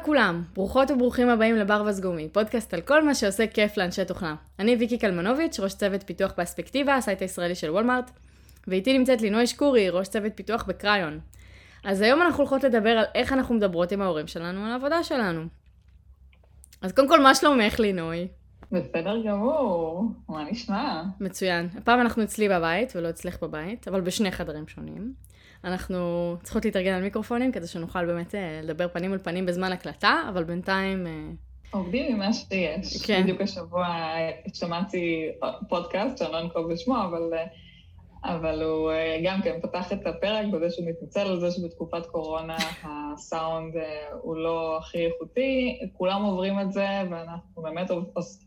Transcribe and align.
לכולם, 0.00 0.42
ברוכות 0.54 0.90
וברוכים 0.90 1.28
הבאים 1.28 1.56
לברווז 1.56 1.82
גומי, 1.86 2.28
פודקאסט 2.28 2.74
על 2.74 2.80
כל 2.80 3.04
מה 3.04 3.14
שעושה 3.14 3.46
כיף 3.46 3.76
לאנשי 3.76 4.04
תוכנה. 4.04 4.34
אני 4.58 4.76
ויקי 4.76 4.98
קלמנוביץ', 4.98 5.60
ראש 5.60 5.74
צוות 5.74 6.02
פיתוח 6.02 6.32
באספקטיבה, 6.36 6.96
ה 6.96 7.01
site 7.01 7.22
הישראלי 7.22 7.54
של 7.54 7.70
וולמארט, 7.70 8.10
ואיתי 8.66 8.98
נמצאת 8.98 9.20
לינוי 9.20 9.46
שקורי, 9.46 9.90
ראש 9.90 10.08
צוות 10.08 10.32
פיתוח 10.34 10.64
בקריון. 10.68 11.20
אז 11.84 12.00
היום 12.00 12.22
אנחנו 12.22 12.38
הולכות 12.38 12.64
לדבר 12.64 12.90
על 12.90 13.04
איך 13.14 13.32
אנחנו 13.32 13.54
מדברות 13.54 13.92
עם 13.92 14.02
ההורים 14.02 14.26
שלנו 14.26 14.64
על 14.64 14.72
העבודה 14.72 15.02
שלנו. 15.02 15.42
אז 16.82 16.92
קודם 16.92 17.08
כל, 17.08 17.22
מה 17.22 17.34
שלומך 17.34 17.80
לינוי? 17.80 18.28
בסדר 18.72 19.22
גמור, 19.26 20.04
מה 20.28 20.44
נשמע? 20.50 21.02
מצוין. 21.20 21.68
הפעם 21.76 22.00
אנחנו 22.00 22.22
אצלי 22.22 22.48
בבית 22.48 22.92
ולא 22.96 23.10
אצלך 23.10 23.42
בבית, 23.42 23.88
אבל 23.88 24.00
בשני 24.00 24.30
חדרים 24.30 24.68
שונים. 24.68 25.12
אנחנו 25.64 26.36
צריכות 26.42 26.64
להתארגן 26.64 26.92
על 26.92 27.02
מיקרופונים 27.02 27.52
כדי 27.52 27.66
שנוכל 27.66 28.06
באמת 28.06 28.34
אה, 28.34 28.60
לדבר 28.62 28.88
פנים 28.88 29.10
מול 29.10 29.18
פנים 29.18 29.46
בזמן 29.46 29.72
הקלטה, 29.72 30.22
אבל 30.28 30.44
בינתיים... 30.44 31.06
אה, 31.06 31.12
עובדים 31.70 32.12
עם 32.12 32.18
מה 32.18 32.32
שיש. 32.32 33.06
כן. 33.06 33.22
בדיוק 33.22 33.40
השבוע 33.40 33.86
שמעתי 34.54 35.28
פודקאסט, 35.68 36.18
שאני 36.18 36.32
לא 36.32 36.40
אנקוב 36.40 36.72
בשמו, 36.72 36.96
אבל, 37.04 37.34
אה, 37.34 37.46
אבל 38.34 38.62
הוא 38.62 38.90
גם 39.24 39.42
כן 39.42 39.60
פתח 39.62 39.92
את 39.92 40.06
הפרק 40.06 40.46
בזה 40.52 40.70
שהוא 40.70 40.86
מתנצל 40.88 41.20
על 41.20 41.40
זה 41.40 41.50
שבתקופת 41.50 42.06
קורונה 42.06 42.56
הסאונד 42.84 43.74
הוא 44.22 44.36
לא 44.36 44.78
הכי 44.78 45.06
איכותי, 45.06 45.80
כולם 45.92 46.22
עוברים 46.22 46.60
את 46.60 46.72
זה, 46.72 46.86
ואנחנו 47.10 47.62
באמת 47.62 47.90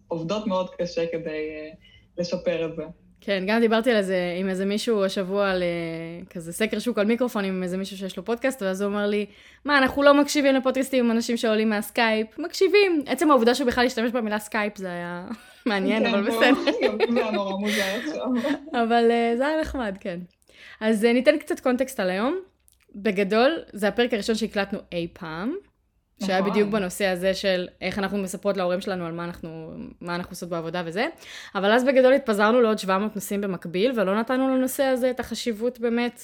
עובדות 0.07 0.47
מאוד 0.47 0.69
קשה 0.69 1.05
כדי 1.11 1.71
לשפר 2.17 2.65
את 2.65 2.75
זה. 2.75 2.83
כן, 3.25 3.43
גם 3.47 3.59
דיברתי 3.59 3.91
על 3.91 4.01
זה 4.01 4.17
עם 4.39 4.49
איזה 4.49 4.65
מישהו 4.65 5.05
השבוע 5.05 5.49
על 5.49 5.63
אה, 5.63 6.25
כזה 6.29 6.53
סקר 6.53 6.79
שוק 6.79 6.97
על 6.97 7.05
מיקרופונים 7.05 7.55
עם 7.55 7.63
איזה 7.63 7.77
מישהו 7.77 7.97
שיש 7.97 8.17
לו 8.17 8.25
פודקאסט, 8.25 8.61
ואז 8.61 8.81
הוא 8.81 8.89
אומר 8.89 9.07
לי, 9.07 9.25
מה, 9.65 9.77
אנחנו 9.77 10.03
לא 10.03 10.13
מקשיבים 10.13 10.55
לפודקאסטים 10.55 11.05
עם 11.05 11.11
אנשים 11.11 11.37
שעולים 11.37 11.69
מהסקייפ, 11.69 12.39
מקשיבים. 12.39 13.01
עצם 13.05 13.31
העובדה 13.31 13.55
שהוא 13.55 13.67
בכלל 13.67 13.85
השתמש 13.85 14.11
במילה 14.11 14.39
סקייפ 14.39 14.77
זה 14.77 14.87
היה 14.87 15.27
מעניין, 15.65 16.05
אבל 16.05 16.21
בסדר. 16.21 16.53
מוזר 17.59 17.97
עכשיו. 17.99 18.25
אבל 18.83 19.11
אה, 19.11 19.33
זה 19.37 19.47
היה 19.47 19.61
נחמד, 19.61 19.97
כן. 19.99 20.19
אז 20.81 21.05
אה, 21.05 21.13
ניתן 21.13 21.37
קצת 21.37 21.59
context 21.59 21.99
על 21.99 22.09
היום. 22.09 22.39
בגדול, 22.95 23.59
זה 23.73 23.87
הפרק 23.87 24.13
הראשון 24.13 24.35
שהקלטנו 24.35 24.79
אי 24.91 25.07
פעם. 25.13 25.55
שהיה 26.25 26.39
נכון. 26.39 26.51
בדיוק 26.51 26.69
בנושא 26.69 27.05
הזה 27.05 27.33
של 27.33 27.67
איך 27.81 27.99
אנחנו 27.99 28.17
מספרות 28.17 28.57
להורים 28.57 28.81
שלנו 28.81 29.05
על 29.05 29.11
מה 29.11 29.23
אנחנו, 29.23 29.73
מה 30.01 30.15
אנחנו 30.15 30.31
עושות 30.31 30.49
בעבודה 30.49 30.81
וזה. 30.85 31.07
אבל 31.55 31.71
אז 31.71 31.83
בגדול 31.83 32.13
התפזרנו 32.13 32.61
לעוד 32.61 32.79
700 32.79 33.15
נושאים 33.15 33.41
במקביל, 33.41 33.99
ולא 33.99 34.19
נתנו 34.19 34.55
לנושא 34.55 34.83
הזה 34.83 35.09
את 35.09 35.19
החשיבות 35.19 35.79
באמת, 35.79 36.21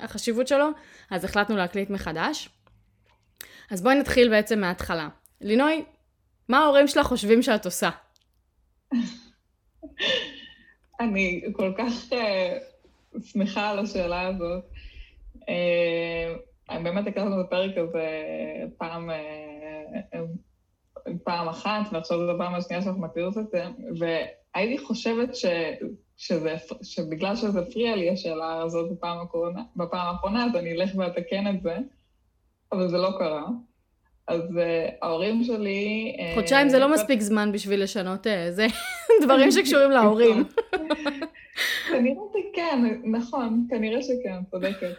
החשיבות 0.00 0.48
שלו, 0.48 0.68
אז 1.10 1.24
החלטנו 1.24 1.56
להקליט 1.56 1.90
מחדש. 1.90 2.48
אז 3.70 3.82
בואי 3.82 3.94
נתחיל 3.94 4.28
בעצם 4.28 4.60
מההתחלה. 4.60 5.08
לינוי, 5.40 5.84
מה 6.48 6.58
ההורים 6.58 6.88
שלך 6.88 7.06
חושבים 7.06 7.42
שאת 7.42 7.64
עושה? 7.64 7.90
אני 11.00 11.42
כל 11.52 11.72
כך 11.78 11.92
uh, 12.10 13.20
שמחה 13.24 13.70
על 13.70 13.78
השאלה 13.78 14.26
הזאת. 14.26 14.64
Uh, 15.34 15.44
באמת 16.82 17.06
הקלטנו 17.06 17.40
את 17.40 17.46
הפרק 17.46 17.78
הזה 17.78 18.06
פעם, 18.78 19.10
אה, 19.10 20.20
פעם 21.24 21.48
אחת, 21.48 21.92
ועכשיו 21.92 22.18
זו 22.18 22.30
הפעם 22.30 22.54
השנייה 22.54 22.82
שאנחנו 22.82 23.00
מקליטות 23.00 23.38
את 23.38 23.50
זה, 23.50 23.64
והייתי 23.98 24.78
חושבת 24.78 25.34
ש, 25.34 25.46
שזה, 26.16 26.54
שבגלל 26.82 27.36
שזה 27.36 27.60
הפריע 27.60 27.96
לי 27.96 28.10
השאלה 28.10 28.62
הזאת 28.62 28.92
בפעם, 28.92 29.20
הקורונה, 29.20 29.62
בפעם 29.76 30.06
האחרונה, 30.06 30.44
אז 30.44 30.56
אני 30.56 30.72
אלך 30.72 30.90
ואתקן 30.96 31.46
את 31.56 31.62
זה, 31.62 31.76
אבל 32.72 32.88
זה 32.88 32.98
לא 32.98 33.10
קרה. 33.18 33.46
אז 34.26 34.42
uh, 34.42 34.94
ההורים 35.02 35.44
שלי... 35.44 36.16
חודשיים 36.34 36.66
uh, 36.66 36.70
זה 36.70 36.78
לא 36.78 36.92
מספיק 36.92 37.20
זמן 37.20 37.52
בשביל 37.52 37.82
לשנות 37.82 38.26
זה 38.50 38.66
דברים 39.24 39.50
שקשורים 39.50 39.90
להורים. 39.90 40.44
כנראה 41.88 42.22
שכן, 42.32 43.00
נכון, 43.04 43.66
כנראה 43.70 44.02
שכן, 44.02 44.44
צודקת. 44.50 44.94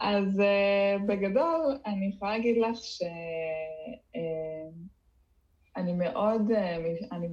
אז 0.00 0.40
uh, 0.40 1.02
בגדול, 1.06 1.76
אני 1.86 2.06
יכולה 2.06 2.32
להגיד 2.32 2.58
לך 2.58 2.84
שאני 2.84 3.12
uh, 5.92 5.94
מאוד, 5.94 6.50
uh, 6.50 6.54
אני 7.12 7.28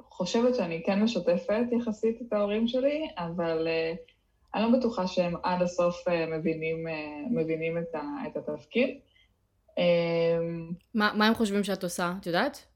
חושבת 0.00 0.54
שאני 0.54 0.82
כן 0.86 1.02
משתפת 1.02 1.64
יחסית 1.80 2.22
את 2.22 2.32
ההורים 2.32 2.68
שלי, 2.68 3.08
אבל 3.18 3.68
uh, 3.68 3.96
אני 4.54 4.62
לא 4.62 4.68
בטוחה 4.78 5.06
שהם 5.06 5.34
עד 5.42 5.62
הסוף 5.62 6.08
uh, 6.08 6.10
מבינים, 6.38 6.86
uh, 6.86 6.90
מבינים 7.30 7.78
את, 7.78 7.94
ה, 7.94 8.02
את 8.26 8.36
התפקיד. 8.36 8.98
מה, 10.94 11.12
מה 11.14 11.26
הם 11.26 11.34
חושבים 11.34 11.64
שאת 11.64 11.84
עושה, 11.84 12.12
את 12.20 12.26
יודעת? 12.26 12.73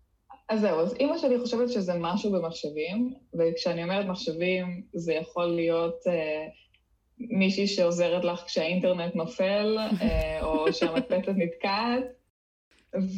אז 0.48 0.60
זהו, 0.60 0.81
אז 0.81 0.94
אימא 0.94 1.19
שלי 1.19 1.38
חושבת 1.38 1.70
שזה 1.72 1.92
משהו 2.00 2.32
במחשבים, 2.32 3.14
וכשאני 3.34 3.82
אומרת 3.82 4.06
מחשבים, 4.06 4.82
זה 4.92 5.12
יכול 5.12 5.47
להיות 5.47 6.06
אה, 6.06 6.47
מישהי 7.19 7.66
שעוזרת 7.66 8.25
לך 8.25 8.41
כשהאינטרנט 8.47 9.14
נופל, 9.14 9.78
אה, 10.03 10.41
או 10.47 10.72
שהמדפסת 10.72 11.28
נתקעת, 11.37 12.04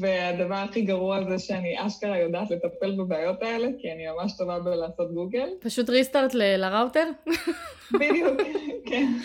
והדבר 0.01 0.55
הכי 0.55 0.83
גרוע 0.83 1.25
זה 1.29 1.39
שאני 1.39 1.87
אשכרה 1.87 2.19
יודעת 2.19 2.51
לטפל 2.51 2.97
בבעיות 2.97 3.43
האלה, 3.43 3.69
כי 3.79 3.93
אני 3.93 4.05
ממש 4.07 4.33
טובה 4.39 4.61
בלעשות 4.61 5.15
גוגל. 5.15 5.49
פשוט 5.61 5.91
ריסטארט 5.91 6.35
לראוטר? 6.35 7.07
בדיוק, 8.01 8.41
כן. 8.87 9.07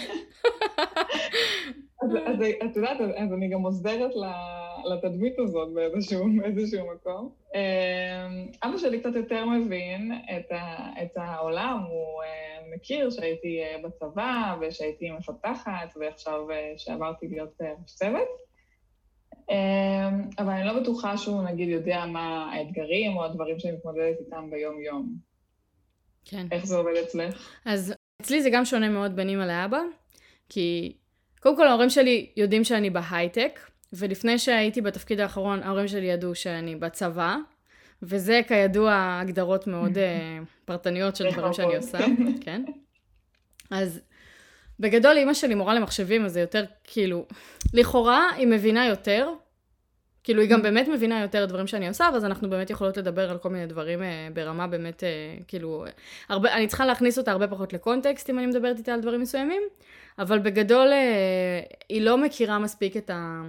אז, 2.02 2.10
אז 2.26 2.36
את 2.66 2.76
יודעת, 2.76 2.98
אז 3.02 3.34
אני 3.34 3.50
גם 3.50 3.62
עוזרת 3.62 4.12
לתדמית 4.86 5.40
הזאת 5.40 5.74
באיזשהו, 5.74 6.26
באיזשהו 6.38 6.88
מקום. 6.96 7.30
אמ, 7.56 8.48
אבא 8.64 8.78
שלי 8.78 9.00
קצת 9.00 9.16
יותר 9.16 9.46
מבין 9.46 10.12
את, 10.38 10.52
ה, 10.52 10.90
את 11.04 11.18
העולם, 11.18 11.80
הוא 11.90 12.24
אה, 12.24 12.76
מכיר 12.76 13.10
שהייתי 13.10 13.64
אה, 13.64 13.76
בצבא 13.84 14.56
ושהייתי 14.62 15.12
מפתחת 15.12 15.94
ועכשיו 16.00 16.52
אה, 16.52 16.74
שעברתי 16.78 17.28
להיות 17.28 17.62
ראש 17.62 17.96
צוות. 17.96 18.28
אמ, 19.50 20.22
אבל 20.40 20.50
אני 20.50 20.68
לא 20.68 20.80
בטוחה 20.80 21.18
שהוא 21.18 21.44
נגיד 21.44 21.70
יודע 21.70 22.06
מה 22.06 22.52
האתגרים 22.54 23.18
או 23.18 23.26
הדברים 23.26 23.60
שאני 23.60 23.74
מתמודדת 23.74 24.20
איתם 24.20 24.50
ביום-יום. 24.50 25.16
כן. 26.26 26.48
איך 26.52 26.66
זה 26.66 26.78
עובד 26.78 26.96
אצלך? 27.04 27.60
אז 27.66 27.94
אצלי 28.22 28.42
זה 28.42 28.50
גם 28.50 28.66
שונה 28.66 28.90
מאוד 28.90 29.16
בין 29.16 29.30
אימא 29.30 29.44
לאבא, 29.44 29.82
כי 30.50 30.96
קודם 31.40 31.58
כל 31.58 31.68
ההורים 31.68 31.90
שלי 31.90 32.32
יודעים 32.38 32.64
שאני 32.64 32.90
בהייטק, 32.90 33.60
ולפני 33.98 34.40
שהייתי 34.40 34.82
בתפקיד 34.82 35.20
האחרון, 35.20 35.64
ההורים 35.64 35.88
שלי 35.88 36.06
ידעו 36.06 36.36
שאני 36.36 36.76
בצבא, 36.76 37.36
וזה 38.04 38.42
כידוע 38.48 39.20
הגדרות 39.22 39.68
מאוד 39.68 39.98
uh, 39.98 40.00
פרטניות 40.66 41.16
של 41.16 41.32
דברים 41.32 41.54
שאני 41.54 41.76
עושה, 41.76 41.98
כן? 42.42 42.64
אז 43.72 44.02
בגדול 44.80 45.18
אימא 45.18 45.34
שלי 45.34 45.56
מורה 45.56 45.74
למחשבים, 45.74 46.26
אז 46.26 46.34
זה 46.34 46.42
יותר 46.42 46.66
כאילו, 46.84 47.26
לכאורה 47.74 48.30
היא 48.36 48.48
מבינה 48.48 48.88
יותר, 48.88 49.30
כאילו 50.24 50.42
היא 50.42 50.50
גם 50.50 50.62
באמת 50.62 50.88
מבינה 50.88 51.22
יותר 51.22 51.46
דברים 51.46 51.68
שאני 51.68 51.88
עושה, 51.88 52.10
ואז 52.14 52.26
אנחנו 52.26 52.50
באמת 52.50 52.70
יכולות 52.70 52.98
לדבר 52.98 53.30
על 53.30 53.38
כל 53.38 53.50
מיני 53.50 53.66
דברים 53.66 54.00
uh, 54.00 54.04
ברמה 54.34 54.68
באמת, 54.68 55.04
uh, 55.04 55.44
כאילו, 55.48 55.86
הרבה, 56.30 56.54
אני 56.54 56.68
צריכה 56.68 56.86
להכניס 56.86 57.18
אותה 57.18 57.32
הרבה 57.32 57.48
פחות 57.48 57.74
לקונטקסט 57.74 58.30
אם 58.30 58.40
אני 58.40 58.48
מדברת 58.48 58.78
איתה 58.78 58.94
על 58.94 59.02
דברים 59.02 59.22
מסוימים, 59.22 59.62
אבל 60.20 60.40
בגדול 60.40 60.88
היא 61.90 62.02
לא 62.02 62.18
מכירה 62.18 62.60
מספיק 62.60 62.98
את 62.98 63.10
ה... 63.10 63.42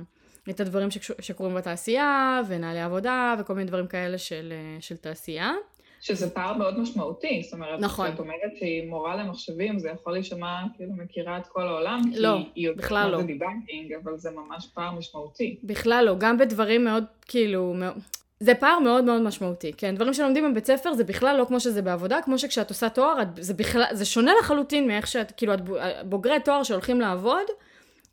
את 0.51 0.61
הדברים 0.61 0.89
שקורים 1.21 1.55
בתעשייה, 1.55 2.41
ונהלי 2.49 2.81
עבודה, 2.81 3.35
וכל 3.39 3.55
מיני 3.55 3.67
דברים 3.67 3.87
כאלה 3.87 4.19
של, 4.19 4.53
של 4.81 4.97
תעשייה. 4.97 5.53
שזה 6.01 6.31
פער 6.31 6.57
מאוד 6.57 6.79
משמעותי, 6.79 7.43
זאת 7.45 7.53
אומרת, 7.53 7.81
נכון. 7.81 8.09
כשאת 8.09 8.19
אומרת 8.19 8.57
שהיא 8.59 8.89
מורה 8.89 9.17
למחשבים, 9.17 9.79
זה 9.79 9.89
יכול 9.89 10.13
להישמע 10.13 10.63
כאילו 10.77 10.93
מכירה 10.93 11.39
את 11.39 11.47
כל 11.47 11.69
העולם, 11.69 12.01
לא, 12.17 12.39
כי 12.55 12.61
היא 12.61 12.71
בכלל 12.77 13.11
לא. 13.11 13.17
יודעת 13.17 13.21
מה 13.21 13.21
זה 13.21 13.27
דיבנקינג, 13.27 13.93
אבל 14.05 14.17
זה 14.17 14.31
ממש 14.31 14.67
פער 14.75 14.91
משמעותי. 14.91 15.57
בכלל 15.65 16.05
לא, 16.05 16.15
גם 16.19 16.39
בדברים 16.39 16.85
מאוד, 16.85 17.05
כאילו, 17.27 17.75
מאוד... 17.77 17.95
זה 18.41 18.55
פער 18.55 18.79
מאוד 18.79 19.05
מאוד 19.05 19.23
משמעותי, 19.23 19.73
כן? 19.77 19.95
דברים 19.95 20.15
שלומדים 20.15 20.51
בבית 20.51 20.67
ספר 20.67 20.95
זה 20.95 21.05
בכלל 21.05 21.37
לא 21.37 21.45
כמו 21.45 21.61
שזה 21.61 21.83
בעבודה, 21.83 22.23
כמו 22.23 22.39
שכשאת 22.39 22.69
עושה 22.69 22.89
תואר, 22.89 23.15
זה 23.37 23.55
בכלל, 23.55 23.85
זה 23.93 24.05
שונה 24.05 24.33
לחלוטין 24.41 24.87
מאיך 24.87 25.07
שאת, 25.07 25.33
כאילו, 25.37 25.55
את 25.55 25.61
בוגרי 26.05 26.41
תואר 26.41 26.63
שהולכים 26.63 27.01
לעבוד, 27.01 27.47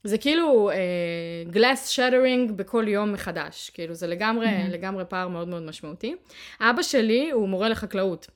זה 0.03 0.17
כאילו 0.17 0.71
גלאס 1.49 1.87
uh, 1.87 1.91
שטרינג 1.91 2.51
בכל 2.51 2.85
יום 2.87 3.13
מחדש, 3.13 3.69
כאילו 3.69 3.93
זה 3.93 4.07
לגמרי, 4.07 4.47
mm-hmm. 4.47 4.71
לגמרי 4.71 5.05
פער 5.05 5.27
מאוד 5.27 5.47
מאוד 5.47 5.63
משמעותי. 5.63 6.15
אבא 6.61 6.81
שלי 6.81 7.31
הוא 7.31 7.49
מורה 7.49 7.69
לחקלאות, 7.69 8.27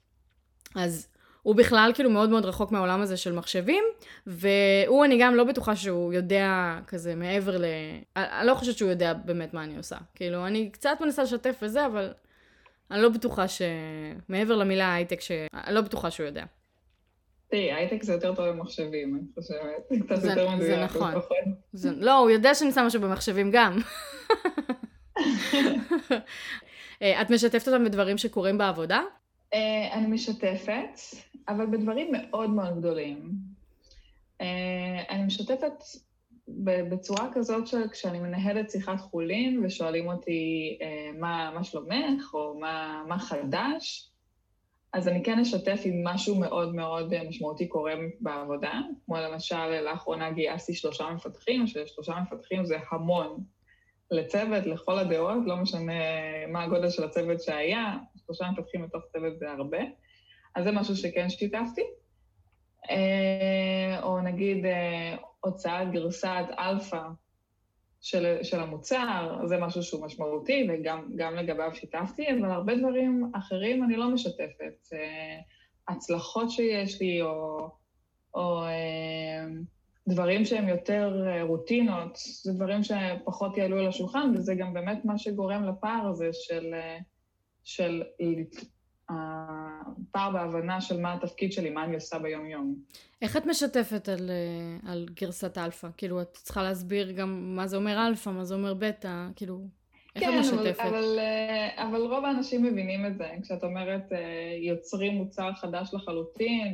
אז 0.76 1.08
הוא 1.42 1.56
בכלל 1.56 1.92
כאילו 1.96 2.10
מאוד 2.10 2.30
מאוד 2.30 2.46
רחוק 2.46 2.72
מהעולם 2.72 3.02
הזה 3.02 3.18
של 3.18 3.34
מחשבים, 3.34 3.84
והוא 4.28 5.06
אני 5.06 5.18
גם 5.20 5.36
לא 5.36 5.44
בטוחה 5.44 5.76
שהוא 5.76 6.14
יודע 6.14 6.76
כזה 6.88 7.16
מעבר 7.16 7.58
ל... 7.58 7.66
אני 8.18 8.48
לא 8.48 8.56
חושבת 8.56 8.78
שהוא 8.78 8.90
יודע 8.90 9.14
באמת 9.14 9.54
מה 9.54 9.64
אני 9.64 9.78
עושה. 9.78 9.98
כאילו, 10.16 10.48
אני 10.48 10.70
קצת 10.70 10.98
מנסה 11.02 11.24
לשתף 11.24 11.56
וזה, 11.62 11.86
אבל 11.86 12.14
אני 12.92 13.02
לא 13.02 13.10
בטוחה 13.10 13.46
שמעבר 13.48 14.56
למילה 14.56 14.94
הייטק, 14.94 15.22
ש... 15.22 15.32
אני 15.54 15.76
לא 15.76 15.82
בטוחה 15.82 16.12
שהוא 16.12 16.26
יודע. 16.26 16.44
תראי, 17.50 17.74
הייטק 17.74 18.04
זה 18.04 18.14
יותר 18.14 18.36
טוב 18.36 18.50
במחשבים, 18.50 19.16
אני 19.16 19.24
חושבת. 19.36 20.06
קצת 20.06 20.24
יותר 20.24 20.50
מדויק. 20.50 20.72
זה 20.72 20.84
נכון. 20.84 21.14
זה, 21.74 21.92
לא, 21.92 22.18
הוא 22.18 22.30
יודע 22.30 22.56
שאני 22.56 22.72
שמה 22.72 22.86
משהו 22.86 23.02
במחשבים 23.02 23.52
גם. 23.52 23.80
אה, 27.02 27.22
את 27.22 27.30
משתפת 27.30 27.68
אותם 27.68 27.86
בדברים 27.86 28.18
שקורים 28.18 28.58
בעבודה? 28.58 29.02
אה, 29.54 29.94
אני 29.94 30.08
משתפת, 30.08 31.00
אבל 31.48 31.66
בדברים 31.66 32.12
מאוד 32.12 32.50
מאוד 32.50 32.80
גדולים. 32.80 33.32
אה, 34.42 35.04
אני 35.10 35.24
משתפת 35.24 35.84
בצורה 36.90 37.30
כזאת 37.34 37.68
שכשאני 37.68 38.20
מנהלת 38.20 38.72
שיחת 38.72 39.00
חולין 39.00 39.66
ושואלים 39.66 40.08
אותי 40.08 40.78
מה, 41.20 41.52
מה 41.56 41.64
שלומך 41.64 42.34
או 42.34 42.60
מה, 42.60 43.04
מה 43.08 43.20
חדש, 43.20 44.10
אז 44.94 45.08
אני 45.08 45.24
כן 45.24 45.40
אשתף 45.40 45.82
אם 45.86 46.02
משהו 46.04 46.36
מאוד 46.36 46.76
מאוד 46.76 47.24
משמעותי 47.24 47.68
קורה 47.68 47.94
בעבודה, 48.20 48.74
כמו 49.06 49.18
למשל, 49.18 49.82
לאחרונה 49.82 50.32
גייסתי 50.32 50.74
שלושה 50.74 51.10
מפתחים, 51.10 51.68
ששלושה 51.68 52.14
מפתחים 52.22 52.66
זה 52.66 52.78
המון 52.92 53.44
לצוות, 54.12 54.66
לכל 54.66 55.00
הדעות, 55.00 55.38
לא 55.46 55.56
משנה 55.56 55.94
מה 56.48 56.64
הגודל 56.64 56.90
של 56.90 57.04
הצוות 57.04 57.42
שהיה, 57.42 57.98
שלושה 58.26 58.46
מפתחים 58.52 58.82
בתוך 58.82 59.04
צוות 59.12 59.40
זה 59.40 59.52
הרבה. 59.52 59.80
אז 60.56 60.64
זה 60.64 60.72
משהו 60.72 60.96
שכן 60.96 61.30
שיתפתי. 61.30 61.82
אה, 62.90 64.04
או 64.04 64.22
נגיד 64.22 64.66
אה, 64.66 65.16
הוצאת 65.40 65.92
גרסת 65.92 66.46
אלפא 66.60 67.02
של, 68.08 68.38
של 68.44 68.60
המוצר, 68.60 69.38
זה 69.46 69.58
משהו 69.58 69.84
שהוא 69.84 70.06
משמעותי, 70.06 70.68
וגם 70.70 71.36
לגביו 71.36 71.70
שיתפתי, 71.74 72.26
אבל 72.32 72.52
הרבה 72.52 72.76
דברים 72.76 73.32
אחרים 73.36 73.84
אני 73.84 73.96
לא 73.96 74.10
משתפת. 74.10 74.88
אה, 74.94 75.40
הצלחות 75.88 76.52
שיש 76.52 77.02
לי, 77.02 77.22
או, 77.22 77.70
או 78.34 78.62
דברים 80.08 80.46
שהם 80.46 80.68
יותר 80.68 81.26
רוטינות, 81.42 82.18
זה 82.44 82.54
דברים 82.54 82.82
שפחות 82.84 83.58
יעלו 83.58 83.80
על 83.80 83.88
השולחן, 83.88 84.32
וזה 84.36 84.56
גם 84.56 84.74
באמת 84.74 85.06
מה 85.06 85.18
שגורם 85.18 85.64
לפער 85.64 86.08
הזה 86.08 86.30
של, 86.34 86.74
של 87.64 88.04
הפער 89.10 90.32
בהבנה 90.32 90.82
של 90.82 91.02
מה 91.02 91.14
התפקיד 91.14 91.52
שלי, 91.52 91.70
מה 91.70 91.84
אני 91.84 91.96
עושה 91.96 92.20
ביום-יום. 92.20 92.76
איך 93.22 93.38
את 93.38 93.46
משתפת 93.46 94.10
על, 94.10 94.30
אה, 94.30 94.92
על 94.92 95.06
גרסת 95.14 95.58
אלפא? 95.58 95.88
כאילו, 95.98 96.22
את 96.22 96.34
צריכה 96.34 96.64
להסביר 96.64 97.12
גם 97.12 97.56
מה 97.56 97.68
זה 97.68 97.78
אומר 97.78 98.08
אלפא, 98.08 98.30
מה 98.30 98.46
זה 98.46 98.56
אומר 98.56 98.74
בטא, 98.74 99.28
כאילו, 99.36 99.68
איך 100.16 100.24
כן, 100.24 100.34
את 100.34 100.40
משתפת? 100.40 100.78
כן, 100.78 100.88
אבל, 100.88 101.20
אה, 101.20 101.88
אבל 101.88 102.02
רוב 102.02 102.26
האנשים 102.26 102.64
מבינים 102.64 103.06
את 103.06 103.18
זה. 103.18 103.30
כשאת 103.44 103.64
אומרת, 103.64 104.14
אה, 104.14 104.58
יוצרים 104.62 105.14
מוצר 105.14 105.54
חדש 105.54 105.94
לחלוטין, 105.94 106.74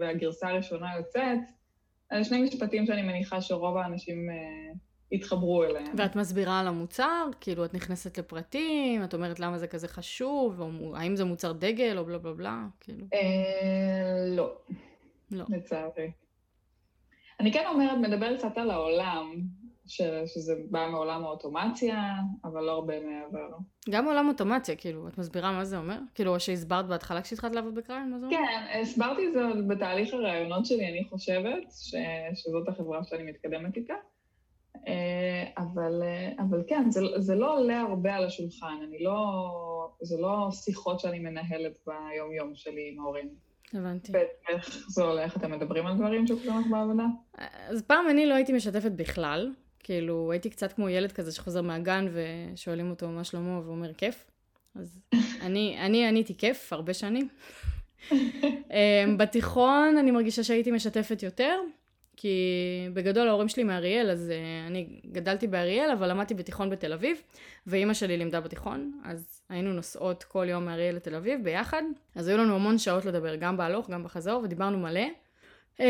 והגרסה 0.00 0.48
הראשונה 0.48 0.86
יוצאת, 0.98 1.38
אלה 2.12 2.24
שני 2.24 2.42
משפטים 2.42 2.86
שאני 2.86 3.02
מניחה 3.02 3.40
שרוב 3.40 3.76
האנשים 3.76 4.28
התחברו 5.14 5.64
אליהם. 5.64 5.94
ואת 5.96 6.16
מסבירה 6.16 6.60
על 6.60 6.66
המוצר? 6.66 7.28
כאילו, 7.40 7.64
את 7.64 7.74
נכנסת 7.74 8.18
לפרטים, 8.18 9.04
את 9.04 9.14
אומרת 9.14 9.40
למה 9.40 9.58
זה 9.58 9.66
כזה 9.66 9.88
חשוב, 9.88 10.60
או 10.60 10.96
האם 10.96 11.16
זה 11.16 11.24
מוצר 11.24 11.52
דגל, 11.52 11.98
או 11.98 12.04
בלה 12.04 12.18
בלה 12.18 12.32
בלה, 12.32 12.66
כאילו. 12.80 13.06
אה, 13.14 14.36
לא. 14.36 14.52
לא. 15.30 15.44
לצערי. 15.48 16.10
אני 17.40 17.52
כן 17.52 17.64
אומרת, 17.66 17.98
מדבר 17.98 18.36
קצת 18.36 18.58
על 18.58 18.70
העולם, 18.70 19.40
ש, 19.86 20.02
שזה 20.26 20.54
בא 20.70 20.88
מעולם 20.90 21.24
האוטומציה, 21.24 22.12
אבל 22.44 22.62
לא 22.62 22.72
הרבה 22.72 22.94
מעבר. 23.00 23.56
גם 23.90 24.06
עולם 24.06 24.28
אוטומציה, 24.28 24.76
כאילו, 24.76 25.08
את 25.08 25.18
מסבירה 25.18 25.52
מה 25.52 25.64
זה 25.64 25.78
אומר? 25.78 25.98
כאילו, 26.14 26.34
או 26.34 26.40
שהסברת 26.40 26.86
בהתחלה 26.86 27.22
כשהתחלת 27.22 27.54
לעבוד 27.54 27.74
בקריין, 27.74 28.10
מה 28.10 28.18
זה 28.18 28.26
אומר? 28.26 28.36
כן, 28.36 28.80
הסברתי 28.80 29.26
את 29.28 29.32
זה 29.32 29.40
בתהליך 29.68 30.14
הראיונות 30.14 30.66
שלי, 30.66 30.88
אני 30.88 31.04
חושבת, 31.10 31.62
ש, 31.70 31.94
שזאת 32.34 32.68
החברה 32.68 33.04
שאני 33.04 33.22
מתקדמת 33.22 33.76
איתה. 33.76 33.94
אה, 34.86 35.44
אבל, 35.58 36.02
אה, 36.02 36.32
אבל 36.38 36.62
כן, 36.66 36.90
זה, 36.90 37.00
זה 37.18 37.34
לא 37.34 37.58
עולה 37.58 37.80
הרבה 37.80 38.14
על 38.14 38.24
השולחן, 38.24 38.74
אני 38.88 39.02
לא, 39.02 39.16
זה 40.00 40.16
לא 40.20 40.48
שיחות 40.52 41.00
שאני 41.00 41.18
מנהלת 41.18 41.78
ביום-יום 41.86 42.54
שלי 42.54 42.90
עם 42.92 43.00
ההורים. 43.00 43.28
הבנתי. 43.74 44.12
ואיך 44.12 44.84
זה 44.88 45.02
הולך? 45.02 45.36
אתם 45.36 45.50
מדברים 45.50 45.86
על 45.86 45.96
דברים 45.96 46.26
שקורים 46.26 46.60
לך 46.60 46.66
בעבודה? 46.70 47.04
אז 47.68 47.82
פעם 47.82 48.08
אני 48.10 48.26
לא 48.26 48.34
הייתי 48.34 48.52
משתפת 48.52 48.92
בכלל. 48.92 49.52
כאילו, 49.80 50.32
הייתי 50.32 50.50
קצת 50.50 50.72
כמו 50.72 50.88
ילד 50.88 51.12
כזה 51.12 51.32
שחוזר 51.32 51.62
מהגן 51.62 52.06
ושואלים 52.12 52.90
אותו 52.90 53.08
מה 53.08 53.24
שלמה 53.24 53.60
ואומר 53.60 53.92
כיף. 53.92 54.24
אז 54.74 55.00
אני, 55.46 55.76
אני 55.80 56.06
עניתי 56.06 56.36
כיף 56.36 56.72
הרבה 56.72 56.94
שנים. 56.94 57.28
אה, 58.72 59.04
בתיכון 59.18 59.96
אני 59.98 60.10
מרגישה 60.10 60.42
שהייתי 60.42 60.70
משתפת 60.70 61.22
יותר. 61.22 61.60
כי 62.16 62.38
בגדול 62.92 63.28
ההורים 63.28 63.48
שלי 63.48 63.64
מאריאל, 63.64 64.10
אז 64.10 64.32
uh, 64.32 64.68
אני 64.70 65.00
גדלתי 65.12 65.46
באריאל, 65.46 65.90
אבל 65.90 66.10
למדתי 66.10 66.34
בתיכון 66.34 66.70
בתל 66.70 66.92
אביב, 66.92 67.22
ואימא 67.66 67.94
שלי 67.94 68.16
לימדה 68.16 68.40
בתיכון, 68.40 69.00
אז 69.04 69.42
היינו 69.48 69.72
נוסעות 69.72 70.24
כל 70.24 70.46
יום 70.48 70.64
מאריאל 70.64 70.96
לתל 70.96 71.14
אביב 71.14 71.44
ביחד, 71.44 71.82
אז 72.14 72.28
היו 72.28 72.38
לנו 72.38 72.54
המון 72.54 72.78
שעות 72.78 73.04
לדבר, 73.04 73.34
גם 73.34 73.56
בהלוך, 73.56 73.90
גם 73.90 74.04
בחזור, 74.04 74.42
ודיברנו 74.44 74.78
מלא. 74.78 75.06
Um, 75.78 75.82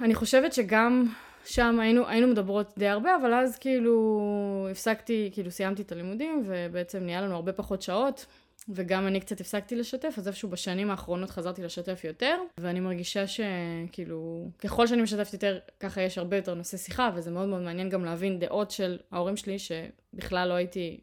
אני 0.00 0.14
חושבת 0.14 0.52
שגם 0.52 1.06
שם 1.44 1.80
היינו, 1.80 2.08
היינו 2.08 2.26
מדברות 2.26 2.72
די 2.78 2.88
הרבה, 2.88 3.16
אבל 3.16 3.34
אז 3.34 3.58
כאילו 3.58 4.68
הפסקתי, 4.70 5.30
כאילו 5.32 5.50
סיימתי 5.50 5.82
את 5.82 5.92
הלימודים, 5.92 6.42
ובעצם 6.46 6.98
נהיה 6.98 7.20
לנו 7.20 7.34
הרבה 7.34 7.52
פחות 7.52 7.82
שעות. 7.82 8.26
וגם 8.68 9.06
אני 9.06 9.20
קצת 9.20 9.40
הפסקתי 9.40 9.76
לשתף, 9.76 10.14
אז 10.18 10.28
איפשהו 10.28 10.48
בשנים 10.48 10.90
האחרונות 10.90 11.30
חזרתי 11.30 11.62
לשתף 11.62 12.04
יותר, 12.04 12.36
ואני 12.58 12.80
מרגישה 12.80 13.24
שכאילו, 13.26 14.48
ככל 14.58 14.86
שאני 14.86 15.02
משתפת 15.02 15.32
יותר, 15.32 15.58
ככה 15.80 16.02
יש 16.02 16.18
הרבה 16.18 16.36
יותר 16.36 16.54
נושא 16.54 16.76
שיחה, 16.76 17.10
וזה 17.14 17.30
מאוד 17.30 17.48
מאוד 17.48 17.62
מעניין 17.62 17.88
גם 17.88 18.04
להבין 18.04 18.38
דעות 18.38 18.70
של 18.70 18.98
ההורים 19.12 19.36
שלי, 19.36 19.56
שבכלל 19.58 20.48
לא 20.48 20.54
הייתי 20.54 21.00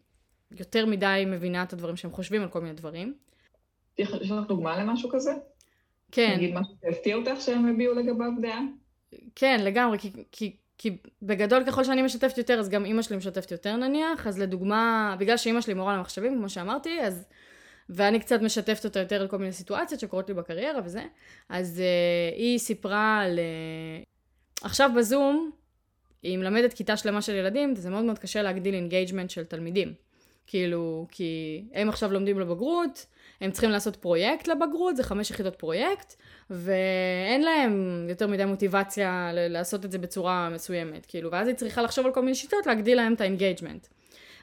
יותר 0.51 0.85
מדי 0.85 1.23
מבינה 1.27 1.63
את 1.63 1.73
הדברים 1.73 1.95
שהם 1.95 2.11
חושבים 2.11 2.41
על 2.41 2.49
כל 2.49 2.61
מיני 2.61 2.73
דברים. 2.73 3.13
יש 3.97 4.31
לך 4.31 4.47
דוגמה 4.47 4.83
למשהו 4.83 5.09
כזה? 5.09 5.31
כן. 6.11 6.33
נגיד 6.35 6.53
משהו 6.53 6.73
שהפתיע 6.81 7.15
אותך 7.15 7.41
שהם 7.41 7.67
הביעו 7.67 7.93
לגביו 7.95 8.31
דעה? 8.41 8.61
כן, 9.35 9.61
לגמרי, 9.63 9.99
כי, 9.99 10.11
כי, 10.31 10.55
כי 10.77 10.97
בגדול 11.21 11.63
ככל 11.65 11.83
שאני 11.83 12.01
משתפת 12.01 12.37
יותר, 12.37 12.59
אז 12.59 12.69
גם 12.69 12.85
אימא 12.85 13.01
שלי 13.01 13.17
משתפת 13.17 13.51
יותר 13.51 13.75
נניח, 13.75 14.27
אז 14.27 14.39
לדוגמה, 14.39 15.15
בגלל 15.19 15.37
שאימא 15.37 15.61
שלי 15.61 15.73
מורה 15.73 15.97
למחשבים, 15.97 16.37
כמו 16.37 16.49
שאמרתי, 16.49 17.01
אז 17.01 17.25
ואני 17.91 18.19
קצת 18.19 18.41
משתפת 18.41 18.85
אותה 18.85 18.99
יותר 18.99 19.21
על 19.21 19.27
כל 19.27 19.37
מיני 19.37 19.51
סיטואציות 19.51 19.99
שקורות 19.99 20.27
לי 20.27 20.33
בקריירה 20.33 20.79
וזה. 20.85 21.03
אז 21.49 21.81
uh, 21.81 22.35
היא 22.37 22.59
סיפרה 22.59 23.19
על... 23.19 23.39
Uh, 23.39 24.65
עכשיו 24.65 24.91
בזום, 24.97 25.51
היא 26.23 26.37
מלמדת 26.37 26.73
כיתה 26.73 26.97
שלמה 26.97 27.21
של 27.21 27.35
ילדים, 27.35 27.73
וזה 27.77 27.89
מאוד 27.89 28.03
מאוד 28.03 28.19
קשה 28.19 28.41
להגדיל 28.41 28.75
engagement 28.75 29.29
של 29.29 29.43
תלמידים. 29.43 29.93
כאילו, 30.47 31.07
כי 31.11 31.63
הם 31.73 31.89
עכשיו 31.89 32.13
לומדים 32.13 32.39
לבגרות, 32.39 33.05
הם 33.41 33.51
צריכים 33.51 33.69
לעשות 33.69 33.95
פרויקט 33.95 34.47
לבגרות, 34.47 34.95
זה 34.95 35.03
חמש 35.03 35.31
יחידות 35.31 35.55
פרויקט, 35.55 36.15
ואין 36.49 37.43
להם 37.43 38.05
יותר 38.09 38.27
מדי 38.27 38.45
מוטיבציה 38.45 39.31
לעשות 39.33 39.85
את 39.85 39.91
זה 39.91 39.97
בצורה 39.97 40.49
מסוימת, 40.49 41.05
כאילו, 41.05 41.31
ואז 41.31 41.47
היא 41.47 41.55
צריכה 41.55 41.81
לחשוב 41.81 42.05
על 42.05 42.13
כל 42.13 42.21
מיני 42.21 42.35
שיטות 42.35 42.65
להגדיל 42.65 42.97
להם 42.97 43.13
את 43.13 43.21
ה 43.21 43.27
engagement. 43.27 43.87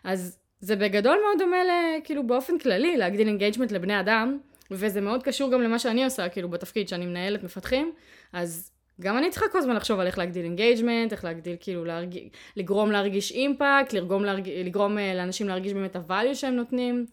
אז 0.05 0.39
זה 0.61 0.77
בגדול 0.77 1.19
מאוד 1.25 1.39
דומה 1.39 1.65
ל... 1.65 1.71
כאילו 2.05 2.27
באופן 2.27 2.59
כללי, 2.59 2.97
להגדיל 2.97 3.29
engagement 3.29 3.73
לבני 3.73 4.01
אדם, 4.01 4.39
וזה 4.71 5.01
מאוד 5.01 5.23
קשור 5.23 5.51
גם 5.51 5.63
למה 5.63 5.79
שאני 5.79 6.05
עושה, 6.05 6.29
כאילו 6.29 6.49
בתפקיד 6.49 6.89
שאני 6.89 7.07
מנהלת 7.07 7.43
מפתחים, 7.43 7.93
אז 8.33 8.73
גם 9.01 9.19
אני 9.19 9.31
צריכה 9.31 9.49
כל 9.53 9.59
הזמן 9.59 9.77
לחשוב 9.77 10.01
על 10.01 10.07
איך 10.07 10.19
להגדיל 10.19 10.45
engagement, 10.45 11.13
איך 11.13 11.25
להגדיל 11.25 11.57
כאילו, 11.61 11.85
להרג... 11.85 12.19
לגרום 12.57 12.91
להרגיש 12.91 13.33
impact, 13.33 13.93
לגרום, 13.93 14.25
להרג... 14.25 14.49
לגרום 14.49 14.99
אה, 14.99 15.15
לאנשים 15.15 15.49
להרגיש 15.49 15.73
באמת 15.73 15.97
ה 15.97 16.03
value 16.03 16.35
שהם 16.35 16.55
נותנים. 16.55 17.07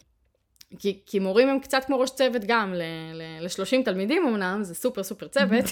כי, 0.80 1.00
כי 1.06 1.20
מורים 1.20 1.50
הם 1.50 1.60
קצת 1.60 1.86
כמו 1.86 2.00
ראש 2.00 2.12
צוות 2.12 2.42
גם, 2.48 2.74
ל-30 2.74 3.78
ל- 3.78 3.84
תלמידים 3.84 4.28
אמנם, 4.28 4.64
זה 4.64 4.76
סופר 4.76 5.04
סופר 5.04 5.28
צוות, 5.28 5.66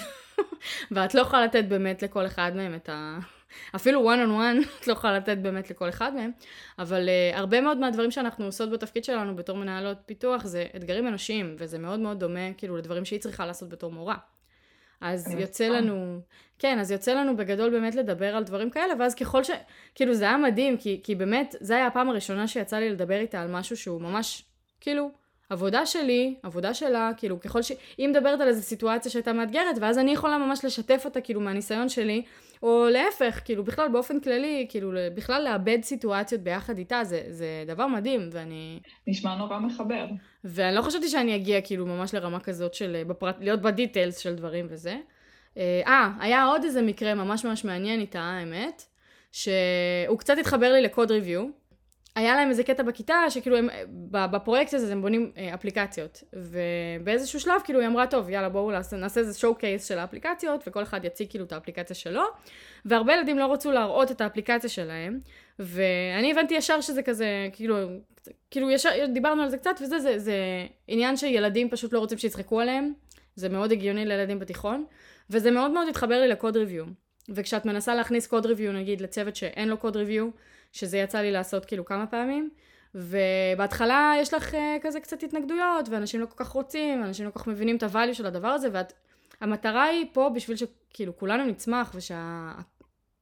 ואת 0.91 1.15
לא 1.15 1.21
יכולה 1.21 1.45
לתת 1.45 1.65
באמת 1.65 2.03
לכל 2.03 2.25
אחד 2.25 2.51
מהם 2.55 2.75
את 2.75 2.89
ה... 2.89 3.19
אפילו 3.75 4.13
one 4.13 4.17
on 4.17 4.29
one 4.29 4.67
את 4.81 4.87
לא 4.87 4.93
יכולה 4.93 5.17
לתת 5.17 5.37
באמת 5.37 5.69
לכל 5.69 5.89
אחד 5.89 6.13
מהם, 6.15 6.31
אבל 6.79 7.09
uh, 7.09 7.37
הרבה 7.37 7.61
מאוד 7.61 7.77
מהדברים 7.77 8.11
שאנחנו 8.11 8.45
עושות 8.45 8.71
בתפקיד 8.71 9.03
שלנו 9.03 9.35
בתור 9.35 9.57
מנהלות 9.57 9.97
פיתוח 10.05 10.45
זה 10.45 10.65
אתגרים 10.75 11.07
אנושיים, 11.07 11.55
וזה 11.57 11.79
מאוד 11.79 11.99
מאוד 11.99 12.19
דומה 12.19 12.53
כאילו 12.57 12.77
לדברים 12.77 13.05
שהיא 13.05 13.19
צריכה 13.19 13.45
לעשות 13.45 13.69
בתור 13.69 13.91
מורה. 13.91 14.15
אז 15.03 15.35
יוצא 15.39 15.67
לנו, 15.67 16.19
כן, 16.59 16.79
אז 16.79 16.91
יוצא 16.91 17.13
לנו 17.13 17.37
בגדול 17.37 17.69
באמת 17.69 17.95
לדבר 17.95 18.35
על 18.35 18.43
דברים 18.43 18.69
כאלה, 18.69 18.93
ואז 18.99 19.15
ככל 19.15 19.43
ש... 19.43 19.51
כאילו 19.95 20.13
זה 20.13 20.23
היה 20.23 20.37
מדהים, 20.37 20.77
כי, 20.77 20.99
כי 21.03 21.15
באמת, 21.15 21.55
זה 21.59 21.75
היה 21.75 21.87
הפעם 21.87 22.09
הראשונה 22.09 22.47
שיצא 22.47 22.77
לי 22.77 22.89
לדבר 22.89 23.19
איתה 23.19 23.41
על 23.41 23.51
משהו 23.51 23.77
שהוא 23.77 24.01
ממש, 24.01 24.43
כאילו, 24.81 25.11
עבודה 25.49 25.85
שלי, 25.85 26.35
עבודה 26.43 26.73
שלה, 26.73 27.11
כאילו 27.17 27.39
ככל 27.39 27.61
ש... 27.61 27.71
היא 27.97 28.07
מדברת 28.07 28.41
על 28.41 28.47
איזו 28.47 28.61
סיטואציה 28.61 29.11
שהייתה 29.11 29.33
מאתגרת, 29.33 29.75
ואז 29.81 29.97
אני 29.97 30.11
יכולה 30.11 30.37
ממש 30.37 30.65
לשתף 30.65 31.01
אותה 31.05 31.21
כאילו 31.21 31.41
מהניסיון 31.41 31.89
שלי, 31.89 32.23
או 32.63 32.87
להפך, 32.91 33.41
כאילו 33.45 33.63
בכלל 33.63 33.87
באופן 33.87 34.19
כללי, 34.19 34.65
כאילו 34.69 34.91
בכלל 35.15 35.43
לאבד 35.43 35.77
סיטואציות 35.81 36.41
ביחד 36.41 36.77
איתה, 36.77 37.03
זה, 37.03 37.23
זה 37.29 37.63
דבר 37.67 37.87
מדהים, 37.87 38.29
ואני... 38.31 38.79
נשמע 39.07 39.35
נורא 39.35 39.59
מחבר. 39.59 40.05
ואני 40.43 40.75
לא 40.75 40.81
חשבתי 40.81 41.07
שאני 41.09 41.35
אגיע 41.35 41.61
כאילו 41.61 41.85
ממש 41.85 42.13
לרמה 42.13 42.39
כזאת 42.39 42.73
של 42.73 43.03
בפרט... 43.07 43.35
להיות 43.39 43.61
בדיטיילס 43.61 44.17
של 44.17 44.35
דברים 44.35 44.65
וזה. 44.69 44.97
אה, 45.57 45.81
אה, 45.87 46.11
היה 46.19 46.43
עוד 46.43 46.63
איזה 46.63 46.81
מקרה 46.81 47.15
ממש 47.15 47.45
ממש 47.45 47.65
מעניין 47.65 47.99
איתה, 47.99 48.21
האמת, 48.21 48.83
שהוא 49.31 50.19
קצת 50.19 50.37
התחבר 50.39 50.71
לי 50.73 50.81
לקוד 50.81 51.11
ריוויו. 51.11 51.47
היה 52.15 52.35
להם 52.35 52.49
איזה 52.49 52.63
קטע 52.63 52.83
בכיתה, 52.83 53.15
שכאילו 53.29 53.57
הם, 53.57 53.69
בפרויקט 54.11 54.73
הזה 54.73 54.91
הם 54.91 55.01
בונים 55.01 55.31
אה, 55.37 55.53
אפליקציות. 55.53 56.23
ובאיזשהו 56.33 57.39
שלב 57.39 57.61
כאילו 57.63 57.79
היא 57.79 57.87
אמרה, 57.87 58.07
טוב, 58.07 58.29
יאללה 58.29 58.49
בואו 58.49 58.71
נעשה, 58.71 58.97
נעשה 58.97 59.19
איזה 59.19 59.39
שואו 59.39 59.55
קייס 59.55 59.87
של 59.87 59.99
האפליקציות, 59.99 60.63
וכל 60.67 60.83
אחד 60.83 61.05
יציג 61.05 61.29
כאילו 61.29 61.45
את 61.45 61.51
האפליקציה 61.51 61.95
שלו. 61.95 62.23
והרבה 62.85 63.13
ילדים 63.13 63.39
לא 63.39 63.53
רצו 63.53 63.71
להראות 63.71 64.11
את 64.11 64.21
האפליקציה 64.21 64.69
שלהם. 64.69 65.19
ואני 65.59 66.31
הבנתי 66.31 66.53
ישר 66.53 66.81
שזה 66.81 67.03
כזה, 67.03 67.49
כאילו, 67.53 67.75
כאילו 68.51 68.71
ישר, 68.71 68.89
דיברנו 69.13 69.43
על 69.43 69.49
זה 69.49 69.57
קצת, 69.57 69.75
וזה 69.81 69.99
זה, 69.99 70.19
זה 70.19 70.35
עניין 70.87 71.17
שילדים 71.17 71.69
פשוט 71.69 71.93
לא 71.93 71.99
רוצים 71.99 72.17
שיצחקו 72.17 72.59
עליהם. 72.59 72.93
זה 73.35 73.49
מאוד 73.49 73.71
הגיוני 73.71 74.05
לילדים 74.05 74.39
בתיכון. 74.39 74.85
וזה 75.29 75.51
מאוד 75.51 75.71
מאוד 75.71 75.87
התחבר 75.87 76.21
לי 76.21 76.27
לקוד 76.27 76.57
ריוויו. 76.57 76.85
וכשאת 77.29 77.65
מנסה 77.65 77.95
להכניס 77.95 78.27
קוד 78.27 78.45
ריוויו 78.45 78.73
נגיד 78.73 79.01
לצוות 79.01 79.35
שאין 79.35 79.69
לו 79.69 79.77
קוד 79.77 79.95
ריוויו, 79.95 80.29
שזה 80.73 80.97
יצא 80.97 81.19
לי 81.19 81.31
לעשות 81.31 81.65
כאילו 81.65 81.85
כמה 81.85 82.07
פעמים, 82.07 82.49
ובהתחלה 82.95 84.13
יש 84.19 84.33
לך 84.33 84.53
uh, 84.53 84.57
כזה 84.81 84.99
קצת 84.99 85.23
התנגדויות, 85.23 85.89
ואנשים 85.89 86.21
לא 86.21 86.25
כל 86.25 86.43
כך 86.43 86.47
רוצים, 86.47 87.01
ואנשים 87.01 87.25
לא 87.25 87.31
כל 87.31 87.39
כך 87.39 87.47
מבינים 87.47 87.75
את 87.75 87.83
הvalue 87.83 88.13
של 88.13 88.25
הדבר 88.25 88.47
הזה, 88.47 88.67
והמטרה 89.41 89.83
היא 89.83 90.05
פה 90.13 90.29
בשביל 90.35 90.57
שכאילו 90.57 91.17
כולנו 91.17 91.45
נצמח, 91.45 91.91
ושה... 91.95 92.51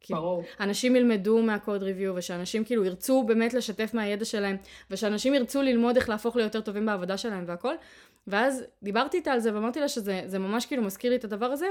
כאילו, 0.03 0.43
אנשים 0.59 0.95
ילמדו 0.95 1.41
מהקוד 1.41 1.83
ריוויו, 1.83 2.15
ושאנשים 2.15 2.63
כאילו 2.63 2.85
ירצו 2.85 3.23
באמת 3.23 3.53
לשתף 3.53 3.93
מהידע 3.93 4.25
שלהם, 4.25 4.57
ושאנשים 4.91 5.33
ירצו 5.33 5.61
ללמוד 5.61 5.95
איך 5.95 6.09
להפוך 6.09 6.35
ליותר 6.35 6.61
טובים 6.61 6.85
בעבודה 6.85 7.17
שלהם 7.17 7.43
והכל. 7.47 7.75
ואז 8.27 8.63
דיברתי 8.83 9.17
איתה 9.17 9.31
על 9.31 9.39
זה 9.39 9.55
ואמרתי 9.55 9.79
לה 9.79 9.87
שזה 9.87 10.39
ממש 10.39 10.65
כאילו 10.65 10.83
מזכיר 10.83 11.09
לי 11.09 11.15
את 11.15 11.23
הדבר 11.23 11.45
הזה. 11.45 11.67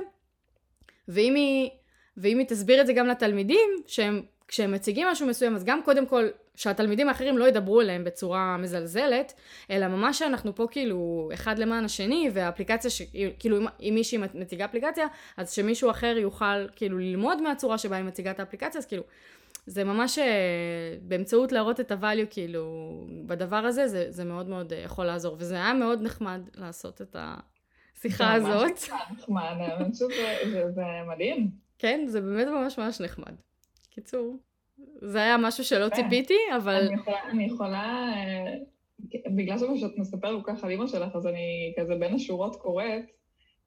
ואם 1.08 1.34
היא, 1.34 1.70
ואם 2.16 2.38
היא 2.38 2.46
תסביר 2.46 2.80
את 2.80 2.86
זה 2.86 2.92
גם 2.92 3.06
לתלמידים, 3.06 3.70
שהם 3.86 4.22
כשהם 4.50 4.72
מציגים 4.72 5.06
משהו 5.08 5.26
מסוים, 5.26 5.54
אז 5.54 5.64
גם 5.64 5.82
קודם 5.84 6.06
כל, 6.06 6.28
שהתלמידים 6.54 7.08
האחרים 7.08 7.38
לא 7.38 7.48
ידברו 7.48 7.80
אליהם 7.80 8.04
בצורה 8.04 8.56
מזלזלת, 8.56 9.32
אלא 9.70 9.88
ממש 9.88 10.18
שאנחנו 10.18 10.54
פה 10.54 10.66
כאילו 10.70 11.30
אחד 11.34 11.58
למען 11.58 11.84
השני, 11.84 12.30
והאפליקציה, 12.32 12.90
ש... 12.90 13.02
כאילו 13.38 13.58
אם 13.80 13.94
מישהי 13.94 14.18
מציגה 14.34 14.64
אפליקציה, 14.64 15.06
אז 15.36 15.52
שמישהו 15.52 15.90
אחר 15.90 16.14
יוכל 16.18 16.68
כאילו 16.76 16.98
ללמוד 16.98 17.42
מהצורה 17.42 17.78
שבה 17.78 17.96
היא 17.96 18.04
מציגה 18.04 18.30
את 18.30 18.40
האפליקציה, 18.40 18.78
אז 18.78 18.86
כאילו, 18.86 19.02
זה 19.66 19.84
ממש 19.84 20.18
אה, 20.18 20.24
באמצעות 21.02 21.52
להראות 21.52 21.80
את 21.80 21.92
הvalue 21.92 22.26
כאילו 22.30 22.64
בדבר 23.26 23.56
הזה, 23.56 23.88
זה, 23.88 24.06
זה 24.08 24.24
מאוד 24.24 24.48
מאוד 24.48 24.72
אה, 24.72 24.78
יכול 24.78 25.04
לעזור, 25.04 25.36
וזה 25.38 25.54
היה 25.54 25.74
מאוד 25.74 26.02
נחמד 26.02 26.40
לעשות 26.54 27.02
את 27.02 27.16
השיחה 27.18 28.32
הזאת. 28.32 28.76
זה 28.76 28.92
ממש 28.92 29.12
נחמד, 29.18 29.94
שזה 29.94 30.82
מדהים. 31.14 31.50
כן, 31.78 32.04
זה 32.08 32.20
באמת 32.20 32.48
ממש 32.48 32.78
ממש 32.78 33.00
נחמד. 33.00 33.34
קיצור, 33.90 34.36
זה 35.00 35.18
היה 35.18 35.36
משהו 35.36 35.64
שלא 35.64 35.88
כן. 35.88 35.94
ציפיתי, 35.96 36.38
אבל... 36.56 36.86
אני 36.86 36.94
יכולה, 36.94 37.30
אני 37.30 37.44
יכולה, 37.44 38.12
אה, 38.14 38.54
בגלל 39.36 39.58
שאת 39.58 39.90
מספרת 39.96 40.44
כל 40.44 40.52
כך 40.52 40.64
על 40.64 40.70
אימא 40.70 40.86
שלך, 40.86 41.16
אז 41.16 41.26
אני 41.26 41.74
כזה 41.78 41.94
בין 41.94 42.14
השורות 42.14 42.56
קוראת, 42.56 43.04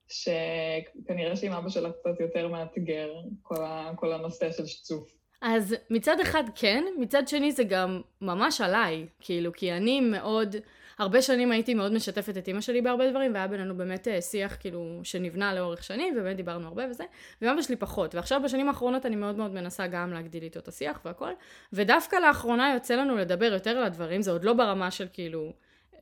שכנראה 0.08 1.36
שעם 1.36 1.52
אבא 1.52 1.68
שלך 1.68 1.92
קצת 2.00 2.20
יותר 2.20 2.48
מאתגר, 2.48 3.12
כל, 3.42 3.64
ה, 3.64 3.92
כל 3.96 4.12
הנושא 4.12 4.52
של 4.52 4.66
שצוף. 4.66 5.10
אז 5.42 5.76
מצד 5.90 6.20
אחד 6.20 6.44
כן, 6.54 6.84
מצד 6.98 7.28
שני 7.28 7.52
זה 7.52 7.64
גם 7.64 8.00
ממש 8.20 8.60
עליי, 8.60 9.06
כאילו, 9.20 9.52
כי 9.52 9.72
אני 9.72 10.00
מאוד... 10.00 10.56
הרבה 10.98 11.22
שנים 11.22 11.52
הייתי 11.52 11.74
מאוד 11.74 11.92
משתפת 11.92 12.36
את 12.36 12.48
אימא 12.48 12.60
שלי 12.60 12.82
בהרבה 12.82 13.10
דברים, 13.10 13.34
והיה 13.34 13.46
בינינו 13.46 13.76
באמת 13.76 14.08
אה, 14.08 14.20
שיח 14.20 14.56
כאילו 14.60 15.00
שנבנה 15.02 15.54
לאורך 15.54 15.84
שנים, 15.84 16.14
ובאמת 16.16 16.36
דיברנו 16.36 16.68
הרבה 16.68 16.84
וזה, 16.90 17.04
ואבא 17.42 17.62
שלי 17.62 17.76
פחות. 17.76 18.14
ועכשיו 18.14 18.40
בשנים 18.44 18.68
האחרונות 18.68 19.06
אני 19.06 19.16
מאוד 19.16 19.36
מאוד 19.36 19.54
מנסה 19.54 19.86
גם 19.86 20.12
להגדיל 20.12 20.42
איתו 20.42 20.60
את 20.60 20.68
השיח 20.68 21.00
והכל, 21.04 21.30
ודווקא 21.72 22.16
לאחרונה 22.16 22.72
יוצא 22.74 22.94
לנו 22.94 23.16
לדבר 23.16 23.52
יותר 23.52 23.70
על 23.70 23.84
הדברים, 23.84 24.22
זה 24.22 24.30
עוד 24.30 24.44
לא 24.44 24.52
ברמה 24.52 24.90
של 24.90 25.06
כאילו, 25.12 25.52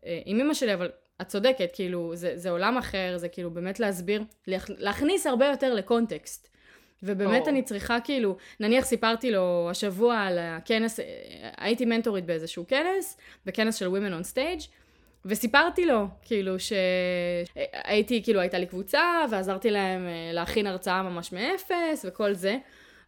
אה, 0.07 0.21
עם 0.25 0.39
אימא 0.39 0.55
שלי, 0.55 0.75
אבל 0.75 0.91
את 1.21 1.29
צודקת, 1.29 1.71
כאילו, 1.73 2.11
זה, 2.15 2.33
זה 2.35 2.51
עולם 2.51 2.77
אחר, 2.77 3.15
זה 3.17 3.29
כאילו 3.29 3.51
באמת 3.51 3.81
להסביר, 3.81 4.23
להכניס 4.69 5.27
הרבה 5.27 5.47
יותר 5.47 5.75
לקונטקסט. 5.75 6.53
ובאמת 7.03 7.47
oh. 7.47 7.49
אני 7.49 7.63
צריכה 7.63 8.01
כאילו, 8.01 8.37
נניח 8.61 8.85
סיפרתי 8.85 9.31
לו 9.31 9.69
השבוע 9.71 10.19
על 10.19 10.39
הכנס, 10.39 11.01
אה, 11.01 11.05
הייתי 11.57 11.85
מנטורית 11.85 12.27
באיזשהו 12.27 12.65
כנס, 12.69 13.17
בכנס 13.47 13.75
של 13.75 13.87
Women 13.87 14.23
on 14.23 14.35
Stage, 14.35 14.69
וסיפרתי 15.25 15.87
לו, 15.87 16.07
כאילו, 16.23 16.55
שהייתי, 16.59 18.23
כאילו, 18.23 18.41
הייתה 18.41 18.59
לי 18.59 18.67
קבוצה, 18.67 19.25
ועזרתי 19.31 19.71
להם 19.71 20.07
אה, 20.07 20.31
להכין 20.33 20.67
הרצאה 20.67 21.03
ממש 21.03 21.33
מאפס, 21.33 22.05
וכל 22.09 22.35
זה. 22.35 22.59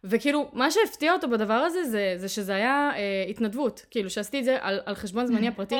וכאילו, 0.09 0.49
מה 0.53 0.71
שהפתיע 0.71 1.13
אותו 1.13 1.29
בדבר 1.29 1.53
הזה, 1.53 1.83
זה, 1.83 2.13
זה 2.17 2.29
שזה 2.29 2.55
היה 2.55 2.91
אה, 2.95 3.25
התנדבות. 3.29 3.85
כאילו, 3.91 4.09
שעשיתי 4.09 4.39
את 4.39 4.45
זה 4.45 4.57
על, 4.61 4.79
על 4.85 4.95
חשבון 4.95 5.27
זמני 5.27 5.47
הפרטי. 5.47 5.79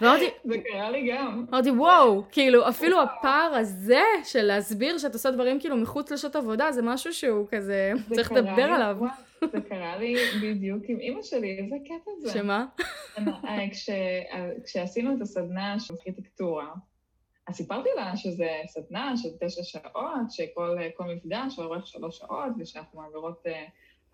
ואמרתי... 0.00 0.24
זה 0.44 0.54
קרה 0.58 0.90
לי 0.90 1.10
גם. 1.12 1.46
אמרתי, 1.50 1.70
וואו, 1.70 2.22
כאילו, 2.32 2.68
אפילו 2.68 3.02
הפער 3.02 3.54
הזה 3.54 4.02
של 4.24 4.42
להסביר 4.42 4.98
שאת 4.98 5.14
עושה 5.14 5.30
דברים 5.30 5.60
כאילו 5.60 5.76
מחוץ 5.76 6.12
לשעות 6.12 6.36
עבודה, 6.36 6.72
זה 6.72 6.82
משהו 6.82 7.12
שהוא 7.12 7.46
כזה, 7.50 7.92
צריך 8.14 8.32
לדבר 8.32 8.62
עליו. 8.62 8.96
זה 9.40 9.60
קרה 9.68 9.96
לי 9.96 10.16
בדיוק 10.42 10.82
עם 10.88 11.00
אימא 11.00 11.22
שלי, 11.22 11.58
איזה 11.58 11.76
קטע 11.84 12.10
זה. 12.20 12.32
שמה? 12.32 12.66
אה, 13.18 13.70
כש, 13.70 13.90
אה, 13.90 14.50
כשעשינו 14.64 15.16
את 15.16 15.20
הסדנה 15.20 15.80
של 15.80 15.94
ארכיטקטורה, 15.94 16.66
אז 17.48 17.54
סיפרתי 17.54 17.88
לה 17.96 18.16
שזה 18.16 18.48
סדנה 18.66 19.16
של 19.16 19.28
תשע 19.40 19.62
שעות, 19.62 20.30
שכל 20.30 20.78
מפגש 21.16 21.58
אורך 21.58 21.86
שלוש 21.86 22.18
שעות, 22.18 22.52
ושאנחנו 22.58 23.00
מעבירות 23.00 23.46
uh, 23.46 23.50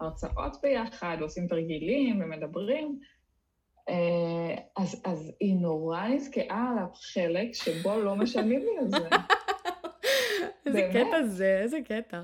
הרצאות 0.01 0.57
ביחד, 0.63 1.17
ועושים 1.21 1.47
תרגילים 1.47 2.21
ומדברים. 2.21 3.01
Uh, 3.91 3.93
אז, 4.77 5.03
אז 5.05 5.33
היא 5.41 5.57
נורא 5.57 6.09
נזכרה 6.09 6.71
על 6.71 6.79
החלק 6.79 7.53
שבו 7.53 8.01
לא 8.01 8.17
משלמים 8.17 8.61
לי 8.61 8.79
על 8.79 8.89
זה. 8.89 9.09
איזה 10.67 10.91
קטע 10.93 11.23
זה, 11.23 11.59
איזה 11.63 11.79
קטע. 11.85 12.23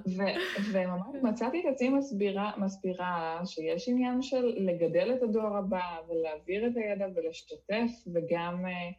וממש 0.73 1.23
מצאתי 1.23 1.61
את 1.61 1.65
עצמי 1.73 1.89
מסבירה, 1.89 2.53
מסבירה 2.59 3.41
שיש 3.45 3.89
עניין 3.89 4.23
של 4.23 4.55
לגדל 4.57 5.13
את 5.15 5.23
הדור 5.23 5.57
הבא 5.57 5.97
ולהעביר 6.09 6.67
את 6.67 6.77
הידע 6.77 7.07
ולשתף, 7.15 7.91
וגם 8.15 8.65
uh, 8.65 8.95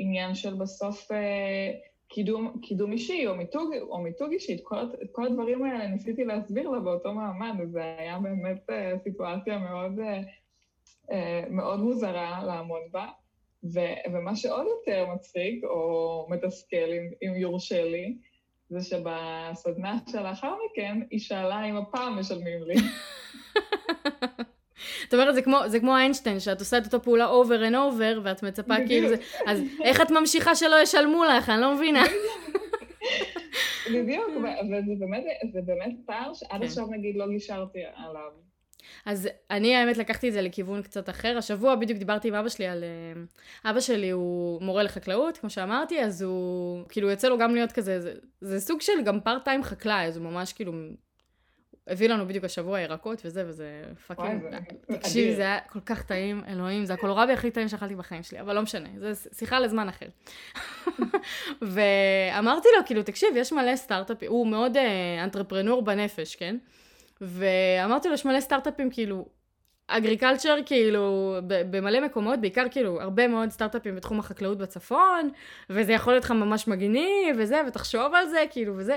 עניין 0.00 0.34
של 0.34 0.54
בסוף 0.54 1.12
אה, 1.12 1.72
קידום, 2.10 2.60
קידום 2.62 2.92
אישי 2.92 3.26
או 3.26 3.34
מיתוג, 3.34 3.74
או 3.82 3.98
מיתוג 3.98 4.32
אישי, 4.32 4.54
את 4.54 4.60
כל, 4.62 4.76
את 5.02 5.08
כל 5.12 5.26
הדברים 5.26 5.64
האלה 5.64 5.86
ניסיתי 5.86 6.24
להסביר 6.24 6.68
לה 6.68 6.80
באותו 6.80 7.14
מעמד, 7.14 7.54
וזה 7.60 7.94
היה 7.98 8.18
באמת 8.18 8.70
אה, 8.70 8.92
סיטואציה 9.02 9.58
מאוד, 9.58 9.98
אה, 9.98 10.20
אה, 11.12 11.44
מאוד 11.50 11.80
מוזרה 11.80 12.44
לעמוד 12.46 12.82
בה. 12.90 13.06
ו, 13.64 13.80
ומה 14.12 14.36
שעוד 14.36 14.66
יותר 14.66 15.06
מצחיק, 15.14 15.64
או 15.64 16.26
מתסכל, 16.30 16.76
אם, 16.76 17.10
אם 17.22 17.34
יורשה 17.36 17.84
לי, 17.84 18.16
זה 18.68 18.80
שבסדנה 18.80 19.98
שלאחר 20.10 20.54
מכן, 20.66 20.98
היא 21.10 21.20
שאלה 21.20 21.64
אם 21.64 21.76
הפעם 21.76 22.18
משלמים 22.18 22.62
לי. 22.62 22.74
זאת 25.04 25.14
אומרת, 25.14 25.34
זה 25.34 25.42
כמו, 25.42 25.58
זה 25.66 25.80
כמו 25.80 25.96
איינשטיין, 25.96 26.40
שאת 26.40 26.60
עושה 26.60 26.78
את 26.78 26.84
אותו 26.84 27.02
פעולה 27.02 27.26
over 27.26 27.70
and 27.70 27.74
over, 27.74 28.20
ואת 28.22 28.42
מצפה 28.42 28.74
כאילו 28.86 29.08
זה... 29.08 29.16
אז 29.46 29.62
איך 29.82 30.00
את 30.00 30.10
ממשיכה 30.10 30.54
שלא 30.54 30.82
ישלמו 30.82 31.24
לך? 31.24 31.48
אני 31.48 31.60
לא 31.60 31.74
מבינה. 31.74 32.02
בדיוק, 33.94 34.28
וזה 34.36 34.92
באמת, 34.98 35.24
זה 35.52 35.60
באמת 35.66 35.94
פער 36.06 36.34
שעד 36.34 36.60
כן. 36.60 36.66
עכשיו 36.66 36.86
נגיד 36.86 37.16
לא 37.16 37.28
גישרתי 37.28 37.78
עליו. 37.94 38.50
אז 39.06 39.28
אני 39.50 39.76
האמת 39.76 39.96
לקחתי 39.96 40.28
את 40.28 40.32
זה 40.32 40.42
לכיוון 40.42 40.82
קצת 40.82 41.08
אחר. 41.08 41.38
השבוע 41.38 41.74
בדיוק 41.74 41.98
דיברתי 41.98 42.28
עם 42.28 42.34
אבא 42.34 42.48
שלי 42.48 42.66
על... 42.66 42.84
אה, 42.84 43.70
אבא 43.70 43.80
שלי 43.80 44.10
הוא 44.10 44.62
מורה 44.62 44.82
לחקלאות, 44.82 45.38
כמו 45.38 45.50
שאמרתי, 45.50 46.00
אז 46.00 46.22
הוא... 46.22 46.84
כאילו 46.88 47.10
יוצא 47.10 47.28
לו 47.28 47.38
גם 47.38 47.54
להיות 47.54 47.72
כזה, 47.72 48.00
זה, 48.00 48.14
זה 48.40 48.60
סוג 48.60 48.80
של 48.80 49.02
גם 49.04 49.20
part 49.20 49.44
time 49.44 49.62
חקלאי, 49.62 50.06
אז 50.06 50.16
הוא 50.16 50.24
ממש 50.24 50.52
כאילו 50.52 50.72
הביא 51.90 52.08
לנו 52.08 52.26
בדיוק 52.26 52.44
השבוע 52.44 52.80
ירקות 52.80 53.22
וזה, 53.24 53.44
וזה 53.46 53.82
fucking... 54.06 54.42
תקשיבי, 54.86 55.34
זה 55.34 55.42
היה 55.42 55.58
כל 55.60 55.80
כך 55.86 56.02
טעים, 56.02 56.42
אלוהים, 56.48 56.84
זה 56.84 56.94
הקולרבי 56.94 57.32
הכי 57.32 57.50
טעים 57.50 57.68
שאכלתי 57.68 57.94
בחיים 57.94 58.22
שלי, 58.22 58.40
אבל 58.40 58.54
לא 58.54 58.62
משנה, 58.62 58.88
זה 58.98 59.30
שיחה 59.34 59.60
לזמן 59.60 59.88
אחר. 59.88 60.06
ואמרתי 61.62 62.68
לו, 62.76 62.86
כאילו, 62.86 63.02
תקשיב, 63.02 63.28
יש 63.36 63.52
מלא 63.52 63.76
סטארט-אפים, 63.76 64.30
הוא 64.30 64.46
מאוד 64.46 64.76
אה, 64.76 65.24
אנטרפרנור 65.24 65.82
בנפש, 65.82 66.36
כן? 66.36 66.56
ואמרתי 67.20 68.08
לו, 68.08 68.14
יש 68.14 68.24
מלא 68.24 68.40
סטארט-אפים, 68.40 68.90
כאילו, 68.90 69.26
אגריקלצ'ר, 69.86 70.56
כאילו, 70.66 71.36
במלא 71.46 72.00
מקומות, 72.00 72.40
בעיקר 72.40 72.64
כאילו, 72.70 73.00
הרבה 73.00 73.28
מאוד 73.28 73.50
סטארט-אפים 73.50 73.96
בתחום 73.96 74.18
החקלאות 74.18 74.58
בצפון, 74.58 75.30
וזה 75.70 75.92
יכול 75.92 76.12
להיות 76.12 76.24
לך 76.24 76.30
ממש 76.30 76.68
מגניב, 76.68 77.36
וזה, 77.38 77.60
ותחשוב 77.68 78.14
על 78.14 78.28
זה, 78.28 78.44
כאילו, 78.50 78.76
וזה. 78.76 78.96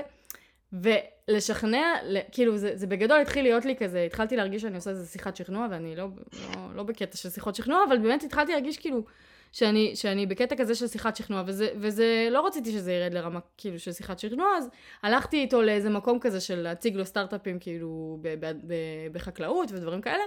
ולשכנע, 0.82 1.94
כאילו 2.32 2.56
זה, 2.56 2.70
זה 2.74 2.86
בגדול 2.86 3.20
התחיל 3.20 3.42
להיות 3.42 3.64
לי 3.64 3.76
כזה, 3.76 4.02
התחלתי 4.02 4.36
להרגיש 4.36 4.62
שאני 4.62 4.76
עושה 4.76 4.90
איזה 4.90 5.06
שיחת 5.06 5.36
שכנוע, 5.36 5.66
ואני 5.70 5.96
לא, 5.96 6.08
לא, 6.32 6.74
לא 6.74 6.82
בקטע 6.82 7.16
של 7.16 7.30
שיחות 7.30 7.54
שכנוע, 7.54 7.84
אבל 7.88 7.98
באמת 7.98 8.22
התחלתי 8.22 8.52
להרגיש 8.52 8.78
כאילו 8.78 9.04
שאני, 9.52 9.96
שאני 9.96 10.26
בקטע 10.26 10.56
כזה 10.56 10.74
של 10.74 10.86
שיחת 10.86 11.16
שכנוע, 11.16 11.42
וזה, 11.46 11.68
וזה, 11.76 12.28
לא 12.30 12.46
רציתי 12.46 12.72
שזה 12.72 12.92
ירד 12.92 13.14
לרמה 13.14 13.40
כאילו 13.56 13.78
של 13.78 13.92
שיחת 13.92 14.18
שכנוע, 14.18 14.56
אז 14.56 14.68
הלכתי 15.02 15.36
איתו 15.36 15.62
לאיזה 15.62 15.90
מקום 15.90 16.18
כזה 16.18 16.40
של 16.40 16.58
להציג 16.58 16.96
לו 16.96 17.04
סטארט-אפים 17.04 17.58
כאילו 17.58 18.18
ב, 18.22 18.34
ב, 18.40 18.52
ב, 18.66 18.74
בחקלאות 19.12 19.72
ודברים 19.72 20.00
כאלה. 20.00 20.22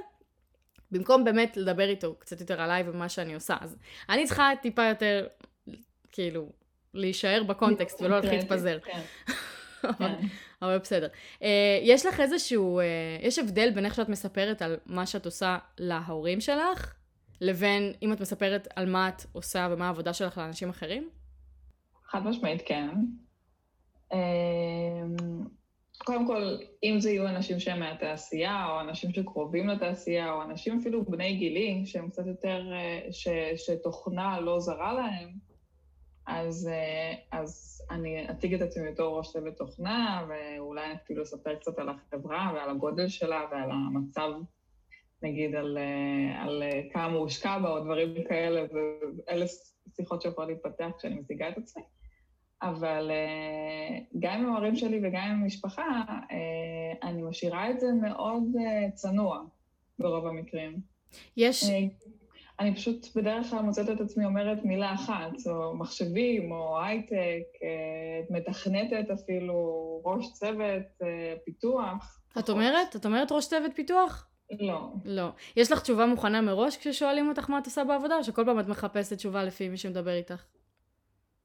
במקום 0.92 1.24
באמת 1.24 1.58
לדבר 1.58 1.90
איתו 1.90 2.16
קצת 2.20 2.40
יותר 2.40 2.62
עליי 2.62 2.84
ומה 2.86 3.10
שאני 3.10 3.34
עושה. 3.34 3.56
אז 3.62 3.78
אני 4.10 4.26
צריכה 4.26 4.52
טיפה 4.62 4.86
יותר, 4.86 5.28
כאילו, 6.12 6.50
להישאר 6.94 7.44
בקונטקסט 7.44 8.02
ולא 8.02 8.16
להתחיל 8.16 8.40
להתפזר. 8.40 8.78
כן. 9.82 10.14
אבל, 10.62 10.78
בסדר. 10.78 11.08
Uh, 11.40 11.44
יש 11.82 12.06
לך 12.06 12.20
איזשהו, 12.20 12.80
uh, 12.80 13.26
יש 13.26 13.40
הבדל 13.40 13.72
בין 13.72 13.86
איך 13.86 13.96
שאת 13.96 14.10
מספרת 14.10 14.62
על 14.62 14.78
מה 14.86 15.06
שאת 15.06 15.26
עושה 15.26 15.58
להורים 15.78 16.42
שלך, 16.42 16.94
לבין 17.42 17.94
אם 18.02 18.14
את 18.14 18.22
מספרת 18.22 18.68
על 18.76 18.90
מה 18.90 19.10
את 19.10 19.26
עושה 19.32 19.68
ומה 19.72 19.86
העבודה 19.88 20.14
שלך 20.14 20.38
לאנשים 20.38 20.70
אחרים? 20.70 21.10
חד 22.06 22.24
משמעית 22.24 22.62
כן. 22.66 22.90
אמ, 24.14 25.16
קודם 25.98 26.28
כל, 26.28 26.58
אם 26.84 27.00
זה 27.00 27.10
יהיו 27.10 27.28
אנשים 27.28 27.60
שהם 27.60 27.80
מהתעשייה, 27.80 28.66
או 28.70 28.80
אנשים 28.82 29.14
שקרובים 29.14 29.68
לתעשייה, 29.68 30.32
או 30.32 30.42
אנשים 30.42 30.80
אפילו 30.80 31.06
בני 31.06 31.36
גילי, 31.36 31.84
שהם 31.86 32.10
קצת 32.10 32.28
יותר, 32.28 32.74
אה, 32.74 33.12
ש, 33.12 33.28
שתוכנה 33.56 34.40
לא 34.40 34.60
זרה 34.60 34.94
להם, 34.94 35.30
אז, 36.28 36.70
אה, 36.72 37.14
אז 37.40 37.82
אני 37.92 38.32
אציג 38.32 38.54
את 38.54 38.62
עצמי 38.62 38.92
בתור 38.92 39.18
ראש 39.18 39.32
צוות 39.34 39.58
תוכנה, 39.58 40.28
ואולי 40.30 40.94
אפילו 40.94 41.24
אספר 41.24 41.56
קצת 41.56 41.80
על 41.80 41.90
החברה 41.90 42.52
ועל 42.56 42.70
הגודל 42.70 43.08
שלה 43.08 43.46
ועל 43.52 43.72
המצב, 43.72 44.32
נגיד, 45.22 45.56
על, 45.56 45.78
אה, 45.78 46.44
על 46.44 46.64
כמה 46.94 47.18
הושקע 47.18 47.60
בה 47.60 47.70
או 47.70 47.80
דברים 47.80 48.14
כאלה, 48.30 48.66
ואלה 48.74 49.46
שיחות 49.96 50.22
שיכולות 50.22 50.50
להתפתח 50.50 50.90
כשאני 50.98 51.16
מציגה 51.16 51.50
את 51.50 51.58
עצמי. 51.58 51.84
אבל 52.62 53.12
גם 54.20 54.40
עם 54.40 54.54
ההורים 54.54 54.76
שלי 54.76 55.00
וגם 55.04 55.22
עם 55.22 55.42
המשפחה, 55.44 56.04
אני 57.04 57.22
משאירה 57.22 57.70
את 57.70 57.80
זה 57.80 57.88
מאוד 58.02 58.44
צנוע 58.94 59.44
ברוב 60.00 60.28
המקרים. 60.28 60.80
יש... 61.38 61.64
אני 62.60 62.76
פשוט 62.76 63.08
בדרך 63.16 63.50
כלל 63.50 63.60
מוצאת 63.60 63.90
את 63.90 64.02
עצמי 64.02 64.26
אומרת 64.26 64.58
מילה 64.64 64.94
אחת, 64.94 65.32
או 65.46 65.76
מחשבים, 65.76 66.52
או 66.52 66.82
הייטק, 66.82 67.44
uh, 67.56 68.34
מתכנתת 68.34 69.12
אפילו, 69.14 69.56
ראש 70.06 70.34
צוות, 70.34 70.84
uh, 71.02 71.06
פיתוח. 71.46 72.22
את 72.40 72.50
אומרת? 72.50 72.96
את 72.96 73.06
אומרת 73.06 73.32
ראש 73.32 73.48
צוות 73.48 73.72
פיתוח? 73.76 74.28
לא. 74.60 74.92
לא. 75.06 75.30
יש 75.58 75.72
לך 75.72 75.82
תשובה 75.82 76.06
מוכנה 76.06 76.42
מראש 76.42 76.78
כששואלים 76.78 77.30
אותך 77.30 77.50
מה 77.50 77.60
את 77.60 77.66
עושה 77.66 77.84
בעבודה, 77.84 78.18
או 78.18 78.24
שכל 78.24 78.46
פעם 78.46 78.60
את 78.60 78.68
מחפשת 78.68 79.14
תשובה 79.14 79.44
לפי 79.44 79.70
מי 79.70 79.78
שמדבר 79.78 80.14
איתך? 80.14 80.44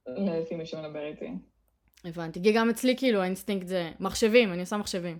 לפי 0.07 0.55
מי 0.55 0.67
שמדבר 0.67 1.07
איתי. 1.07 1.31
הבנתי. 2.05 2.43
כי 2.43 2.53
גם 2.53 2.71
אצלי 2.71 2.97
כאילו 2.97 3.21
האינסטינקט 3.21 3.67
זה 3.67 3.93
מחשבים, 4.01 4.53
אני 4.53 4.61
עושה 4.61 4.77
מחשבים. 4.77 5.19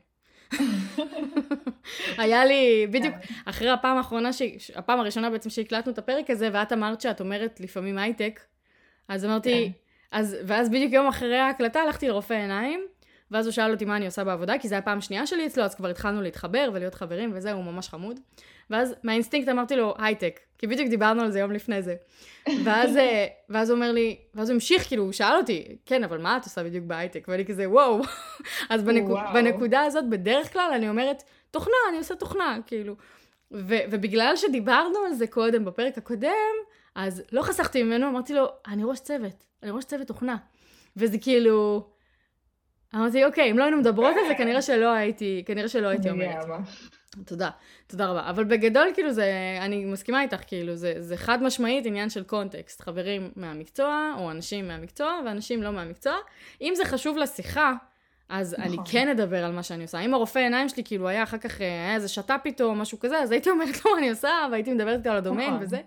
היה 2.19 2.45
לי, 2.45 2.87
בדיוק, 2.91 3.15
אחרי 3.45 3.71
הפעם 3.71 3.97
האחרונה, 3.97 4.33
ש... 4.33 4.43
הפעם 4.75 5.01
הראשונה 5.01 5.31
בעצם 5.31 5.51
שהקלטנו 5.51 5.93
את 5.93 5.99
הפרק 5.99 6.31
הזה, 6.31 6.49
ואת 6.53 6.73
אמרת 6.73 7.01
שאת 7.01 7.21
אומרת 7.21 7.61
לפעמים 7.61 7.99
הייטק, 7.99 8.41
אז 9.09 9.25
אמרתי, 9.25 9.65
כן. 9.65 9.71
אז, 10.19 10.37
ואז 10.47 10.69
בדיוק 10.69 10.93
יום 10.93 11.07
אחרי 11.07 11.39
ההקלטה 11.39 11.81
הלכתי 11.81 12.09
לרופא 12.09 12.35
עיניים, 12.35 12.87
ואז 13.33 13.47
הוא 13.47 13.53
שאל 13.53 13.73
אותי 13.73 13.85
מה 13.85 13.97
אני 13.97 14.07
עושה 14.07 14.25
בעבודה, 14.25 14.59
כי 14.59 14.69
זו 14.69 14.75
הייתה 14.75 14.85
פעם 14.85 15.01
שנייה 15.01 15.27
שלי 15.27 15.47
אצלו, 15.47 15.65
אז 15.65 15.75
כבר 15.75 15.89
התחלנו 15.89 16.23
להתחבר 16.23 16.71
ולהיות 16.73 16.95
חברים 16.95 17.31
וזהו, 17.35 17.57
הוא 17.57 17.65
ממש 17.65 17.89
חמוד. 17.89 18.21
ואז 18.71 18.95
מהאינסטינקט 19.03 19.49
אמרתי 19.49 19.77
לו, 19.77 19.95
הייטק, 19.99 20.41
כי 20.59 20.67
בדיוק 20.67 20.89
דיברנו 20.89 21.23
על 21.23 21.31
זה 21.31 21.39
יום 21.39 21.53
לפני 21.53 21.83
זה. 21.83 21.95
ואז, 22.65 22.97
אה, 22.97 23.27
ואז 23.49 23.71
הוא 23.71 23.77
אומר 23.77 23.93
לי, 23.93 24.17
ואז 24.35 24.49
הוא 24.49 24.55
המשיך, 24.55 24.89
כאילו, 24.89 25.05
הוא 25.05 25.13
שאל 25.13 25.37
אותי, 25.37 25.77
כן, 25.87 26.05
אבל 26.05 26.19
מה 26.19 26.37
את 26.37 26.45
עושה 26.45 26.65
בדיוק 26.65 26.85
בהייטק? 26.85 27.25
ואני 27.29 27.45
כזה, 27.45 27.71
וואו. 27.71 28.01
אז 28.71 28.83
בנק, 28.83 29.05
וואו. 29.09 29.35
בנקודה 29.35 29.81
הזאת, 29.81 30.09
בדרך 30.09 30.53
כלל 30.53 30.71
אני 30.75 30.89
אומרת, 30.89 31.23
תוכנה, 31.51 31.75
אני 31.89 31.99
עושה 31.99 32.15
תוכנה, 32.15 32.59
כאילו. 32.67 32.95
ו, 33.53 33.75
ובגלל 33.91 34.37
שדיברנו 34.37 34.99
על 35.07 35.13
זה 35.13 35.27
קודם, 35.27 35.65
בפרק 35.65 35.99
הקודם, 35.99 36.31
אז 36.95 37.23
לא 37.33 37.43
חסכתי 37.43 37.83
ממנו, 37.83 38.09
אמרתי 38.09 38.35
לו, 38.35 38.47
אני 38.67 38.85
ראש 38.85 39.01
צוות, 39.01 39.45
אני 39.63 39.71
ראש 39.71 39.85
צוות 39.85 40.07
תוכנה. 40.07 40.37
וזה 40.97 41.19
כאילו, 41.19 41.87
אמרתי, 42.95 43.25
אוקיי, 43.25 43.51
אם 43.51 43.59
לא 43.59 43.65
היינו 43.65 43.77
מדברות 43.77 44.15
על 44.23 44.29
זה, 44.29 44.35
כנראה 44.35 44.63
שלא 44.63 44.93
הייתי, 44.93 45.43
כנראה 45.47 45.69
שלא 45.69 45.89
הייתי 45.89 46.11
אומרת. 46.11 46.47
תודה, 47.25 47.51
תודה 47.87 48.07
רבה. 48.07 48.31
אבל 48.31 48.45
בגדול, 48.45 48.89
כאילו, 48.95 49.13
זה, 49.13 49.59
אני 49.61 49.85
מסכימה 49.85 50.23
איתך, 50.23 50.41
כאילו, 50.47 50.77
זה, 50.77 50.95
זה 50.99 51.17
חד 51.17 51.43
משמעית 51.43 51.87
עניין 51.87 52.11
של 52.11 52.23
קונטקסט. 52.23 52.81
חברים 52.81 53.31
מהמקצוע, 53.37 54.15
או 54.19 54.31
אנשים 54.31 54.69
מהמקצוע, 54.69 55.21
ואנשים 55.27 55.63
לא 55.63 55.73
מהמקצוע. 55.73 56.17
אם 56.61 56.73
זה 56.77 56.85
חשוב 56.85 57.17
לשיחה, 57.17 57.73
אז 58.29 58.55
נכון. 58.59 58.65
אני 58.65 58.77
כן 58.91 59.09
אדבר 59.09 59.45
על 59.45 59.53
מה 59.53 59.63
שאני 59.63 59.83
עושה. 59.83 60.01
אם 60.01 60.15
הרופא 60.15 60.39
עיניים 60.39 60.69
שלי, 60.69 60.85
כאילו, 60.85 61.09
היה 61.09 61.23
אחר 61.23 61.39
כך, 61.39 61.61
אה, 61.61 61.67
היה 61.67 61.95
איזה 61.95 62.09
שת"פ 62.09 62.41
איתו 62.45 62.65
או 62.65 62.75
משהו 62.75 63.01
כזה, 63.01 63.19
אז 63.19 63.31
הייתי 63.31 63.51
אומרת 63.51 63.85
לו 63.85 63.91
מה 63.93 63.99
אני 63.99 64.11
עושה, 64.11 64.31
והייתי 64.51 64.73
מדברת 64.73 64.99
איתו 64.99 65.11
על 65.11 65.17
הדומיין 65.17 65.51
נכון. 65.51 65.63
וזה. 65.63 65.81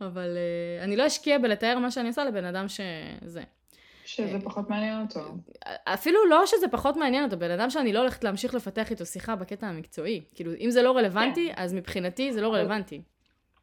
אבל 0.00 0.36
uh, 0.36 0.84
אני 0.84 0.96
לא 0.96 1.06
אשקיע 1.06 1.38
בלתאר 1.38 1.78
מה 1.78 1.90
שאני 1.90 2.08
עושה 2.08 2.24
לבן 2.24 2.44
אדם 2.44 2.66
שזה. 2.68 3.42
שזה 4.04 4.38
פחות 4.44 4.70
מעניין 4.70 5.00
אותו. 5.02 5.20
אפילו 5.84 6.26
לא 6.26 6.46
שזה 6.46 6.68
פחות 6.68 6.96
מעניין 6.96 7.24
אותו, 7.24 7.38
בן 7.38 7.50
אדם 7.50 7.70
שאני 7.70 7.92
לא 7.92 7.98
הולכת 7.98 8.24
להמשיך 8.24 8.54
לפתח 8.54 8.90
איתו 8.90 9.06
שיחה 9.06 9.36
בקטע 9.36 9.66
המקצועי. 9.66 10.24
כאילו, 10.34 10.52
אם 10.60 10.70
זה 10.70 10.82
לא 10.82 10.96
רלוונטי, 10.96 11.48
כן. 11.48 11.62
אז 11.62 11.74
מבחינתי 11.74 12.32
זה 12.32 12.40
לא 12.40 12.54
רלוונטי. 12.54 13.02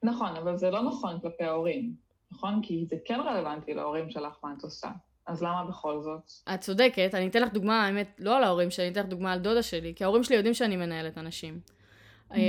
נכון, 0.04 0.36
אבל 0.36 0.58
זה 0.58 0.69
לא 0.69 0.84
נכון 0.84 1.19
כלפי 1.21 1.43
ההורים, 1.43 1.93
נכון? 2.32 2.60
כי 2.63 2.86
זה 2.89 2.95
כן 3.06 3.19
רלוונטי 3.19 3.73
להורים 3.73 4.10
שלך 4.10 4.34
מה 4.43 4.54
את 4.58 4.63
עושה. 4.63 4.89
אז 5.28 5.43
למה 5.43 5.65
בכל 5.69 6.02
זאת? 6.02 6.32
את 6.54 6.62
צודקת, 6.62 7.10
אני 7.13 7.28
אתן 7.28 7.41
לך 7.41 7.54
דוגמה, 7.54 7.86
האמת, 7.86 8.15
לא 8.19 8.38
על 8.38 8.43
ההורים 8.43 8.71
שלי, 8.71 8.86
אני 8.86 8.91
אתן 8.91 9.02
לך 9.02 9.08
דוגמה 9.08 9.34
על 9.34 9.39
דודה 9.39 9.63
שלי, 9.63 9.93
כי 9.95 10.04
ההורים 10.04 10.23
שלי 10.23 10.36
יודעים 10.36 10.54
שאני 10.54 10.75
מנהלת 10.75 11.17
אנשים. 11.17 11.60
אה, 12.34 12.39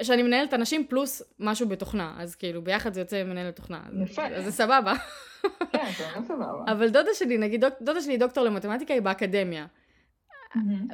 ושאני 0.00 0.22
מנהלת 0.22 0.54
אנשים 0.54 0.86
פלוס 0.86 1.22
משהו 1.38 1.68
בתוכנה, 1.68 2.14
אז 2.18 2.34
כאילו 2.34 2.62
ביחד 2.62 2.94
זה 2.94 3.00
יוצא 3.00 3.24
מנהלת 3.24 3.56
תוכנה. 3.56 3.80
יפה. 4.02 4.26
אז 4.26 4.44
זה 4.44 4.52
סבבה. 4.52 4.94
כן, 5.72 5.90
זה 5.96 6.04
סבבה. 6.28 6.72
אבל 6.72 6.88
דודה 6.88 7.10
שלי, 7.14 7.38
נגיד, 7.38 7.64
דודה 7.80 8.00
שלי 8.00 8.16
דוקטור 8.16 8.44
למתמטיקה, 8.44 8.94
היא 8.94 9.02
באקדמיה. 9.02 9.66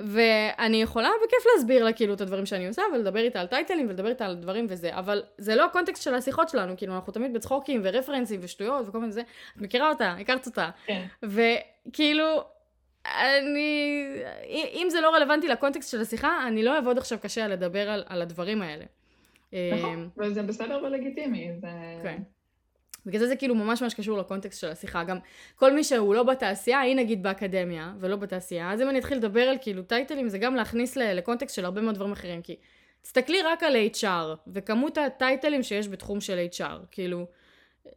ואני 0.06 0.82
יכולה 0.82 1.08
בכיף 1.24 1.44
להסביר 1.54 1.84
לה 1.84 1.92
כאילו 1.92 2.14
את 2.14 2.20
הדברים 2.20 2.46
שאני 2.46 2.68
עושה, 2.68 2.82
ולדבר 2.94 3.20
איתה 3.20 3.40
על 3.40 3.46
טייטלים, 3.46 3.88
ולדבר 3.88 4.08
איתה 4.08 4.26
על 4.26 4.34
דברים 4.34 4.66
וזה, 4.68 4.98
אבל 4.98 5.22
זה 5.38 5.54
לא 5.54 5.64
הקונטקסט 5.64 6.02
של 6.02 6.14
השיחות 6.14 6.48
שלנו, 6.48 6.76
כאילו 6.76 6.94
אנחנו 6.94 7.12
תמיד 7.12 7.32
בצחוקים 7.32 7.80
ורפרנסים 7.84 8.40
ושטויות 8.42 8.88
וכל 8.88 8.98
מיני 8.98 9.12
זה, 9.12 9.20
את 9.56 9.60
מכירה 9.60 9.88
אותה, 9.88 10.10
הכרת 10.20 10.46
אותה. 10.46 10.70
כן. 10.86 11.04
וכאילו, 11.22 12.44
אני, 13.06 14.06
אם 14.72 14.86
זה 14.90 15.00
לא 15.00 15.14
רלוונטי 15.14 15.48
לקונטקסט 15.48 15.90
של 15.90 16.00
השיחה, 16.00 16.48
אני 16.48 16.62
לא 16.62 16.76
אעבוד 16.76 16.98
עכשיו 16.98 17.18
קשה 17.18 17.48
לדבר 17.48 17.90
על, 17.90 18.04
על 18.06 18.22
הדברים 18.22 18.62
האלה. 18.62 18.84
נכון, 19.52 20.08
וזה 20.16 20.42
בסדר 20.42 20.80
ולגיטימי. 20.84 21.50
זה... 21.60 21.68
כן. 22.02 22.22
בגלל 23.06 23.20
זה 23.20 23.26
זה 23.26 23.36
כאילו 23.36 23.54
ממש 23.54 23.82
ממש 23.82 23.94
קשור 23.94 24.18
לקונטקסט 24.18 24.60
של 24.60 24.68
השיחה. 24.68 25.04
גם 25.04 25.18
כל 25.56 25.72
מי 25.72 25.84
שהוא 25.84 26.14
לא 26.14 26.22
בתעשייה, 26.22 26.80
היא 26.80 26.96
נגיד 26.96 27.22
באקדמיה 27.22 27.92
ולא 28.00 28.16
בתעשייה, 28.16 28.72
אז 28.72 28.80
אם 28.80 28.88
אני 28.88 28.98
אתחיל 28.98 29.18
לדבר 29.18 29.42
על 29.42 29.56
כאילו 29.60 29.82
טייטלים, 29.82 30.28
זה 30.28 30.38
גם 30.38 30.54
להכניס 30.54 30.96
לקונטקסט 30.96 31.56
של 31.56 31.64
הרבה 31.64 31.80
מאוד 31.80 31.94
דברים 31.94 32.12
אחרים. 32.12 32.42
כי 32.42 32.56
תסתכלי 33.02 33.42
רק 33.42 33.62
על 33.62 33.76
HR 33.76 34.36
וכמות 34.46 34.98
הטייטלים 34.98 35.62
שיש 35.62 35.88
בתחום 35.88 36.20
של 36.20 36.46
HR. 36.52 36.86
כאילו, 36.90 37.26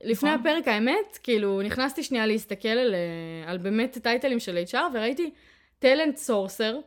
לפני 0.03 0.29
נכון. 0.29 0.41
הפרק, 0.41 0.67
האמת, 0.67 1.17
כאילו, 1.23 1.61
נכנסתי 1.61 2.03
שנייה 2.03 2.25
להסתכל 2.25 2.67
על, 2.67 2.95
אה, 2.95 3.51
על 3.51 3.57
באמת 3.57 3.97
titles 3.97 4.39
של 4.39 4.63
HR, 4.71 4.77
וראיתי 4.93 5.31
talent 5.79 6.17
sourcer, 6.17 6.79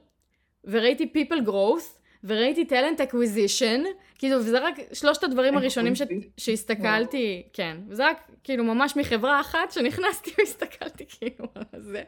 וראיתי 0.64 1.12
people 1.14 1.48
growth, 1.48 2.00
וראיתי 2.24 2.64
talent 2.64 3.00
acquisition, 3.00 3.82
כאילו, 4.18 4.36
וזה 4.36 4.58
רק 4.58 4.74
שלושת 4.92 5.24
הדברים 5.24 5.56
הראשונים 5.56 5.94
ש... 5.94 6.02
שהסתכלתי, 6.36 7.42
כן, 7.52 7.76
וזה 7.88 8.06
רק 8.06 8.30
כאילו 8.44 8.64
ממש 8.64 8.96
מחברה 8.96 9.40
אחת 9.40 9.70
שנכנסתי 9.70 10.30
והסתכלתי 10.38 11.04
כאילו 11.08 11.46
על 11.72 11.82
זה. 11.82 12.02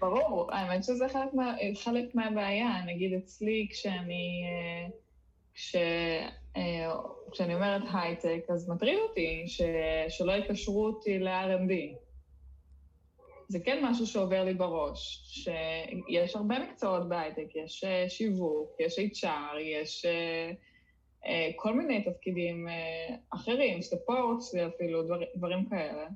ברור, 0.00 0.52
האמת 0.52 0.84
שזה 0.84 1.08
חלק, 1.08 1.34
מה... 1.34 1.54
חלק 1.84 2.14
מהבעיה, 2.14 2.84
נגיד 2.86 3.12
אצלי 3.12 3.68
כשאני, 3.70 4.42
אה, 4.46 4.90
כש... 5.54 5.76
אה, 6.56 6.92
כשאני 7.32 7.54
אומרת 7.54 7.82
הייטק, 7.92 8.44
אז 8.48 8.68
מטריד 8.68 8.98
אותי 8.98 9.44
ש... 9.46 9.60
שלא 10.08 10.32
יקשרו 10.32 10.86
אותי 10.86 11.18
ל-R&D. 11.18 11.72
זה 13.48 13.58
כן 13.64 13.84
משהו 13.84 14.06
שעובר 14.06 14.44
לי 14.44 14.54
בראש, 14.54 15.22
שיש 15.24 16.36
הרבה 16.36 16.58
מקצועות 16.58 17.08
בהייטק, 17.08 17.56
יש 17.64 17.84
אה, 17.84 18.08
שיווק, 18.08 18.76
יש 18.80 18.98
HR, 18.98 19.58
יש 19.60 20.06
uh, 20.06 20.56
כל 21.56 21.74
מיני 21.74 22.04
תפקידים 22.04 22.68
אחרים, 23.30 23.82
ספורט 23.82 24.38
אפילו, 24.74 25.02
דבר, 25.02 25.18
דברים 25.36 25.68
כאלה. 25.68 26.06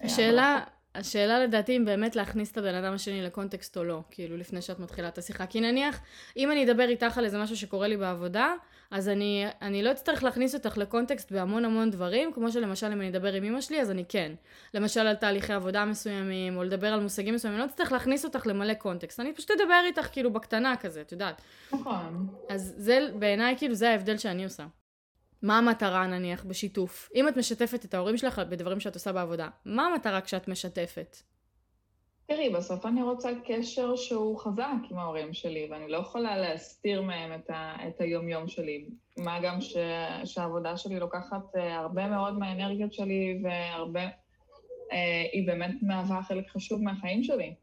השאלה, 0.00 0.64
השאלה 0.96 1.38
לדעתי 1.38 1.76
אם 1.76 1.84
באמת 1.84 2.16
להכניס 2.16 2.52
את 2.52 2.58
הבן 2.58 2.74
אדם 2.74 2.92
השני 2.92 3.22
לקונטקסט 3.22 3.76
או 3.76 3.84
לא, 3.84 4.00
כאילו 4.10 4.36
לפני 4.36 4.62
שאת 4.62 4.78
מתחילה 4.78 5.08
את 5.08 5.18
השיחה. 5.18 5.46
כי 5.46 5.60
נניח, 5.60 6.00
אם 6.36 6.50
אני 6.50 6.64
אדבר 6.64 6.88
איתך 6.88 7.18
על 7.18 7.24
איזה 7.24 7.38
משהו 7.38 7.56
שקורה 7.56 7.88
לי 7.88 7.96
בעבודה, 7.96 8.54
אז 8.90 9.08
אני, 9.08 9.46
אני 9.62 9.82
לא 9.82 9.92
אצטרך 9.92 10.24
להכניס 10.24 10.54
אותך 10.54 10.78
לקונטקסט 10.78 11.32
בהמון 11.32 11.64
המון 11.64 11.90
דברים, 11.90 12.32
כמו 12.32 12.52
שלמשל 12.52 12.86
אם 12.86 13.00
אני 13.00 13.08
אדבר 13.08 13.32
עם 13.32 13.44
אמא 13.44 13.60
שלי, 13.60 13.80
אז 13.80 13.90
אני 13.90 14.04
כן. 14.08 14.32
למשל 14.74 15.00
על 15.00 15.14
תהליכי 15.14 15.52
עבודה 15.52 15.84
מסוימים, 15.84 16.56
או 16.56 16.64
לדבר 16.64 16.86
על 16.86 17.00
מושגים 17.00 17.34
מסוימים, 17.34 17.60
אני 17.60 17.66
לא 17.66 17.72
אצטרך 17.72 17.92
להכניס 17.92 18.24
אותך 18.24 18.46
למלא 18.46 18.74
קונטקסט. 18.74 19.20
אני 19.20 19.32
פשוט 19.32 19.50
אדבר 19.50 19.82
איתך 19.86 20.08
כאילו 20.12 20.32
בקטנה 20.32 20.76
כזה, 20.76 21.00
את 21.00 21.12
יודעת. 21.12 21.42
נכון. 21.72 22.28
אז 22.48 22.74
זה 22.76 23.08
בעיניי 23.18 23.54
כאילו 23.58 23.74
זה 23.74 23.90
ההבדל 23.90 24.18
שאני 24.18 24.44
עושה. 24.44 24.66
מה 25.42 25.58
המטרה 25.58 26.06
נניח 26.06 26.44
בשיתוף? 26.44 27.10
אם 27.14 27.28
את 27.28 27.36
משתפת 27.36 27.84
את 27.84 27.94
ההורים 27.94 28.16
שלך 28.16 28.38
בדברים 28.38 28.80
שאת 28.80 28.94
עושה 28.94 29.12
בעבודה, 29.12 29.48
מה 29.64 29.86
המטרה 29.86 30.20
כשאת 30.20 30.48
משתפת? 30.48 31.16
תראי, 32.26 32.50
בסוף 32.50 32.86
אני 32.86 33.02
רוצה 33.02 33.30
קשר 33.46 33.96
שהוא 33.96 34.38
חזק 34.38 34.90
עם 34.90 34.98
ההורים 34.98 35.32
שלי, 35.32 35.68
ואני 35.70 35.88
לא 35.88 35.96
יכולה 35.96 36.36
להסתיר 36.36 37.02
מהם 37.02 37.40
את, 37.40 37.50
ה, 37.50 37.76
את 37.88 38.00
היומיום 38.00 38.48
שלי. 38.48 38.84
מה 39.16 39.40
גם 39.42 39.60
ש, 39.60 39.76
שהעבודה 40.24 40.76
שלי 40.76 40.98
לוקחת 40.98 41.56
אה, 41.56 41.76
הרבה 41.76 42.08
מאוד 42.08 42.38
מהאנרגיות 42.38 42.92
שלי, 42.92 43.40
והרבה, 43.42 44.04
אה, 44.92 45.26
היא 45.32 45.46
באמת 45.46 45.74
מהווה 45.82 46.22
חלק 46.22 46.48
חשוב 46.48 46.82
מהחיים 46.82 47.24
שלי. 47.24 47.54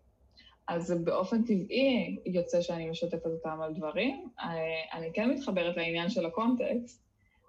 אז 0.68 0.94
באופן 1.04 1.44
טבעי 1.44 2.18
יוצא 2.26 2.62
שאני 2.62 2.90
משתפת 2.90 3.26
אותם 3.26 3.62
על 3.62 3.74
דברים. 3.74 4.28
אה, 4.40 4.98
אני 4.98 5.14
כן 5.14 5.30
מתחברת 5.30 5.78
לעניין 5.78 6.10
של 6.10 6.26
הקונטקסט, 6.26 7.03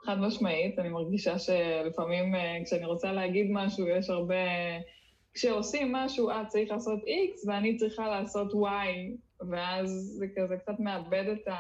חד 0.05 0.19
משמעית, 0.19 0.79
אני 0.79 0.89
מרגישה 0.89 1.39
שלפעמים 1.39 2.35
כשאני 2.65 2.85
רוצה 2.85 3.13
להגיד 3.13 3.47
משהו, 3.51 3.89
יש 3.89 4.11
הרבה... 4.11 4.35
כשעושים 5.35 5.93
משהו, 5.93 6.31
את 6.31 6.49
צריך 6.49 6.71
לעשות 6.71 7.01
X 7.03 7.49
ואני 7.49 7.77
צריכה 7.77 8.09
לעשות 8.09 8.53
Y, 8.53 9.47
ואז 9.51 9.91
זה 10.19 10.27
כזה 10.37 10.57
קצת 10.57 10.81
מאבד 10.81 11.25
את, 11.33 11.49
ה... 11.49 11.57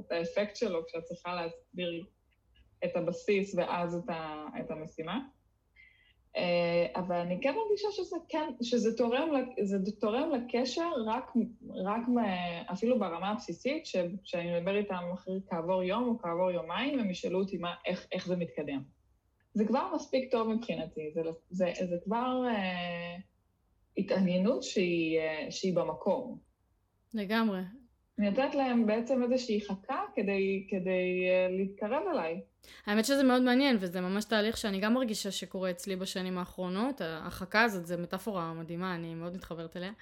את 0.00 0.12
האפקט 0.12 0.56
שלו 0.56 0.86
כשאת 0.86 1.04
צריכה 1.04 1.34
להסביר 1.34 2.04
את 2.84 2.96
הבסיס 2.96 3.54
ואז 3.54 3.94
את, 3.94 4.10
ה... 4.10 4.46
את 4.60 4.70
המשימה. 4.70 5.18
אה, 6.36 6.86
אבל 6.96 7.16
אני 7.16 7.40
כן 7.40 7.54
מרגישה 7.54 7.88
שזה 7.90 8.16
כן, 8.28 8.52
שזה 8.62 8.96
תורם, 8.96 9.28
תורם 10.00 10.30
לקשר 10.30 10.90
רק, 11.06 11.32
רק 11.84 12.02
אפילו 12.72 12.98
ברמה 12.98 13.30
הבסיסית, 13.30 13.84
כשאני 14.24 14.60
מדבר 14.60 14.76
איתם 14.76 15.10
אחרי 15.14 15.40
כעבור 15.50 15.82
יום 15.82 16.08
או 16.08 16.18
כעבור 16.18 16.50
יומיים, 16.50 16.98
הם 16.98 17.10
ישאלו 17.10 17.38
אותי 17.38 17.56
מה, 17.56 17.74
איך, 17.86 18.06
איך 18.12 18.26
זה 18.26 18.36
מתקדם. 18.36 18.82
זה 19.54 19.64
כבר 19.64 19.94
מספיק 19.94 20.30
טוב 20.30 20.48
מבחינתי, 20.48 21.10
זה, 21.14 21.20
זה, 21.50 21.72
זה 21.88 21.96
כבר 22.04 22.42
אה, 22.46 23.16
התעניינות 23.98 24.62
שהיא, 24.62 25.18
אה, 25.18 25.46
שהיא 25.50 25.76
במקום. 25.76 26.38
לגמרי. 27.14 27.60
אני 28.18 28.30
נותנת 28.30 28.54
להם 28.54 28.86
בעצם 28.86 29.22
איזושהי 29.22 29.60
חכה 29.60 30.00
כדי, 30.14 30.66
כדי 30.70 31.26
אה, 31.28 31.48
להתקרב 31.50 32.02
אליי. 32.12 32.40
האמת 32.86 33.04
שזה 33.04 33.22
מאוד 33.22 33.42
מעניין, 33.42 33.76
וזה 33.80 34.00
ממש 34.00 34.24
תהליך 34.24 34.56
שאני 34.56 34.80
גם 34.80 34.94
מרגישה 34.94 35.30
שקורה 35.30 35.70
אצלי 35.70 35.96
בשנים 35.96 36.38
האחרונות. 36.38 37.00
החכה 37.04 37.62
הזאת 37.62 37.86
זה 37.86 37.96
מטאפורה 37.96 38.52
מדהימה, 38.52 38.94
אני 38.94 39.14
מאוד 39.14 39.36
מתחברת 39.36 39.76
אליה. 39.76 39.92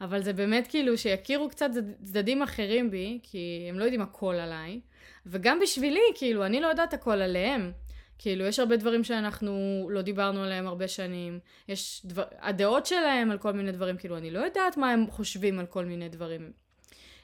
אבל 0.00 0.22
זה 0.22 0.32
באמת 0.32 0.66
כאילו 0.66 0.98
שיכירו 0.98 1.48
קצת 1.48 1.70
צדדים 2.02 2.42
אחרים 2.42 2.90
בי, 2.90 3.18
כי 3.22 3.66
הם 3.68 3.78
לא 3.78 3.84
יודעים 3.84 4.02
הכל 4.02 4.34
עליי. 4.34 4.80
וגם 5.26 5.58
בשבילי, 5.60 6.00
כאילו, 6.14 6.46
אני 6.46 6.60
לא 6.60 6.66
יודעת 6.66 6.94
הכל 6.94 7.20
עליהם. 7.22 7.72
כאילו, 8.18 8.44
יש 8.44 8.58
הרבה 8.58 8.76
דברים 8.76 9.04
שאנחנו 9.04 9.86
לא 9.90 10.02
דיברנו 10.02 10.42
עליהם 10.42 10.66
הרבה 10.66 10.88
שנים. 10.88 11.38
יש 11.68 12.02
דבר... 12.04 12.24
הדעות 12.40 12.86
שלהם 12.86 13.30
על 13.30 13.38
כל 13.38 13.52
מיני 13.52 13.72
דברים, 13.72 13.96
כאילו, 13.96 14.16
אני 14.16 14.30
לא 14.30 14.38
יודעת 14.38 14.76
מה 14.76 14.90
הם 14.90 15.06
חושבים 15.10 15.58
על 15.58 15.66
כל 15.66 15.84
מיני 15.84 16.08
דברים. 16.08 16.52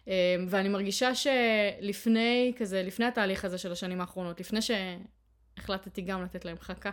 אמ, 0.06 0.12
ואני 0.48 0.68
מרגישה 0.68 1.10
שלפני, 1.14 2.52
כזה, 2.56 2.82
לפני 2.82 3.04
התהליך 3.04 3.44
הזה 3.44 3.58
של 3.58 3.72
השנים 3.72 4.00
האחרונות, 4.00 4.40
לפני 4.40 4.58
שהחלטתי 4.62 6.02
גם 6.02 6.22
לתת 6.24 6.44
להם 6.44 6.56
חכה, 6.60 6.90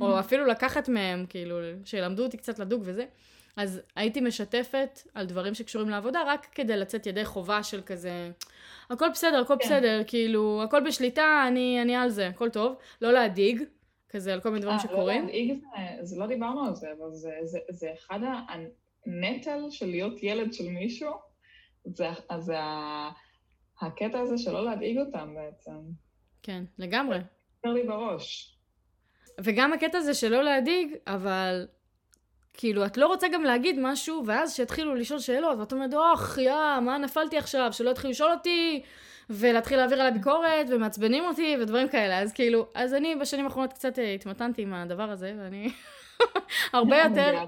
או 0.00 0.18
אפילו 0.20 0.46
לקחת 0.46 0.88
מהם, 0.88 1.26
כאילו, 1.28 1.56
שילמדו 1.84 2.24
אותי 2.24 2.36
קצת 2.36 2.58
לדוג 2.58 2.82
וזה, 2.84 3.04
אז 3.56 3.80
הייתי 3.96 4.20
משתפת 4.20 5.00
על 5.14 5.26
דברים 5.26 5.54
שקשורים 5.54 5.88
לעבודה, 5.88 6.20
רק 6.26 6.46
כדי 6.54 6.76
לצאת 6.76 7.06
ידי 7.06 7.24
חובה 7.24 7.62
של 7.62 7.80
כזה, 7.86 8.30
הכל 8.90 9.08
בסדר, 9.08 9.40
הכל 9.40 9.54
כן. 9.60 9.64
בסדר, 9.64 10.02
כאילו, 10.06 10.62
הכל 10.64 10.80
בשליטה, 10.86 11.44
אני, 11.48 11.82
אני 11.82 11.96
על 11.96 12.08
זה, 12.08 12.28
הכל 12.28 12.48
טוב. 12.48 12.76
לא 13.02 13.12
להדאיג, 13.12 13.62
כזה, 14.08 14.32
על 14.32 14.40
כל 14.40 14.48
מיני 14.48 14.62
דברים 14.62 14.78
아, 14.78 14.80
אה, 14.80 14.86
לא 14.86 14.92
שקורים. 14.92 15.20
לא 15.20 15.26
להדאיג, 15.26 15.58
זה, 15.98 16.06
זה 16.06 16.20
לא 16.20 16.26
דיברנו 16.26 16.64
על 16.64 16.74
זה, 16.74 16.86
אבל 16.98 17.12
זה, 17.12 17.30
זה, 17.44 17.58
זה 17.68 17.90
אחד 17.94 18.20
הנטל 19.06 19.70
של 19.70 19.86
להיות 19.86 20.22
ילד 20.22 20.52
של 20.52 20.68
מישהו, 20.68 21.10
זה, 21.84 22.08
זה 22.38 22.56
הקטע 23.80 24.20
הזה 24.20 24.38
של 24.38 24.50
לא 24.50 24.64
להדאיג 24.64 24.98
אותם 24.98 25.34
בעצם. 25.34 25.76
כן, 26.42 26.64
לגמרי. 26.78 27.18
זה 27.66 27.72
לי 27.72 27.82
בראש. 27.82 28.56
וגם 29.40 29.72
הקטע 29.72 29.98
הזה 29.98 30.14
של 30.14 30.28
לא 30.28 30.42
להדאיג, 30.42 30.94
אבל 31.06 31.66
כאילו, 32.54 32.86
את 32.86 32.96
לא 32.96 33.06
רוצה 33.06 33.28
גם 33.28 33.44
להגיד 33.44 33.76
משהו, 33.82 34.22
ואז 34.26 34.54
שיתחילו 34.54 34.94
לשאול 34.94 35.18
שאלות, 35.18 35.58
ואת 35.58 35.72
אומרת, 35.72 35.94
אוח, 35.94 36.38
יא, 36.38 36.80
מה 36.80 36.98
נפלתי 36.98 37.38
עכשיו? 37.38 37.72
שלא 37.72 37.90
יתחילו 37.90 38.10
לשאול 38.10 38.32
אותי, 38.32 38.82
ולהתחיל 39.30 39.78
להעביר 39.78 40.00
עליי 40.00 40.12
ביקורת, 40.12 40.66
ומעצבנים 40.68 41.24
אותי, 41.24 41.56
ודברים 41.60 41.88
כאלה. 41.88 42.18
אז 42.18 42.32
כאילו, 42.32 42.66
אז 42.74 42.94
אני 42.94 43.16
בשנים 43.16 43.44
האחרונות 43.44 43.72
קצת 43.72 43.98
אה, 43.98 44.14
התמתנתי 44.14 44.62
עם 44.62 44.74
הדבר 44.74 45.10
הזה, 45.10 45.34
ואני 45.38 45.70
הרבה 46.72 46.98
יותר... 46.98 47.44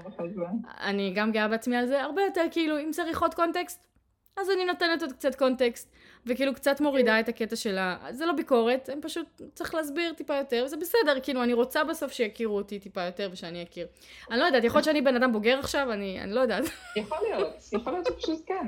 אני 0.81 1.13
גם 1.15 1.31
גאה 1.31 1.47
בעצמי 1.47 1.77
על 1.77 1.85
זה, 1.85 2.01
הרבה 2.01 2.21
יותר 2.21 2.45
כאילו, 2.51 2.79
אם 2.79 2.89
צריך 2.91 3.21
עוד 3.21 3.33
קונטקסט, 3.33 3.92
אז 4.37 4.49
אני 4.49 4.65
נותנת 4.65 5.01
עוד 5.01 5.11
קצת 5.11 5.35
קונטקסט. 5.35 5.93
וכאילו 6.25 6.53
קצת 6.53 6.81
מורידה 6.81 7.19
את 7.19 7.29
הקטע 7.29 7.55
שלה, 7.55 7.97
זה 8.11 8.25
לא 8.25 8.33
ביקורת, 8.33 8.89
הם 8.89 8.99
פשוט 9.01 9.41
צריך 9.53 9.75
להסביר 9.75 10.13
טיפה 10.13 10.35
יותר, 10.35 10.63
וזה 10.65 10.77
בסדר, 10.77 11.19
כאילו 11.23 11.43
אני 11.43 11.53
רוצה 11.53 11.83
בסוף 11.83 12.11
שיכירו 12.11 12.55
אותי 12.55 12.79
טיפה 12.79 13.01
יותר 13.01 13.29
ושאני 13.31 13.63
אכיר. 13.63 13.87
אני 14.31 14.39
לא 14.39 14.45
יודעת, 14.45 14.63
יכול 14.63 14.77
להיות 14.77 14.85
שאני 14.85 15.01
בן 15.01 15.15
אדם 15.15 15.31
בוגר 15.31 15.59
עכשיו, 15.59 15.91
אני, 15.91 16.21
אני 16.21 16.31
לא 16.31 16.39
יודעת. 16.39 16.63
יכול 16.95 17.17
להיות, 17.27 17.53
יכול 17.73 17.93
להיות 17.93 18.05
שפשוט 18.05 18.41
כן. 18.45 18.67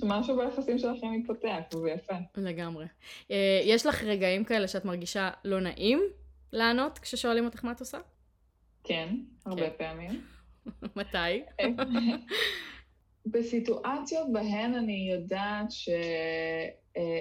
שמשהו 0.00 0.36
ביחסים 0.36 0.78
שלכם 0.78 1.12
מתפתח, 1.12 1.76
וזה 1.76 1.90
יפה. 1.90 2.14
לגמרי. 2.36 2.86
אה, 3.30 3.60
יש 3.64 3.86
לך 3.86 4.02
רגעים 4.02 4.44
כאלה 4.44 4.68
שאת 4.68 4.84
מרגישה 4.84 5.30
לא 5.44 5.60
נעים 5.60 6.00
לענות 6.52 6.98
כששואלים 6.98 7.44
אותך 7.44 7.64
מה 7.64 7.72
את 7.72 7.80
עושה? 7.80 7.98
כן, 8.84 9.08
הרבה 9.46 9.70
כן. 9.70 9.76
פעמים. 9.78 10.24
מתי? 10.96 11.42
בסיטואציות 13.26 14.32
בהן 14.32 14.74
אני 14.74 15.10
יודעת 15.12 15.70
ש... 15.70 15.88
אה, 16.96 17.20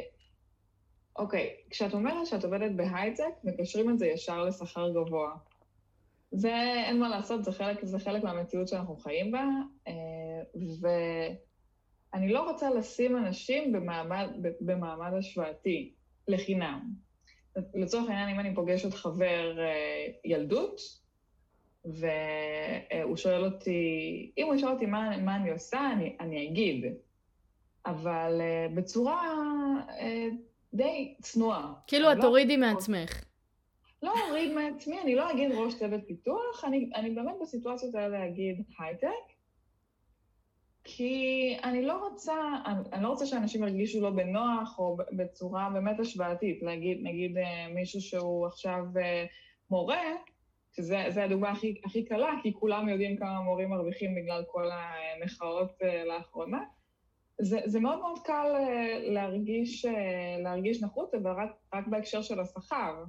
אוקיי, 1.17 1.55
כשאת 1.69 1.93
אומרת 1.93 2.27
שאת 2.27 2.43
עובדת 2.43 2.71
בהייטק, 2.75 3.33
מקשרים 3.43 3.89
את 3.89 3.99
זה 3.99 4.07
ישר 4.07 4.43
לשכר 4.43 4.89
גבוה. 4.89 5.35
זה, 6.31 6.53
אין 6.85 6.99
מה 6.99 7.09
לעשות, 7.09 7.43
זה 7.43 7.51
חלק, 7.51 7.85
זה 7.85 7.99
חלק 7.99 8.23
מהמציאות 8.23 8.67
שאנחנו 8.67 8.97
חיים 8.97 9.31
בה, 9.31 9.45
אה, 9.87 9.93
ואני 12.13 12.29
לא 12.29 12.51
רוצה 12.51 12.69
לשים 12.69 13.17
אנשים 13.17 13.71
במעמד, 13.71 14.27
במעמד 14.61 15.13
השוואתי, 15.17 15.93
לחינם. 16.27 16.93
לצורך 17.75 18.09
העניין, 18.09 18.29
אם 18.29 18.39
אני 18.39 18.55
פוגשת 18.55 18.93
חבר 18.93 19.59
אה, 19.59 20.07
ילדות, 20.25 20.81
והוא 21.87 23.17
שואל 23.17 23.45
אותי, 23.45 24.31
אם 24.37 24.45
הוא 24.45 24.55
ישאל 24.55 24.69
אותי 24.69 24.85
מה, 24.85 25.17
מה 25.17 25.35
אני 25.35 25.51
עושה, 25.51 25.91
אני, 25.93 26.17
אני 26.19 26.47
אגיד, 26.47 26.85
אבל 27.85 28.41
uh, 28.41 28.75
בצורה 28.75 29.33
uh, 29.87 30.03
די 30.73 31.15
צנועה. 31.21 31.73
כאילו 31.87 32.11
את 32.11 32.17
לא 32.17 32.21
תורידי 32.21 32.57
לא, 32.57 32.67
מעצמך. 32.67 33.23
לא 34.03 34.13
אוריד 34.27 34.53
מעצמי, 34.53 35.01
אני 35.01 35.15
לא 35.15 35.31
אגיד 35.31 35.51
ראש 35.51 35.75
צוות 35.75 36.01
פיתוח, 36.07 36.63
אני, 36.63 36.89
אני 36.95 37.09
באמת 37.09 37.35
בסיטואציות 37.41 37.95
האלה 37.95 38.25
אגיד 38.25 38.63
הייטק, 38.79 39.07
כי 40.83 41.57
אני 41.63 41.85
לא 41.85 42.07
רוצה, 42.07 42.35
אני, 42.65 42.79
אני 42.93 43.03
לא 43.03 43.09
רוצה 43.09 43.25
שאנשים 43.25 43.63
ירגישו 43.63 44.01
לא 44.01 44.09
בנוח 44.09 44.79
או 44.79 44.97
בצורה 45.11 45.69
באמת 45.73 45.99
השוואתית, 45.99 46.63
להגיד, 46.63 46.97
נגיד 47.03 47.37
אה, 47.37 47.67
מישהו 47.73 48.01
שהוא 48.01 48.47
עכשיו 48.47 48.83
מורה, 49.69 50.03
שזה 50.77 51.23
הדוגמה 51.23 51.51
הכי, 51.51 51.81
הכי 51.85 52.05
קלה, 52.05 52.31
כי 52.43 52.53
כולם 52.53 52.89
יודעים 52.89 53.17
כמה 53.17 53.41
מורים 53.41 53.69
מרוויחים 53.69 54.15
בגלל 54.15 54.43
כל 54.47 54.69
המחאות 54.71 55.71
uh, 55.81 56.07
לאחרונה. 56.07 56.59
זה, 57.41 57.59
זה 57.65 57.79
מאוד 57.79 57.99
מאוד 57.99 58.19
קל 58.23 58.53
uh, 58.55 59.11
להרגיש, 59.11 59.85
uh, 59.85 59.89
להרגיש 60.43 60.83
נחות, 60.83 61.13
אבל 61.13 61.31
רק, 61.31 61.49
רק 61.73 61.87
בהקשר 61.87 62.21
של 62.21 62.39
השכר. 62.39 63.03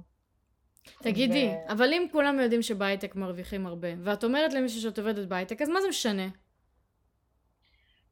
תגידי, 1.03 1.47
ו... 1.47 1.71
אבל 1.71 1.93
אם 1.93 2.05
כולם 2.11 2.39
יודעים 2.39 2.61
שבהייטק 2.61 3.15
מרוויחים 3.15 3.65
הרבה, 3.65 3.87
ואת 4.03 4.23
אומרת 4.23 4.53
למישהו 4.53 4.81
שאת 4.81 4.99
עובדת 4.99 5.27
בהייטק, 5.27 5.61
אז 5.61 5.69
מה 5.69 5.81
זה 5.81 5.87
משנה? 5.87 6.27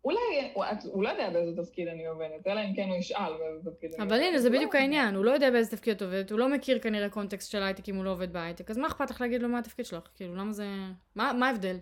אולי, 0.08 0.52
הוא 0.94 1.04
לא 1.04 1.10
יודע 1.10 1.30
באיזה 1.30 1.64
תפקיד 1.64 1.88
אני 1.88 2.08
עובדת, 2.08 2.48
אלא 2.48 2.62
אם 2.62 2.76
כן 2.76 2.90
הוא 2.90 2.98
ישאל 2.98 3.38
באיזה 3.40 3.72
תפקיד 3.72 3.94
אני 3.94 4.04
עובדת. 4.04 4.18
אבל 4.18 4.28
הנה, 4.28 4.40
זה 4.40 4.50
בדיוק 4.50 4.76
העניין, 4.76 5.16
הוא 5.16 5.26
לא 5.26 5.32
יודע 5.32 5.52
באיזה 5.52 5.72
תפקיד 5.72 5.96
את 5.96 6.02
עובדת, 6.02 6.32
הוא 6.32 6.40
לא 6.40 6.50
מכיר 6.50 6.80
כנראה 6.80 7.10
קונטקסט 7.10 7.52
של 7.52 7.64
הייטק 7.64 7.90
אם 7.90 7.96
הוא 7.96 8.06
לא 8.06 8.12
עובד 8.12 8.34
בהייטק, 8.34 8.70
אז 8.72 8.78
מה 8.78 8.88
אכפת 8.88 9.10
לך 9.10 9.22
להגיד 9.22 9.42
לו 9.42 9.50
מה 9.50 9.60
התפקיד 9.60 9.86
שלך? 9.86 10.08
כאילו, 10.16 10.36
למה 10.36 10.52
זה... 10.52 10.68
מה 11.16 11.48
ההבדל? 11.48 11.78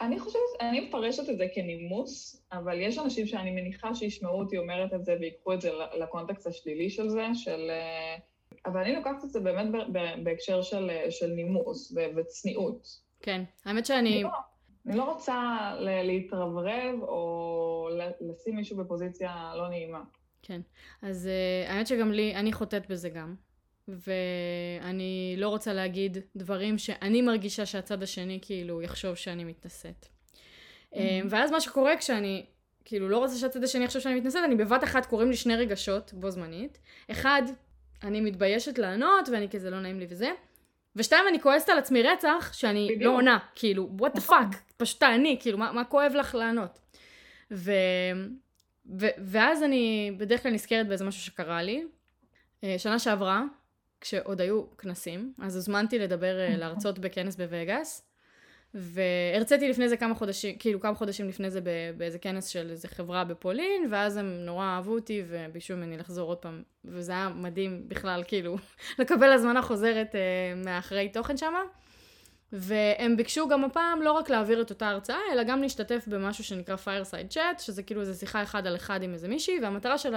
אני 0.00 0.18
חושבת, 0.18 0.42
אני 0.60 0.80
מפרשת 0.80 1.30
את 1.30 1.38
זה 1.38 1.46
כנימוס, 1.54 2.42
אבל 2.52 2.80
יש 2.80 2.98
אנשים 2.98 3.26
שאני 3.26 3.50
מניחה 3.50 3.94
שישמעו 3.94 4.38
אותי 4.38 4.58
אומרת 4.58 4.94
את 4.94 5.04
זה 5.04 5.16
ויקחו 5.20 5.52
את 5.52 5.60
זה 5.60 5.70
לקונטקסט 6.00 6.46
השלילי 6.46 6.90
של 6.90 7.08
זה, 7.08 7.26
של... 7.34 7.70
אה, 7.70 8.16
אבל 8.66 8.80
אני 8.80 8.92
לוקחת 8.94 9.24
את 9.24 9.30
זה 9.30 9.40
באמת 9.40 9.66
בהקשר 10.22 10.62
של, 10.62 10.90
של 11.10 11.26
נימוס 11.26 11.96
וצניעות. 12.16 12.88
כן, 13.22 13.42
האמת 13.64 13.86
שאני... 13.86 14.24
אני 14.88 14.96
לא 14.96 15.12
רוצה 15.12 15.70
להתרברב 15.80 17.02
או 17.02 17.88
לשים 18.20 18.56
מישהו 18.56 18.76
בפוזיציה 18.76 19.52
לא 19.56 19.68
נעימה. 19.68 20.02
כן, 20.42 20.60
אז 21.02 21.28
uh, 21.28 21.70
האמת 21.70 21.86
שגם 21.86 22.12
לי, 22.12 22.34
אני 22.34 22.52
חוטאת 22.52 22.90
בזה 22.90 23.08
גם. 23.08 23.34
ואני 23.88 25.34
לא 25.38 25.48
רוצה 25.48 25.72
להגיד 25.72 26.18
דברים 26.36 26.78
שאני 26.78 27.22
מרגישה 27.22 27.66
שהצד 27.66 28.02
השני 28.02 28.38
כאילו 28.42 28.82
יחשוב 28.82 29.14
שאני 29.14 29.44
מתנשאת. 29.44 30.06
Mm-hmm. 30.06 30.96
ואז 31.30 31.50
מה 31.50 31.60
שקורה 31.60 31.96
כשאני 31.96 32.46
כאילו 32.84 33.08
לא 33.08 33.18
רוצה 33.18 33.36
שהצד 33.36 33.64
השני 33.64 33.84
יחשוב 33.84 34.02
שאני 34.02 34.14
מתנשאת, 34.14 34.44
אני 34.44 34.54
בבת 34.54 34.84
אחת 34.84 35.06
קוראים 35.06 35.30
לי 35.30 35.36
שני 35.36 35.56
רגשות 35.56 36.12
בו 36.14 36.30
זמנית. 36.30 36.78
אחד, 37.10 37.42
אני 38.02 38.20
מתביישת 38.20 38.78
לענות 38.78 39.28
ואני 39.28 39.48
כזה 39.48 39.70
לא 39.70 39.80
נעים 39.80 40.00
לי 40.00 40.06
וזה. 40.08 40.30
ושתיים, 40.98 41.24
אני 41.28 41.40
כועסת 41.40 41.68
על 41.68 41.78
עצמי 41.78 42.02
רצח 42.02 42.50
שאני 42.52 42.80
לא 42.80 42.94
בדיוק. 42.94 43.02
לא 43.02 43.16
עונה, 43.16 43.38
כאילו, 43.54 43.88
what 44.00 44.16
the 44.16 44.16
נכון. 44.16 44.38
fuck, 44.38 44.56
פשוט 44.76 45.00
תעני, 45.00 45.38
כאילו, 45.40 45.58
מה, 45.58 45.72
מה 45.72 45.84
כואב 45.84 46.12
לך 46.14 46.34
לענות? 46.34 46.78
ו... 47.50 47.72
ו... 49.00 49.06
ואז 49.18 49.62
אני 49.62 50.12
בדרך 50.18 50.42
כלל 50.42 50.52
נזכרת 50.52 50.88
באיזה 50.88 51.04
משהו 51.04 51.22
שקרה 51.22 51.62
לי. 51.62 51.84
אה, 52.64 52.74
שנה 52.78 52.98
שעברה, 52.98 53.42
כשעוד 54.00 54.40
היו 54.40 54.76
כנסים, 54.76 55.32
אז 55.42 55.56
הוזמנתי 55.56 55.98
לדבר 55.98 56.40
אה, 56.40 56.56
להרצות 56.60 56.98
בכנס 56.98 57.36
בווגאס, 57.36 58.07
והרציתי 58.74 59.68
לפני 59.68 59.88
זה 59.88 59.96
כמה 59.96 60.14
חודשים, 60.14 60.58
כאילו 60.58 60.80
כמה 60.80 60.94
חודשים 60.94 61.28
לפני 61.28 61.50
זה 61.50 61.60
באיזה 61.96 62.18
כנס 62.18 62.46
של 62.46 62.70
איזה 62.70 62.88
חברה 62.88 63.24
בפולין, 63.24 63.88
ואז 63.90 64.16
הם 64.16 64.26
נורא 64.26 64.64
אהבו 64.64 64.94
אותי 64.94 65.22
וביקשו 65.28 65.76
ממני 65.76 65.96
לחזור 65.96 66.28
עוד 66.28 66.38
פעם, 66.38 66.62
וזה 66.84 67.12
היה 67.12 67.28
מדהים 67.28 67.88
בכלל, 67.88 68.22
כאילו, 68.26 68.56
לקבל 68.98 69.32
הזמנה 69.32 69.62
חוזרת 69.62 70.14
אה, 70.14 70.20
מאחרי 70.64 71.08
תוכן 71.08 71.36
שמה. 71.36 71.60
והם 72.52 73.16
ביקשו 73.16 73.48
גם 73.48 73.64
הפעם 73.64 74.02
לא 74.02 74.12
רק 74.12 74.30
להעביר 74.30 74.62
את 74.62 74.70
אותה 74.70 74.88
הרצאה, 74.88 75.18
אלא 75.32 75.42
גם 75.42 75.62
להשתתף 75.62 76.04
במשהו 76.06 76.44
שנקרא 76.44 76.76
Fireside 76.84 77.34
Chat, 77.34 77.58
שזה 77.58 77.82
כאילו 77.82 78.00
איזה 78.00 78.14
שיחה 78.14 78.42
אחד 78.42 78.66
על 78.66 78.76
אחד 78.76 79.02
עם 79.02 79.12
איזה 79.12 79.28
מישהי, 79.28 79.60
והמטרה 79.62 79.98
של 79.98 80.14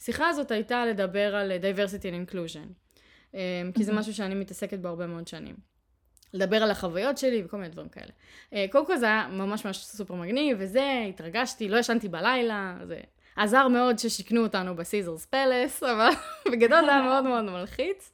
השיחה 0.00 0.28
הזאת 0.28 0.50
הייתה 0.50 0.86
לדבר 0.86 1.36
על 1.36 1.52
diversity 1.52 2.02
and 2.02 2.30
inclusion. 2.32 2.68
אה, 3.34 3.40
כי 3.74 3.84
זה 3.84 3.92
משהו 3.92 4.14
שאני 4.14 4.34
מתעסקת 4.34 4.78
בו 4.78 4.88
הרבה 4.88 5.06
מאוד 5.06 5.28
שנים. 5.28 5.73
לדבר 6.34 6.62
על 6.62 6.70
החוויות 6.70 7.18
שלי 7.18 7.42
וכל 7.44 7.56
מיני 7.56 7.68
דברים 7.68 7.88
כאלה. 7.88 8.10
אה, 8.52 8.66
קודם 8.70 8.86
כל 8.86 8.96
זה 8.96 9.06
היה 9.06 9.26
ממש 9.30 9.66
ממש 9.66 9.84
סופר 9.84 10.14
מגניב, 10.14 10.56
וזה, 10.60 11.04
התרגשתי, 11.08 11.68
לא 11.68 11.78
ישנתי 11.78 12.08
בלילה, 12.08 12.76
זה 12.86 13.00
עזר 13.36 13.68
מאוד 13.68 13.98
ששיכנו 13.98 14.42
אותנו 14.42 14.76
בסיזרס 14.76 15.26
פלס, 15.26 15.82
אבל 15.92 16.10
בגדול 16.52 16.84
זה 16.84 16.90
היה 16.90 17.02
מאוד 17.02 17.24
מאוד 17.24 17.44
מלחיץ. 17.44 18.12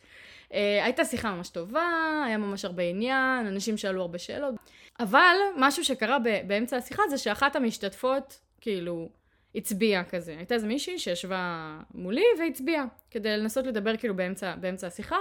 אה, 0.54 0.84
הייתה 0.84 1.04
שיחה 1.04 1.34
ממש 1.34 1.48
טובה, 1.48 2.22
היה 2.26 2.38
ממש 2.38 2.64
הרבה 2.64 2.82
עניין, 2.82 3.46
אנשים 3.46 3.76
שאלו 3.76 4.00
הרבה 4.00 4.18
שאלות, 4.18 4.54
אבל 5.00 5.36
משהו 5.56 5.84
שקרה 5.84 6.18
באמצע 6.46 6.76
השיחה 6.76 7.02
זה 7.10 7.18
שאחת 7.18 7.56
המשתתפות, 7.56 8.40
כאילו, 8.60 9.08
הצביעה 9.54 10.04
כזה. 10.04 10.34
הייתה 10.36 10.54
איזה 10.54 10.66
מישהי 10.66 10.98
שישבה 10.98 11.76
מולי 11.94 12.24
והצביעה, 12.38 12.84
כדי 13.10 13.36
לנסות 13.36 13.66
לדבר 13.66 13.96
כאילו 13.96 14.16
באמצע, 14.16 14.54
באמצע 14.56 14.86
השיחה. 14.86 15.16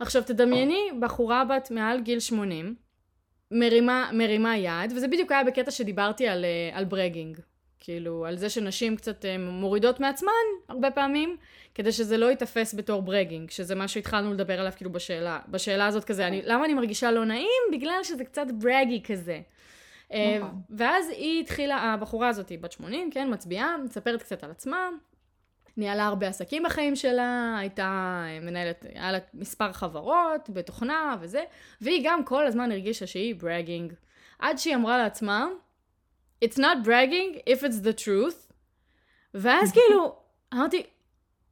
עכשיו 0.00 0.22
תדמייני 0.22 0.90
בחורה 1.00 1.44
בת 1.44 1.70
מעל 1.70 2.00
גיל 2.00 2.20
80, 2.20 2.74
מרימה, 3.50 4.10
מרימה 4.12 4.56
יד, 4.56 4.92
וזה 4.96 5.08
בדיוק 5.08 5.32
היה 5.32 5.44
בקטע 5.44 5.70
שדיברתי 5.70 6.28
על, 6.28 6.44
אה, 6.44 6.78
על 6.78 6.84
ברגינג. 6.84 7.38
כאילו, 7.80 8.26
על 8.26 8.36
זה 8.36 8.50
שנשים 8.50 8.96
קצת 8.96 9.24
אה, 9.24 9.38
מורידות 9.38 10.00
מעצמן, 10.00 10.30
הרבה 10.68 10.90
פעמים, 10.90 11.36
כדי 11.74 11.92
שזה 11.92 12.16
לא 12.16 12.26
ייתפס 12.26 12.74
בתור 12.74 13.02
ברגינג, 13.02 13.50
שזה 13.50 13.74
מה 13.74 13.88
שהתחלנו 13.88 14.34
לדבר 14.34 14.60
עליו 14.60 14.72
כאילו 14.76 14.92
בשאלה, 14.92 15.38
בשאלה 15.48 15.86
הזאת 15.86 16.04
כזה, 16.04 16.26
אני, 16.26 16.42
למה 16.44 16.64
אני 16.64 16.74
מרגישה 16.74 17.10
לא 17.10 17.24
נעים? 17.24 17.62
בגלל 17.72 18.00
שזה 18.02 18.24
קצת 18.24 18.46
ברגי 18.58 19.02
כזה. 19.02 19.40
אה, 20.12 20.38
נכון. 20.38 20.60
ואז 20.70 21.08
היא 21.08 21.40
התחילה, 21.40 21.76
הבחורה 21.76 22.28
הזאת, 22.28 22.52
בת 22.60 22.72
80, 22.72 23.10
כן, 23.10 23.28
מצביעה, 23.32 23.76
מספרת 23.84 24.22
קצת 24.22 24.44
על 24.44 24.50
עצמה, 24.50 24.88
ניהלה 25.78 26.06
הרבה 26.06 26.28
עסקים 26.28 26.62
בחיים 26.62 26.96
שלה, 26.96 27.56
הייתה 27.58 28.22
מנהלת, 28.42 28.84
היה 28.88 29.12
לה 29.12 29.18
מספר 29.34 29.72
חברות 29.72 30.50
בתוכנה 30.50 31.16
וזה, 31.20 31.44
והיא 31.80 32.02
גם 32.04 32.24
כל 32.24 32.46
הזמן 32.46 32.72
הרגישה 32.72 33.06
שהיא 33.06 33.34
bragging. 33.34 33.92
עד 34.38 34.58
שהיא 34.58 34.74
אמרה 34.74 34.98
לעצמה, 34.98 35.46
It's 36.44 36.58
not 36.58 36.84
bragging 36.84 37.40
if 37.46 37.62
it's 37.62 37.82
the 37.82 38.04
truth. 38.04 38.52
ואז 39.34 39.72
כאילו, 39.76 40.16
אמרתי, 40.54 40.82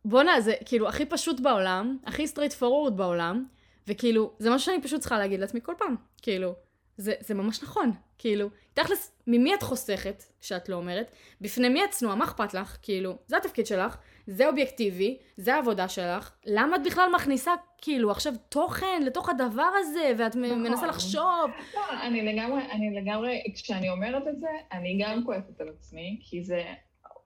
בואנה, 0.05 0.41
זה 0.41 0.55
כאילו 0.65 0.89
הכי 0.89 1.07
פשוט 1.07 1.41
בעולם, 1.41 1.99
הכי 2.05 2.27
straightforward 2.27 2.97
בעולם, 2.97 3.45
וכאילו, 3.89 4.33
זה 4.39 4.51
משהו 4.51 4.67
שאני 4.67 4.83
פשוט 4.83 5.01
צריכה 5.01 5.19
להגיד 5.19 5.41
לעצמי 5.41 5.61
כל 5.63 5.75
פעם. 5.79 5.97
כאילו, 6.23 6.55
זה, 6.97 7.15
זה 7.21 7.35
ממש 7.35 7.63
נכון. 7.63 7.93
כאילו, 8.19 8.51
תכלס, 8.75 9.13
ממי 9.27 9.55
את 9.55 9.63
חוסכת 9.63 10.23
כשאת 10.41 10.69
לא 10.69 10.77
אומרת? 10.77 11.11
בפני 11.41 11.69
מי 11.69 11.85
את 11.85 11.91
צנועה? 11.91 12.17
מה 12.17 12.25
אכפת 12.25 12.55
לך? 12.55 12.77
כאילו, 12.83 13.19
זה 13.27 13.37
התפקיד 13.37 13.67
שלך, 13.67 13.97
זה 14.27 14.49
אובייקטיבי, 14.49 15.19
זה 15.37 15.55
העבודה 15.55 15.89
שלך, 15.89 16.37
למה 16.47 16.77
את 16.77 16.81
בכלל 16.87 17.09
מכניסה 17.15 17.53
כאילו 17.83 18.11
עכשיו 18.11 18.33
תוכן 18.49 19.03
לתוך 19.07 19.29
הדבר 19.29 19.71
הזה, 19.79 20.13
ואת 20.19 20.37
נכון. 20.37 20.63
מנסה 20.63 20.87
לחשוב? 20.87 21.51
לא, 21.75 21.81
אני 22.03 22.35
לגמרי, 22.35 22.63
אני 22.73 23.01
לגמרי, 23.01 23.43
כשאני 23.55 23.91
אומרת 23.91 24.29
את 24.29 24.39
זה, 24.39 24.49
אני 24.73 24.99
גם 25.03 25.25
כועסת 25.25 25.61
על 25.61 25.69
עצמי, 25.69 26.19
כי 26.23 26.43
זה 26.43 26.63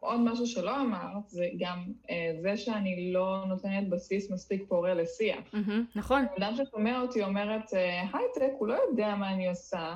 עוד 0.01 0.21
משהו 0.21 0.47
שלא 0.47 0.81
אמרת, 0.81 1.29
זה 1.29 1.47
גם 1.59 1.85
אה, 2.11 2.33
זה 2.41 2.57
שאני 2.57 3.13
לא 3.13 3.45
נותנת 3.49 3.89
בסיס 3.89 4.31
מספיק 4.31 4.63
פורה 4.69 4.95
לשיח. 4.95 5.55
Mm-hmm, 5.55 5.97
נכון. 5.97 6.27
אדם 6.39 6.55
ששומע 6.57 7.01
אותי 7.01 7.23
אומרת, 7.23 7.75
אה, 7.75 8.01
הייטק, 8.01 8.53
הוא 8.59 8.69
לא 8.69 8.75
יודע 8.75 9.15
מה 9.15 9.33
אני 9.33 9.49
עושה. 9.49 9.95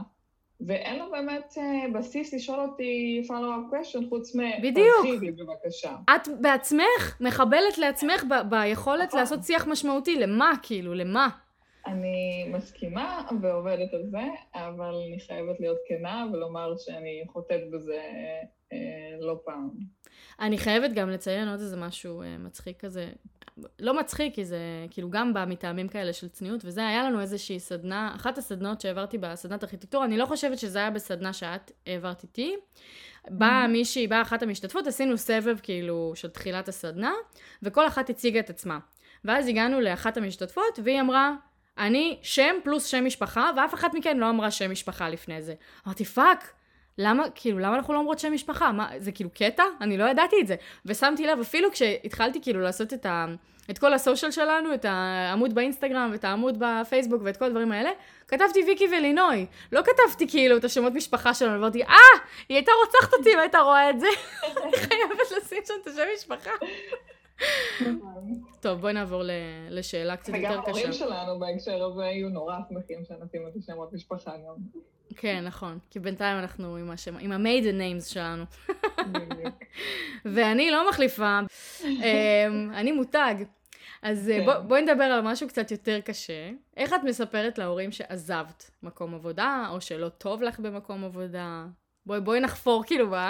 ואין 0.66 0.98
לו 0.98 1.10
באמת 1.10 1.54
uh, 1.56 1.92
בסיס 1.94 2.34
לשאול 2.34 2.60
אותי 2.60 3.22
follow-up 3.28 3.74
question 3.74 4.08
חוץ 4.08 4.34
מ... 4.34 4.40
בדיוק. 4.62 4.86
תרחיבי 5.02 5.30
בבקשה. 5.30 5.96
את 6.16 6.28
בעצמך 6.40 7.16
מחבלת 7.20 7.78
לעצמך 7.78 8.24
ב- 8.24 8.50
ביכולת 8.50 9.08
נכון. 9.08 9.20
לעשות 9.20 9.44
שיח 9.44 9.66
משמעותי. 9.66 10.16
למה, 10.16 10.52
כאילו? 10.62 10.94
למה? 10.94 11.28
אני 11.86 12.48
מסכימה 12.52 13.22
ועובדת 13.40 13.94
על 13.94 14.02
זה, 14.10 14.22
אבל 14.54 14.94
אני 15.08 15.20
חייבת 15.26 15.60
להיות 15.60 15.78
כנה 15.88 16.26
ולומר 16.32 16.76
שאני 16.78 17.24
חוטאת 17.32 17.70
בזה 17.70 17.94
אה, 17.94 18.42
לא 19.20 19.40
פעם. 19.44 19.70
אני 20.40 20.58
חייבת 20.58 20.92
גם 20.92 21.10
לציין 21.10 21.48
עוד 21.48 21.60
איזה 21.60 21.76
משהו 21.76 22.22
אה, 22.22 22.38
מצחיק 22.38 22.80
כזה. 22.80 23.08
לא 23.78 23.98
מצחיק, 23.98 24.34
כי 24.34 24.44
זה 24.44 24.58
כאילו 24.90 25.10
גם 25.10 25.34
בא 25.34 25.44
מטעמים 25.48 25.88
כאלה 25.88 26.12
של 26.12 26.28
צניעות, 26.28 26.60
וזה 26.64 26.86
היה 26.86 27.04
לנו 27.04 27.20
איזושהי 27.20 27.60
סדנה, 27.60 28.12
אחת 28.16 28.38
הסדנות 28.38 28.80
שהעברתי 28.80 29.18
בסדנת 29.18 29.64
ארכיטקטורה, 29.64 30.04
אני 30.04 30.16
לא 30.16 30.26
חושבת 30.26 30.58
שזה 30.58 30.78
היה 30.78 30.90
בסדנה 30.90 31.32
שאת 31.32 31.70
העברת 31.86 32.22
איתי. 32.22 32.56
באה 33.28 33.64
mm-hmm. 33.64 33.68
מישהי, 33.68 34.06
באה 34.06 34.22
אחת 34.22 34.42
המשתתפות, 34.42 34.86
עשינו 34.86 35.18
סבב 35.18 35.56
כאילו 35.62 36.12
של 36.14 36.28
תחילת 36.28 36.68
הסדנה, 36.68 37.12
וכל 37.62 37.86
אחת 37.86 38.10
הציגה 38.10 38.40
את 38.40 38.50
עצמה. 38.50 38.78
ואז 39.24 39.48
הגענו 39.48 39.80
לאחת 39.80 40.16
המשתתפות, 40.16 40.78
והיא 40.84 41.00
אמרה, 41.00 41.34
אני 41.78 42.18
שם 42.22 42.54
פלוס 42.64 42.84
שם 42.84 43.04
משפחה, 43.04 43.50
ואף 43.56 43.74
אחת 43.74 43.94
מכן 43.94 44.18
לא 44.18 44.30
אמרה 44.30 44.50
שם 44.50 44.70
משפחה 44.70 45.08
לפני 45.08 45.42
זה. 45.42 45.54
אמרתי, 45.86 46.04
fuck, 46.04 46.54
למה, 46.98 47.24
כאילו, 47.34 47.58
למה 47.58 47.76
אנחנו 47.76 47.94
לא 47.94 47.98
אומרות 47.98 48.18
שם 48.18 48.32
משפחה? 48.32 48.72
מה, 48.72 48.88
זה 48.98 49.12
כאילו 49.12 49.30
קטע? 49.34 49.62
אני 49.80 49.96
לא 49.96 50.04
ידעתי 50.04 50.36
את 50.40 50.46
זה. 50.46 50.56
ושמתי 50.86 51.26
לב, 51.26 51.40
אפילו 51.40 51.72
כשהתחלתי 51.72 52.42
כאילו 52.42 52.60
לעשות 52.60 52.92
את, 52.92 53.06
ה, 53.06 53.26
את 53.70 53.78
כל 53.78 53.94
ה 53.94 53.99
social 53.99 54.30
שלנו, 54.30 54.74
את 54.74 54.84
העמוד 54.84 55.54
באינסטגרם, 55.54 56.08
ואת 56.12 56.24
העמוד 56.24 56.56
בפייסבוק 56.58 57.22
ואת 57.24 57.36
כל 57.36 57.44
הדברים 57.44 57.72
האלה, 57.72 57.90
כתבתי 58.28 58.64
ויקי 58.66 58.86
ולינוי. 58.86 59.46
לא 59.72 59.82
כתבתי 59.82 60.28
כאילו 60.28 60.56
את 60.56 60.64
השמות 60.64 60.92
משפחה 60.92 61.34
שלנו, 61.34 61.52
ואמרתי, 61.52 61.82
אה, 61.82 61.96
היא 62.48 62.56
הייתה 62.56 62.72
רוצחת 62.86 63.14
אותי 63.14 63.34
אם 63.34 63.38
הייתה 63.38 63.58
רואה 63.58 63.90
את 63.90 64.00
זה. 64.00 64.06
אני 64.64 64.72
חייבת 64.72 65.30
לשים 65.36 65.58
שם 65.66 65.74
את 65.82 65.86
השם 65.86 66.02
משפחה. 66.16 66.50
טוב, 68.60 68.80
בואי 68.80 68.92
נעבור 68.92 69.22
לשאלה 69.70 70.16
קצת 70.16 70.34
יותר 70.34 70.48
קשה. 70.48 70.52
וגם 70.52 70.64
ההורים 70.66 70.92
שלנו 70.92 71.38
בהקשר 71.38 71.84
הזה 71.84 72.02
היו 72.02 72.28
נורא 72.28 72.54
שמחים 72.68 73.04
שנשים 73.04 73.46
את 73.48 73.56
השמות 73.56 73.92
משפחה 73.92 74.30
גם. 74.30 74.54
כן, 75.16 75.44
נכון. 75.44 75.78
כי 75.90 76.00
בינתיים 76.00 76.38
אנחנו 76.38 76.76
עם 76.76 76.90
השם, 76.90 77.16
עם 77.16 77.32
ה-maiden 77.32 78.02
names 78.02 78.04
שלנו. 78.12 78.44
ואני 80.24 80.70
לא 80.70 80.88
מחליפה, 80.88 81.40
אמ, 81.84 82.70
אני 82.74 82.92
מותג. 82.92 83.34
אז 84.02 84.30
אה, 84.30 84.38
כן. 84.46 84.68
בואי 84.68 84.82
נדבר 84.82 85.04
על 85.04 85.20
משהו 85.20 85.48
קצת 85.48 85.70
יותר 85.70 86.00
קשה. 86.00 86.50
איך 86.76 86.92
את 86.92 87.00
מספרת 87.04 87.58
להורים 87.58 87.92
שעזבת 87.92 88.70
מקום 88.82 89.14
עבודה, 89.14 89.68
או 89.70 89.80
שלא 89.80 90.08
טוב 90.08 90.42
לך 90.42 90.60
במקום 90.60 91.04
עבודה? 91.04 91.66
בואי, 92.06 92.20
בואי 92.20 92.40
נחפור 92.40 92.84
כאילו 92.86 93.10
ב... 93.10 93.14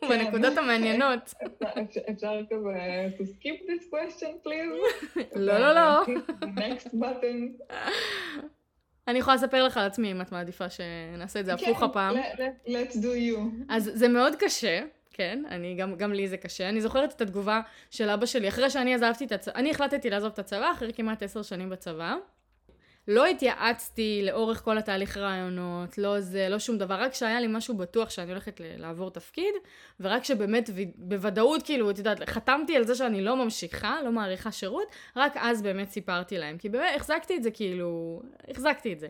כן. 0.00 0.08
בנקודות 0.08 0.58
המעניינות. 0.58 1.34
אפשר 2.10 2.40
כזה, 2.50 3.08
to 3.18 3.22
skip 3.22 3.68
this 3.68 3.84
question 3.92 4.46
please? 4.46 5.20
לא, 5.36 5.58
לא, 5.58 5.74
לא. 5.74 6.04
next 6.62 6.86
button. 6.86 7.74
אני 9.08 9.18
יכולה 9.18 9.36
לספר 9.36 9.64
לך 9.64 9.76
על 9.76 9.86
עצמי 9.86 10.12
אם 10.12 10.20
את 10.20 10.32
מעדיפה 10.32 10.64
שנעשה 10.70 11.40
את 11.40 11.46
זה 11.46 11.54
הפוך 11.54 11.82
הפעם. 11.82 12.16
כן, 12.36 12.52
let's 12.66 12.92
do 12.92 13.36
you. 13.36 13.38
אז 13.68 13.90
זה 13.94 14.08
מאוד 14.08 14.34
קשה. 14.38 14.80
כן, 15.10 15.42
אני, 15.50 15.74
גם, 15.74 15.94
גם 15.94 16.12
לי 16.12 16.28
זה 16.28 16.36
קשה. 16.36 16.68
אני 16.68 16.80
זוכרת 16.80 17.12
את 17.12 17.20
התגובה 17.20 17.60
של 17.90 18.10
אבא 18.10 18.26
שלי, 18.26 18.48
אחרי 18.48 18.70
שאני 18.70 18.94
עזבתי 18.94 19.24
את 19.24 19.32
הצבא, 19.32 19.54
אני 19.54 19.70
החלטתי 19.70 20.10
לעזוב 20.10 20.32
את 20.32 20.38
הצבא 20.38 20.72
אחרי 20.72 20.92
כמעט 20.92 21.22
עשר 21.22 21.42
שנים 21.42 21.70
בצבא. 21.70 22.16
לא 23.08 23.26
התייעצתי 23.26 24.20
לאורך 24.24 24.64
כל 24.64 24.78
התהליך 24.78 25.16
רעיונות, 25.16 25.98
לא 25.98 26.20
זה, 26.20 26.48
לא 26.48 26.58
שום 26.58 26.78
דבר, 26.78 26.94
רק 26.94 27.12
כשהיה 27.12 27.40
לי 27.40 27.46
משהו 27.50 27.76
בטוח 27.76 28.10
שאני 28.10 28.30
הולכת 28.30 28.60
לעבור 28.64 29.10
תפקיד, 29.10 29.54
ורק 30.00 30.24
שבאמת 30.24 30.70
בוודאות, 30.94 31.62
כאילו, 31.62 31.90
את 31.90 31.98
יודעת, 31.98 32.28
חתמתי 32.28 32.76
על 32.76 32.84
זה 32.84 32.94
שאני 32.94 33.20
לא 33.20 33.44
ממשיכה, 33.44 33.98
לא 34.04 34.12
מעריכה 34.12 34.52
שירות, 34.52 34.86
רק 35.16 35.32
אז 35.36 35.62
באמת 35.62 35.90
סיפרתי 35.90 36.38
להם. 36.38 36.58
כי 36.58 36.68
באמת 36.68 36.90
החזקתי 36.96 37.36
את 37.36 37.42
זה, 37.42 37.50
כאילו, 37.50 38.22
החזקתי 38.48 38.92
את 38.92 39.00
זה. 39.00 39.08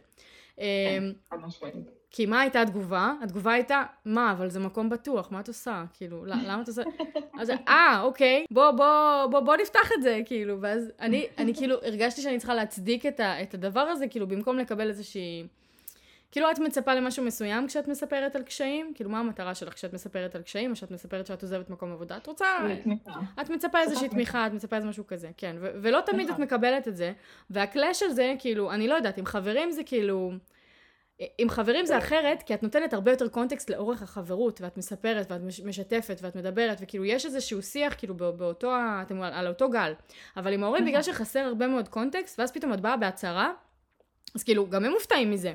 כן, 0.57 0.63
אמ, 0.63 1.13
חד 1.31 1.37
משמעית. 1.47 1.98
כי 2.11 2.27
מה 2.27 2.41
הייתה 2.41 2.63
התגובה? 2.63 3.13
התגובה 3.23 3.53
הייתה, 3.53 3.83
מה, 4.05 4.33
אבל 4.33 4.51
זה 4.51 4.61
מקום 4.61 4.89
בטוח, 4.91 5.33
מה 5.33 5.41
את 5.41 5.49
עושה? 5.49 5.85
כאילו, 5.93 6.25
למה 6.25 6.63
את 6.63 6.69
עושה? 6.69 6.83
אז 7.41 7.51
אה, 7.69 8.01
אוקיי, 8.03 8.47
בוא, 8.51 8.71
בוא, 8.71 9.27
בוא, 9.31 9.41
בוא 9.41 9.57
נפתח 9.57 9.93
את 9.99 10.03
זה, 10.03 10.21
כאילו, 10.25 10.61
ואז 10.61 10.93
אני, 11.01 11.27
אני 11.39 11.55
כאילו 11.55 11.77
הרגשתי 11.83 12.23
שאני 12.23 12.39
צריכה 12.39 12.55
להצדיק 12.55 13.07
את, 13.07 13.21
ה, 13.21 13.43
את 13.43 13.55
הדבר 13.55 13.81
הזה, 13.81 14.09
כאילו, 14.09 14.27
במקום 14.27 14.59
לקבל 14.59 14.89
איזושהי... 14.89 15.47
כאילו, 16.31 16.51
את 16.51 16.59
מצפה 16.59 16.95
למשהו 16.95 17.25
מסוים 17.25 17.67
כשאת 17.67 17.89
מספרת 17.89 18.37
על 18.37 18.43
קשיים? 18.43 18.93
כאילו, 18.95 19.11
מה 19.11 19.19
המטרה 19.21 19.55
שלך 19.55 19.75
כשאת 19.75 19.93
מספרת 19.93 20.35
על 20.35 20.43
קשיים, 20.43 20.71
או 20.71 20.77
שאת 20.77 20.91
מספרת 20.91 21.27
שאת 21.27 21.43
עוזבת 21.43 21.71
מקום 21.71 21.93
עבודה? 21.93 22.17
את 22.17 22.27
רוצה... 22.27 22.47
את 23.41 23.51
מצפה 23.51 23.81
איזושהי 23.81 24.09
תמיכה, 24.09 24.47
את 24.47 24.53
מצפה 24.53 24.77
איזה 24.77 24.89
משהו 24.89 25.07
כזה, 25.07 25.31
כן. 25.37 25.57
ולא 25.61 26.01
תמיד 26.07 26.31
את 26.31 26.39
מקבלת 26.39 26.89
את 26.89 26.97
זה, 26.97 27.13
והקלאש 27.51 28.03
הזה, 28.03 28.35
כאילו, 28.39 28.73
אני 28.73 28.89
לא 28.89 28.95
יודעת, 28.95 29.19
עם 29.19 29.27
חברים 29.27 29.71
זה 29.71 29.83
כאילו... 29.85 30.33
עם 31.39 31.51
חברים 31.51 31.87
זה 31.87 31.99
אחרת, 31.99 32.43
כי 32.43 32.55
את 32.55 32.63
נותנת 32.63 32.93
הרבה 32.93 33.11
יותר 33.11 33.29
קונטקסט 33.29 33.71
לאורך 33.71 34.03
החברות, 34.03 34.61
ואת 34.61 34.77
מספרת, 34.77 35.31
ואת 35.31 35.41
משתפת, 35.65 36.19
ואת 36.23 36.37
מדברת, 36.37 36.79
וכאילו 36.81 37.05
יש 37.05 37.27
איזשהו 37.27 37.63
שיח, 37.63 37.95
כאילו 37.99 38.15
באותו, 38.15 38.73
אתם 39.03 39.23
על 39.23 39.47
אותו 39.47 39.71
גל. 39.71 39.93
אבל 40.37 40.53
עם 40.53 40.65
ההורים, 40.65 40.85
בגלל 40.85 41.03
שחסר 41.03 41.41
הרבה 41.41 41.67
מאוד 41.67 41.89
קונטקסט, 41.89 42.39
ואז 42.39 42.53
פתאום 42.53 42.73
את 42.73 42.81
באה 42.81 42.97
בהצהרה, 42.97 43.53
אז 44.35 44.43
כאילו, 44.43 44.71
גם 44.71 44.85
הם 44.85 44.93
מופתעים 44.93 45.31
מזה. 45.31 45.55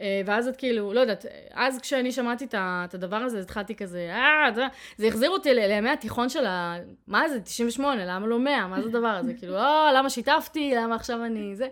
אה, 0.00 0.20
ואז 0.26 0.48
את 0.48 0.56
כאילו, 0.56 0.92
לא 0.92 1.00
יודעת, 1.00 1.26
אז 1.52 1.80
כשאני 1.80 2.12
שמעתי 2.12 2.46
את 2.54 2.94
הדבר 2.94 3.16
הזה, 3.16 3.40
התחלתי 3.40 3.74
כזה, 3.74 4.10
אה, 4.12 4.52
זה, 4.54 4.66
זה 4.96 5.06
החזיר 5.06 5.30
אותי 5.30 5.54
לימי 5.54 5.90
התיכון 5.90 6.28
של 6.28 6.46
ה... 6.46 6.76
מה 7.06 7.28
זה, 7.28 7.40
98, 7.40 8.04
למה 8.04 8.26
לא 8.26 8.38
100? 8.38 8.66
מה 8.66 8.82
זה 8.82 8.88
הדבר 8.88 9.08
הזה? 9.08 9.34
כאילו, 9.34 9.56
אה, 9.56 9.92
למה 9.96 10.10
שיתפתי? 10.10 10.74
למה 10.76 10.94
עכשיו 10.94 11.24
אני... 11.24 11.56
זה... 11.56 11.68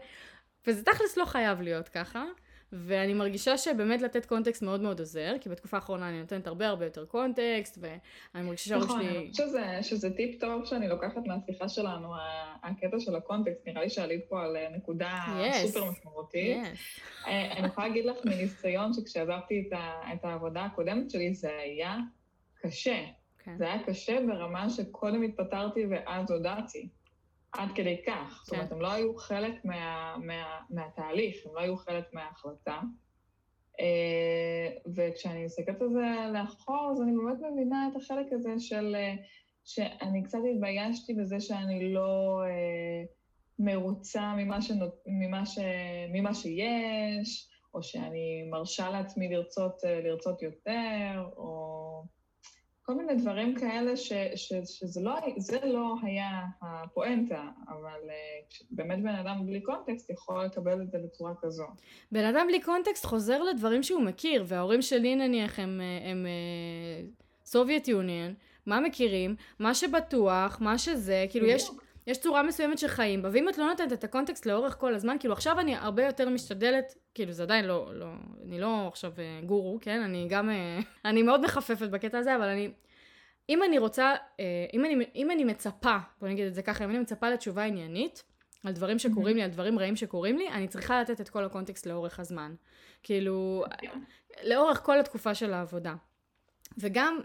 וזה 0.66 0.85
תכלס 0.85 1.16
לא 1.16 1.25
חייב 1.25 1.61
להיות 1.61 1.88
ככה. 1.88 2.25
ואני 2.72 3.14
מרגישה 3.14 3.59
שבאמת 3.59 4.02
לתת 4.02 4.26
קונטקסט 4.26 4.62
מאוד 4.62 4.80
מאוד 4.80 4.98
עוזר, 4.98 5.35
כי 5.40 5.48
בתקופה 5.48 5.76
האחרונה 5.76 6.09
אני 6.09 6.20
נותנת 6.20 6.46
הרבה 6.46 6.68
הרבה 6.68 6.85
יותר 6.85 7.04
קונטקסט, 7.04 7.78
ואני 7.80 8.44
מרגישה 8.44 8.68
שהראש 8.68 8.85
נכון, 8.85 9.02
שלי... 9.02 9.09
נכון, 9.09 9.20
אני 9.20 9.30
חושבת 9.30 9.46
שזה, 9.46 9.78
שזה 9.83 10.11
טיפ 10.11 10.40
טוב 10.40 10.64
שאני 10.64 10.88
לוקחת 10.88 11.26
מהשיחה 11.26 11.68
שלנו, 11.68 12.09
הקטע 12.62 13.00
של 13.00 13.16
הקונטקסט, 13.16 13.66
נראה 13.66 13.83
לי 13.83 13.90
שעלית 13.90 14.24
פה 14.28 14.42
על 14.42 14.56
נקודה 14.76 15.20
yes. 15.26 15.66
סופר 15.66 15.90
משמעותית. 15.90 16.56
Yes. 16.56 17.26
אה, 17.26 17.52
אני 17.59 17.66
יכולה 17.66 17.88
להגיד 17.88 18.04
לך 18.04 18.16
מניסיון 18.24 18.92
שכשעזבתי 18.92 19.68
את, 19.68 19.78
את 20.12 20.24
העבודה 20.24 20.64
הקודמת 20.64 21.11
שלי, 21.11 21.35
זה 21.35 21.50
היה 21.62 21.96
קשה. 22.62 23.04
Okay. 23.04 23.44
כן. 23.44 23.56
זה 23.59 23.64
היה 23.64 23.83
קשה 23.83 24.18
ברמה 24.26 24.70
שקודם 24.70 25.22
התפטרתי 25.22 25.87
ואז 25.90 26.30
הודעתי. 26.30 26.88
עד 27.52 27.68
כדי 27.74 28.02
כך. 28.06 28.12
כן. 28.12 28.44
זאת 28.44 28.52
אומרת, 28.52 28.72
הם 28.72 28.80
לא 28.80 28.92
היו 28.92 29.16
חלק 29.16 29.64
מה, 29.64 30.16
מה, 30.24 30.60
מהתהליך, 30.70 31.46
הם 31.46 31.54
לא 31.54 31.60
היו 31.60 31.76
חלק 31.76 32.04
מההחלטה. 32.12 32.80
אה, 33.80 34.68
וכשאני 34.96 35.44
מסתכלת 35.44 35.82
על 35.82 35.88
זה 35.92 36.32
לאחור, 36.32 36.90
אז 36.92 37.02
אני 37.02 37.12
באמת 37.12 37.52
מבינה 37.52 37.88
את 37.90 37.96
החלק 37.96 38.26
הזה 38.32 38.50
של... 38.58 38.94
אה, 38.94 39.14
שאני 39.64 40.22
קצת 40.24 40.38
התביישתי 40.54 41.14
בזה 41.14 41.40
שאני 41.40 41.92
לא 41.92 42.42
אה, 42.44 43.04
מרוצה 43.58 44.34
ממה, 44.36 44.62
שנות, 44.62 44.94
ממה, 45.06 45.46
ש, 45.46 45.58
ממה 46.12 46.34
שיש, 46.34 47.48
או 47.74 47.82
שאני 47.82 48.48
מרשה 48.50 48.90
לעצמי 48.90 49.28
לרצות, 49.28 49.82
לרצות 50.04 50.42
יותר, 50.42 51.24
או... 51.36 51.89
כל 52.90 52.96
מיני 52.96 53.14
דברים 53.14 53.55
כאלה 53.55 53.96
ש, 53.96 54.12
ש, 54.35 54.53
שזה 54.64 55.00
לא, 55.00 55.14
לא 55.64 55.94
היה 56.03 56.40
הפואנטה, 56.62 57.42
אבל 57.68 58.00
uh, 58.09 58.64
באמת 58.70 59.03
בן 59.03 59.14
אדם 59.14 59.46
בלי 59.46 59.61
קונטקסט 59.61 60.11
יכול 60.11 60.44
לקבל 60.44 60.83
את 60.83 60.90
זה 60.90 60.98
בצורה 61.05 61.33
כזו. 61.42 61.64
בן 62.12 62.24
אדם 62.24 62.46
בלי 62.48 62.61
context 62.62 63.06
חוזר 63.07 63.42
לדברים 63.42 63.83
שהוא 63.83 64.03
מכיר, 64.03 64.44
וההורים 64.46 64.83
שלי 64.83 65.16
נניח 65.16 65.59
הם, 65.59 65.81
הם 66.05 66.26
Soviet 67.44 67.87
uh, 67.87 67.90
Union, 67.90 68.35
מה 68.66 68.81
מכירים, 68.81 69.37
מה 69.59 69.74
שבטוח, 69.74 70.59
מה 70.61 70.79
שזה, 70.79 71.26
כאילו 71.31 71.46
יש... 71.46 71.70
יש 72.06 72.18
צורה 72.18 72.42
מסוימת 72.42 72.78
של 72.78 72.88
חיים 72.88 73.22
בה, 73.22 73.28
ואם 73.32 73.48
את 73.48 73.58
לא 73.58 73.66
נותנת 73.66 73.92
את 73.92 74.04
ה 74.04 74.10
context 74.10 74.46
לאורך 74.46 74.76
כל 74.78 74.94
הזמן, 74.94 75.16
כאילו 75.20 75.34
עכשיו 75.34 75.60
אני 75.60 75.76
הרבה 75.76 76.06
יותר 76.06 76.28
משתדלת, 76.28 76.94
כאילו 77.14 77.32
זה 77.32 77.42
עדיין 77.42 77.64
לא, 77.64 77.90
לא, 77.94 78.06
אני 78.44 78.60
לא 78.60 78.88
עכשיו 78.88 79.12
אה, 79.18 79.40
גורו, 79.46 79.78
כן? 79.80 80.00
אני 80.00 80.26
גם, 80.28 80.50
אה, 80.50 80.78
אני 81.10 81.22
מאוד 81.22 81.40
מחפפת 81.40 81.88
בקטע 81.88 82.18
הזה, 82.18 82.36
אבל 82.36 82.48
אני, 82.48 82.70
אם 83.48 83.62
אני 83.62 83.78
רוצה, 83.78 84.14
אה, 84.40 84.44
אם 84.74 84.84
אני, 84.84 85.06
אם 85.14 85.30
אני 85.30 85.44
מצפה, 85.44 85.96
בוא 86.20 86.28
נגיד 86.28 86.46
את 86.46 86.54
זה 86.54 86.62
ככה, 86.62 86.84
אם 86.84 86.90
אני 86.90 86.98
מצפה 86.98 87.30
לתשובה 87.30 87.64
עניינית, 87.64 88.22
על 88.64 88.72
דברים 88.72 88.98
שקורים 88.98 89.36
לי, 89.36 89.42
על 89.42 89.50
דברים 89.50 89.78
רעים 89.78 89.96
שקורים 89.96 90.38
לי, 90.38 90.48
אני 90.48 90.68
צריכה 90.68 91.00
לתת 91.00 91.20
את 91.20 91.28
כל 91.28 91.44
הקונטקסט 91.44 91.86
לאורך 91.86 92.20
הזמן. 92.20 92.54
כאילו, 93.02 93.64
לאורך 94.44 94.80
כל 94.84 95.00
התקופה 95.00 95.34
של 95.34 95.52
העבודה. 95.52 95.94
וגם 96.78 97.20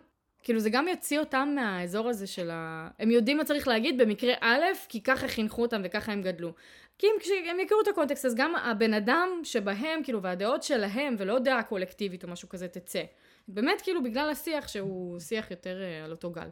כאילו 0.45 0.59
זה 0.59 0.69
גם 0.69 0.87
יוציא 0.87 1.19
אותם 1.19 1.51
מהאזור 1.55 2.09
הזה 2.09 2.27
של 2.27 2.49
ה... 2.51 2.89
הם 2.99 3.11
יודעים 3.11 3.37
מה 3.37 3.43
צריך 3.43 3.67
להגיד 3.67 3.97
במקרה 3.97 4.33
א', 4.41 4.63
כי 4.89 5.01
ככה 5.01 5.27
חינכו 5.27 5.61
אותם 5.61 5.81
וככה 5.83 6.11
הם 6.11 6.21
גדלו. 6.21 6.51
כי 6.97 7.07
אם 7.07 7.11
כשהם 7.19 7.59
יכירו 7.59 7.81
את 7.81 7.87
הקונטקסט, 7.87 8.25
אז 8.25 8.35
גם 8.35 8.55
הבן 8.55 8.93
אדם 8.93 9.29
שבהם, 9.43 10.03
כאילו, 10.03 10.21
והדעות 10.21 10.63
שלהם, 10.63 11.15
ולא 11.17 11.39
דעה 11.39 11.63
קולקטיבית 11.63 12.23
או 12.23 12.29
משהו 12.29 12.49
כזה, 12.49 12.67
תצא. 12.67 13.03
באמת, 13.47 13.81
כאילו, 13.81 14.03
בגלל 14.03 14.29
השיח 14.29 14.67
שהוא 14.67 15.19
שיח 15.19 15.51
יותר 15.51 15.77
uh, 15.81 16.05
על 16.05 16.11
אותו 16.11 16.31
גל. 16.31 16.49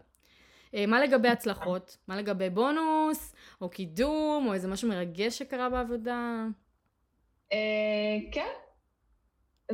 Uh, 0.71 0.77
מה 0.87 1.01
לגבי 1.01 1.29
הצלחות? 1.29 1.97
מה 2.07 2.17
לגבי 2.17 2.49
בונוס, 2.49 3.35
או 3.61 3.69
קידום, 3.69 4.47
או 4.47 4.53
איזה 4.53 4.67
משהו 4.67 4.89
מרגש 4.89 5.37
שקרה 5.37 5.69
בעבודה? 5.69 6.45
Uh, 7.49 7.55
כן, 8.31 8.53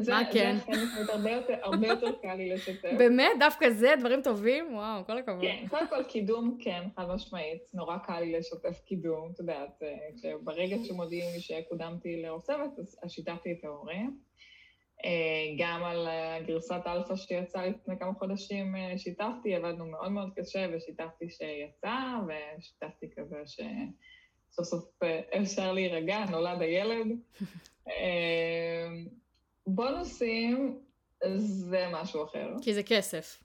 זה, 0.01 0.11
מה 0.11 0.23
כן? 0.33 0.57
זה 1.05 1.13
הרבה 1.13 1.31
יותר, 1.31 1.53
הרבה 1.61 1.87
יותר 1.87 2.11
קל 2.21 2.35
לי 2.35 2.49
לשתף. 2.49 2.89
באמת? 2.97 3.31
דווקא 3.39 3.69
זה? 3.69 3.93
דברים 3.99 4.21
טובים? 4.21 4.73
וואו, 4.75 5.05
כל 5.05 5.17
הכבוד. 5.17 5.41
כן, 5.41 5.65
קודם 5.69 5.87
כל 5.87 6.03
קידום, 6.03 6.57
כן, 6.59 6.83
חד 6.95 7.05
משמעית. 7.07 7.61
נורא 7.73 7.97
קל 7.97 8.19
לי 8.19 8.31
לשתף 8.37 8.81
קידום, 8.85 9.31
את 9.33 9.39
יודעת, 9.39 9.83
אה, 9.83 10.31
ברגע 10.43 10.75
שמודיעים 10.83 11.33
לי 11.33 11.39
שקודמתי 11.39 12.23
צוות, 12.41 12.79
אז 12.79 13.11
שיתפתי 13.11 13.51
את 13.51 13.65
ההורים. 13.65 14.17
אה, 15.05 15.55
גם 15.57 15.83
על 15.83 16.07
גרסת 16.45 16.81
אלפא 16.87 17.15
שיצאה 17.15 17.65
לפני 17.65 17.99
כמה 17.99 18.13
חודשים 18.13 18.75
שיתפתי, 18.97 19.55
עבדנו 19.55 19.85
מאוד 19.85 20.11
מאוד 20.11 20.29
קשה 20.35 20.65
ושיתפתי 20.73 21.29
שיצא, 21.29 21.95
ושיתפתי 22.27 23.09
כזה 23.15 23.37
שסוף 23.45 24.65
סוף 24.65 25.03
אה, 25.03 25.21
אפשר 25.41 25.71
להירגע, 25.71 26.25
נולד 26.31 26.61
הילד. 26.61 27.07
בונוסים 29.75 30.79
זה 31.37 31.85
משהו 31.91 32.23
אחר. 32.23 32.55
כי 32.61 32.73
זה 32.73 32.83
כסף. 32.83 33.43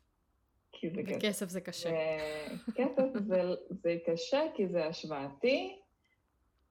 כי 0.73 0.91
זה 0.91 1.03
כסף. 1.03 1.17
וכסף 1.17 1.49
זה 1.49 1.61
קשה. 1.61 1.91
כסף 2.75 3.05
זה, 3.27 3.43
זה 3.71 3.97
קשה 4.07 4.41
כי 4.55 4.69
זה 4.69 4.87
השוואתי, 4.87 5.79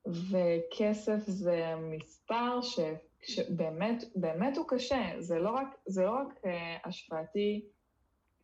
וכסף 0.06 1.20
זה 1.28 1.74
מספר 1.76 2.62
ש, 2.62 2.80
שבאמת 3.22 4.04
באמת 4.16 4.58
הוא 4.58 4.66
קשה. 4.68 5.12
זה 5.20 5.40
לא 5.40 5.50
רק, 5.50 5.68
זה 5.86 6.06
לא 6.06 6.12
רק 6.12 6.28
uh, 6.44 6.48
השוואתי 6.84 7.66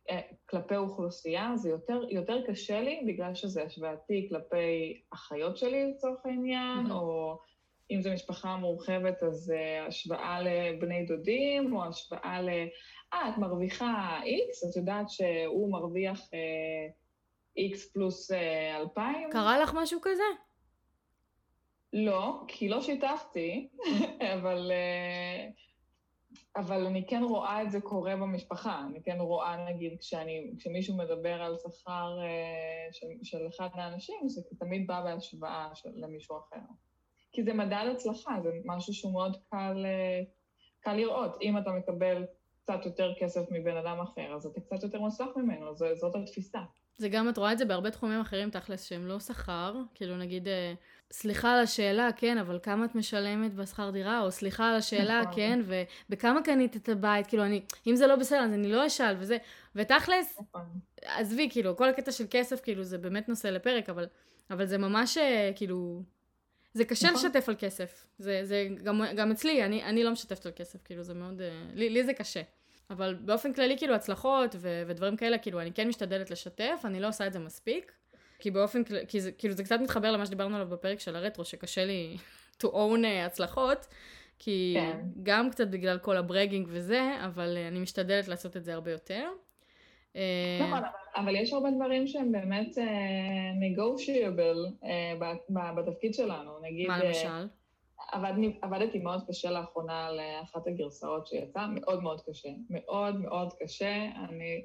uh, 0.08 0.12
כלפי 0.46 0.76
אוכלוסייה, 0.76 1.52
זה 1.56 1.70
יותר, 1.70 2.04
יותר 2.10 2.46
קשה 2.46 2.80
לי 2.80 3.04
בגלל 3.06 3.34
שזה 3.34 3.62
השוואתי 3.62 4.26
כלפי 4.30 5.02
אחיות 5.10 5.56
שלי 5.56 5.90
לצורך 5.90 6.26
העניין, 6.26 6.86
mm-hmm. 6.86 6.92
או... 6.92 7.38
אם 7.90 8.02
זו 8.02 8.10
משפחה 8.12 8.56
מורחבת, 8.56 9.22
אז 9.22 9.52
uh, 9.56 9.88
השוואה 9.88 10.40
לבני 10.40 11.06
דודים, 11.06 11.76
או 11.76 11.84
השוואה 11.84 12.42
ל... 12.42 12.48
אה, 13.14 13.28
את 13.28 13.38
מרוויחה 13.38 14.20
X, 14.22 14.70
את 14.70 14.76
יודעת 14.76 15.10
שהוא 15.10 15.72
מרוויח 15.72 16.20
uh, 16.20 16.92
X 17.58 17.92
פלוס 17.92 18.30
uh, 18.30 18.34
2,000. 18.76 19.30
קרה 19.30 19.58
לך 19.58 19.74
משהו 19.74 20.00
כזה? 20.02 20.22
לא, 21.92 22.42
כי 22.48 22.68
לא 22.68 22.80
שיתפתי, 22.80 23.68
אבל, 24.34 24.70
uh, 24.70 25.52
אבל 26.56 26.86
אני 26.86 27.06
כן 27.06 27.22
רואה 27.22 27.62
את 27.62 27.70
זה 27.70 27.80
קורה 27.80 28.16
במשפחה. 28.16 28.82
אני 28.90 29.02
כן 29.02 29.20
רואה, 29.20 29.64
נגיד, 29.70 29.98
כשאני, 30.00 30.50
כשמישהו 30.58 30.96
מדבר 30.96 31.42
על 31.42 31.56
שכר 31.58 32.18
של, 32.92 33.06
של 33.22 33.48
אחד 33.48 33.68
האנשים, 33.74 34.28
זה 34.28 34.42
תמיד 34.58 34.86
בא 34.86 35.00
בהשוואה 35.04 35.70
של, 35.74 35.90
למישהו 35.94 36.38
אחר. 36.38 36.60
כי 37.32 37.42
זה 37.42 37.52
מדד 37.54 37.84
הצלחה, 37.92 38.36
זה 38.42 38.50
משהו 38.64 38.94
שהוא 38.94 39.12
מאוד 39.12 39.36
קל, 39.50 39.86
אה, 39.86 40.20
קל 40.80 40.92
לראות. 40.92 41.36
אם 41.42 41.58
אתה 41.58 41.70
מקבל 41.70 42.24
קצת 42.62 42.86
יותר 42.86 43.12
כסף 43.20 43.40
מבן 43.50 43.76
אדם 43.76 44.00
אחר, 44.00 44.34
אז 44.34 44.46
אתה 44.46 44.60
קצת 44.60 44.82
יותר 44.82 45.00
מוצלח 45.00 45.28
ממנו, 45.36 45.74
ז, 45.74 45.84
זאת 45.94 46.14
התפיסה. 46.14 46.58
זה 46.96 47.08
גם, 47.08 47.28
את 47.28 47.38
רואה 47.38 47.52
את 47.52 47.58
זה 47.58 47.64
בהרבה 47.64 47.90
תחומים 47.90 48.20
אחרים 48.20 48.50
תכלס, 48.50 48.84
שהם 48.84 49.06
לא 49.06 49.20
שכר, 49.20 49.74
כאילו 49.94 50.16
נגיד, 50.16 50.48
אה, 50.48 50.74
סליחה 51.12 51.52
על 51.52 51.62
השאלה, 51.62 52.08
כן, 52.16 52.38
אבל 52.38 52.58
כמה 52.62 52.84
את 52.84 52.94
משלמת 52.94 53.54
בשכר 53.54 53.90
דירה, 53.90 54.20
או 54.20 54.30
סליחה 54.30 54.70
על 54.70 54.76
השאלה, 54.76 55.20
נכון. 55.20 55.32
כן, 55.36 55.60
ובכמה 56.08 56.42
קנית 56.42 56.76
את 56.76 56.88
הבית, 56.88 57.26
כאילו 57.26 57.44
אני, 57.44 57.62
אם 57.86 57.96
זה 57.96 58.06
לא 58.06 58.16
בסדר, 58.16 58.40
אז 58.40 58.52
אני 58.52 58.72
לא 58.72 58.86
אשאל, 58.86 59.16
וזה, 59.18 59.36
ותכלס, 59.74 60.40
נכון. 60.40 60.62
עזבי, 61.04 61.48
כאילו, 61.50 61.76
כל 61.76 61.88
הקטע 61.88 62.12
של 62.12 62.24
כסף, 62.30 62.60
כאילו, 62.60 62.84
זה 62.84 62.98
באמת 62.98 63.28
נושא 63.28 63.48
לפרק, 63.48 63.88
אבל, 63.88 64.06
אבל 64.50 64.66
זה 64.66 64.78
ממש, 64.78 65.18
אה, 65.18 65.50
כאילו, 65.56 66.02
זה 66.74 66.84
קשה 66.84 67.10
נכון. 67.10 67.26
לשתף 67.26 67.48
על 67.48 67.54
כסף. 67.58 68.06
זה, 68.18 68.40
זה 68.44 68.68
גם, 68.82 69.02
גם 69.16 69.30
אצלי, 69.30 69.64
אני, 69.64 69.84
אני 69.84 70.04
לא 70.04 70.10
משתפת 70.10 70.46
על 70.46 70.52
כסף, 70.56 70.82
כאילו, 70.84 71.02
זה 71.02 71.14
מאוד, 71.14 71.40
אה, 71.40 71.62
לי, 71.74 71.90
לי 71.90 72.04
זה 72.04 72.14
קשה. 72.14 72.42
אבל 72.90 73.14
באופן 73.14 73.52
כללי, 73.52 73.78
כאילו, 73.78 73.94
הצלחות 73.94 74.56
ו- 74.58 74.82
ודברים 74.86 75.16
כאלה, 75.16 75.38
כאילו, 75.38 75.60
אני 75.60 75.72
כן 75.72 75.88
משתדלת 75.88 76.30
לשתף, 76.30 76.80
אני 76.84 77.00
לא 77.00 77.08
עושה 77.08 77.26
את 77.26 77.32
זה 77.32 77.38
מספיק. 77.38 77.92
כי 78.38 78.50
באופן 78.50 78.84
כללי, 78.84 79.06
כי 79.08 79.20
זה, 79.20 79.32
כאילו, 79.32 79.54
זה 79.54 79.64
קצת 79.64 79.80
מתחבר 79.80 80.12
למה 80.12 80.26
שדיברנו 80.26 80.56
עליו 80.56 80.68
בפרק 80.68 81.00
של 81.00 81.16
הרטרו, 81.16 81.44
שקשה 81.44 81.84
לי 81.84 82.16
to 82.62 82.66
own 82.66 83.02
uh, 83.02 83.26
הצלחות, 83.26 83.86
כי 84.38 84.76
כן. 84.78 85.00
גם 85.22 85.50
קצת 85.50 85.68
בגלל 85.68 85.98
כל 85.98 86.16
הברגינג 86.16 86.68
וזה, 86.70 87.16
אבל 87.24 87.56
uh, 87.56 87.68
אני 87.68 87.78
משתדלת 87.78 88.28
לעשות 88.28 88.56
את 88.56 88.64
זה 88.64 88.74
הרבה 88.74 88.90
יותר. 88.90 89.28
נכון, 90.60 90.82
אבל 91.16 91.36
יש 91.36 91.52
הרבה 91.52 91.70
דברים 91.70 92.06
שהם 92.06 92.32
באמת 92.32 92.78
negotiable 93.60 94.86
בתפקיד 95.76 96.14
שלנו. 96.14 96.58
נגיד... 96.62 96.88
מה 96.88 97.04
למשל? 97.04 97.48
עבדני, 98.12 98.58
עבדתי 98.62 98.98
מאוד 98.98 99.24
קשה 99.28 99.50
לאחרונה 99.50 100.06
על 100.06 100.20
אחת 100.42 100.66
הגרסאות 100.66 101.26
שיצאה, 101.26 101.66
מאוד 101.66 102.02
מאוד 102.02 102.20
קשה. 102.20 102.48
מאוד 102.70 103.20
מאוד 103.20 103.52
קשה, 103.52 104.04
אני 104.28 104.62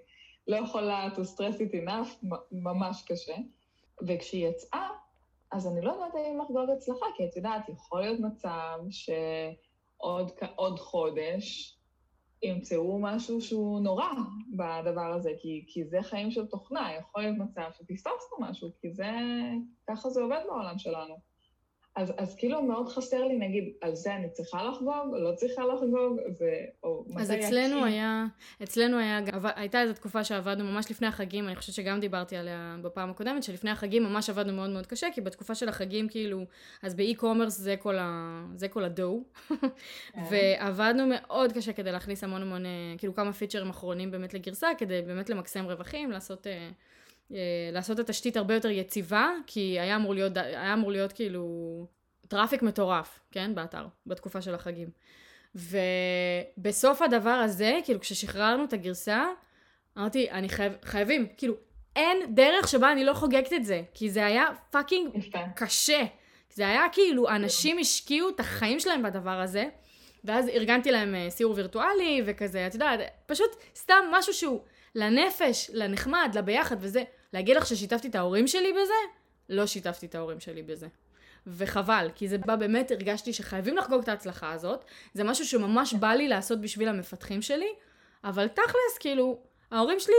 לא 0.47 0.55
יכולה 0.55 1.07
to 1.15 1.19
stress 1.19 1.57
it 1.57 1.85
enough, 1.85 2.25
ממש 2.51 3.03
קשה. 3.07 3.35
וכשהיא 4.07 4.47
יצאה, 4.47 4.89
אז 5.51 5.67
אני 5.67 5.81
לא 5.81 5.91
יודעת 5.91 6.15
האם 6.15 6.41
לחגוג 6.41 6.69
הצלחה, 6.69 7.05
כי 7.17 7.25
את 7.25 7.35
יודעת, 7.35 7.69
יכול 7.69 8.01
להיות 8.01 8.19
מצב 8.19 8.79
שעוד 8.89 10.79
חודש 10.79 11.74
ימצאו 12.45 12.99
משהו 13.01 13.41
שהוא 13.41 13.79
נורא 13.79 14.07
בדבר 14.55 15.13
הזה, 15.13 15.31
כי, 15.39 15.65
כי 15.67 15.85
זה 15.85 15.97
חיים 16.01 16.31
של 16.31 16.45
תוכנה, 16.45 16.89
יכול 16.99 17.21
להיות 17.21 17.37
מצב 17.37 17.69
שפספסנו 17.73 18.37
משהו, 18.39 18.69
כי 18.81 18.91
זה, 18.91 19.09
ככה 19.89 20.09
זה 20.09 20.21
עובד 20.21 20.41
בעולם 20.47 20.77
שלנו. 20.77 21.34
אז, 21.95 22.13
אז 22.17 22.35
כאילו 22.35 22.61
מאוד 22.61 22.89
חסר 22.89 23.23
לי, 23.23 23.37
נגיד, 23.37 23.73
על 23.81 23.95
זה 23.95 24.15
אני 24.15 24.29
צריכה 24.29 24.63
לחגוג, 24.63 25.15
לא 25.15 25.35
צריכה 25.35 25.61
לחגוג, 25.65 26.19
ו... 26.39 26.45
או 26.83 27.05
אז 27.17 27.31
אצלנו 27.31 27.77
יקשיב. 27.77 27.83
היה, 27.83 28.25
אצלנו 28.63 28.97
היה, 28.97 29.19
הייתה 29.55 29.81
איזו 29.81 29.93
תקופה 29.93 30.23
שעבדנו 30.23 30.63
ממש 30.63 30.91
לפני 30.91 31.07
החגים, 31.07 31.47
אני 31.47 31.55
חושבת 31.55 31.75
שגם 31.75 31.99
דיברתי 31.99 32.37
עליה 32.37 32.77
בפעם 32.81 33.09
הקודמת, 33.09 33.43
שלפני 33.43 33.71
החגים 33.71 34.03
ממש 34.03 34.29
עבדנו 34.29 34.53
מאוד 34.53 34.69
מאוד 34.69 34.85
קשה, 34.87 35.07
כי 35.13 35.21
בתקופה 35.21 35.55
של 35.55 35.69
החגים, 35.69 36.09
כאילו, 36.09 36.45
אז 36.83 36.95
באי-קומרס 36.95 37.57
זה 37.57 37.75
כל 37.77 37.95
ה... 37.97 38.41
זה 38.55 38.67
כל 38.67 38.83
הדו, 38.83 39.23
כן. 39.47 39.55
ועבדנו 40.29 41.03
מאוד 41.07 41.51
קשה 41.51 41.73
כדי 41.73 41.91
להכניס 41.91 42.23
המון 42.23 42.41
המון, 42.41 42.65
אה, 42.65 42.71
כאילו 42.97 43.15
כמה 43.15 43.33
פיצ'רים 43.33 43.69
אחרונים 43.69 44.11
באמת 44.11 44.33
לגרסה, 44.33 44.67
כדי 44.77 45.01
באמת 45.01 45.29
למקסם 45.29 45.65
רווחים, 45.65 46.11
לעשות... 46.11 46.47
אה, 46.47 46.69
לעשות 47.71 47.99
את 47.99 48.09
התשתית 48.09 48.37
הרבה 48.37 48.53
יותר 48.53 48.69
יציבה, 48.69 49.31
כי 49.47 49.79
היה 49.79 49.95
אמור 49.95 50.13
להיות, 50.13 50.37
היה 50.37 50.73
אמור 50.73 50.91
להיות 50.91 51.13
כאילו 51.13 51.45
traffic 52.27 52.61
מטורף, 52.61 53.19
כן, 53.31 53.55
באתר, 53.55 53.87
בתקופה 54.05 54.41
של 54.41 54.55
החגים. 54.55 54.89
ובסוף 55.55 57.01
הדבר 57.01 57.29
הזה, 57.29 57.79
כאילו 57.83 57.99
כששחררנו 57.99 58.63
את 58.65 58.73
הגרסה, 58.73 59.25
אמרתי, 59.97 60.31
אני 60.31 60.49
חייב, 60.49 60.73
חייבים, 60.83 61.27
כאילו, 61.37 61.53
אין 61.95 62.35
דרך 62.35 62.67
שבה 62.67 62.91
אני 62.91 63.05
לא 63.05 63.13
חוגגת 63.13 63.53
את 63.53 63.65
זה, 63.65 63.81
כי 63.93 64.09
זה 64.09 64.25
היה 64.25 64.45
fucking 64.71 65.09
קשה. 65.55 66.03
זה 66.53 66.67
היה 66.67 66.83
כאילו, 66.91 67.29
אנשים 67.29 67.79
השקיעו 67.79 68.29
את 68.29 68.39
החיים 68.39 68.79
שלהם 68.79 69.03
בדבר 69.03 69.41
הזה, 69.41 69.65
ואז 70.23 70.47
ארגנתי 70.47 70.91
להם 70.91 71.15
אה, 71.15 71.29
סיור 71.29 71.53
וירטואלי 71.55 72.21
וכזה, 72.25 72.67
את 72.67 72.73
יודעת, 72.73 72.99
פשוט 73.25 73.49
סתם 73.75 74.03
משהו 74.11 74.33
שהוא 74.33 74.61
לנפש, 74.95 75.71
לנחמד, 75.73 76.31
לביחד 76.35 76.75
וזה. 76.79 77.03
להגיד 77.33 77.57
לך 77.57 77.65
ששיתפתי 77.67 78.07
את 78.07 78.15
ההורים 78.15 78.47
שלי 78.47 78.73
בזה? 78.73 78.93
לא 79.49 79.65
שיתפתי 79.65 80.05
את 80.05 80.15
ההורים 80.15 80.39
שלי 80.39 80.63
בזה. 80.63 80.87
וחבל, 81.47 82.09
כי 82.15 82.27
זה 82.27 82.37
בא 82.37 82.55
באמת, 82.55 82.91
הרגשתי 82.91 83.33
שחייבים 83.33 83.77
לחגוג 83.77 84.01
את 84.01 84.07
ההצלחה 84.07 84.51
הזאת. 84.51 84.85
זה 85.13 85.23
משהו 85.23 85.45
שממש 85.45 85.93
בא 85.93 86.13
לי 86.13 86.27
לעשות 86.27 86.61
בשביל 86.61 86.87
המפתחים 86.87 87.41
שלי, 87.41 87.69
אבל 88.23 88.47
תכלס, 88.47 88.97
כאילו, 88.99 89.39
ההורים 89.71 89.99
שלי 89.99 90.13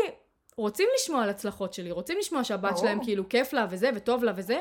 רוצים 0.56 0.88
לשמוע 0.94 1.22
על 1.22 1.28
הצלחות 1.28 1.74
שלי, 1.74 1.90
רוצים 1.90 2.18
לשמוע 2.18 2.44
שהבת 2.44 2.78
שלהם 2.78 3.04
כאילו 3.04 3.28
כיף 3.28 3.52
לה 3.52 3.66
וזה, 3.70 3.90
וטוב 3.94 4.24
לה 4.24 4.32
וזה, 4.36 4.60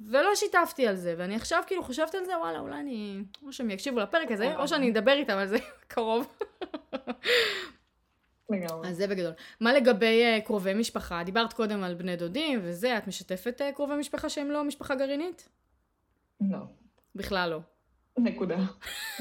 ולא 0.00 0.34
שיתפתי 0.34 0.86
על 0.86 0.96
זה. 0.96 1.14
ואני 1.18 1.36
עכשיו 1.36 1.62
כאילו 1.66 1.82
חושבת 1.82 2.14
על 2.14 2.24
זה, 2.24 2.38
וואלה, 2.38 2.58
אולי 2.58 2.80
אני... 2.80 3.22
או 3.46 3.52
שהם 3.52 3.70
יקשיבו 3.70 4.00
לפרק 4.00 4.30
הזה, 4.30 4.56
או 4.56 4.68
שאני 4.68 4.90
אדבר 4.90 5.12
איתם 5.12 5.38
על 5.38 5.46
זה 5.46 5.58
קרוב. 5.88 6.26
לגמרי. 8.50 8.88
אז 8.88 8.96
זה 8.96 9.06
בגדול. 9.06 9.32
מה 9.60 9.72
לגבי 9.72 10.22
uh, 10.24 10.46
קרובי 10.46 10.74
משפחה? 10.74 11.22
דיברת 11.24 11.52
קודם 11.52 11.82
על 11.82 11.94
בני 11.94 12.16
דודים 12.16 12.60
וזה, 12.62 12.98
את 12.98 13.06
משתפת 13.06 13.60
uh, 13.60 13.74
קרובי 13.74 13.94
משפחה 13.94 14.28
שהם 14.28 14.50
לא 14.50 14.64
משפחה 14.64 14.94
גרעינית? 14.94 15.48
לא. 16.40 16.58
בכלל 17.14 17.50
לא. 17.50 17.60
נקודה. 18.18 18.56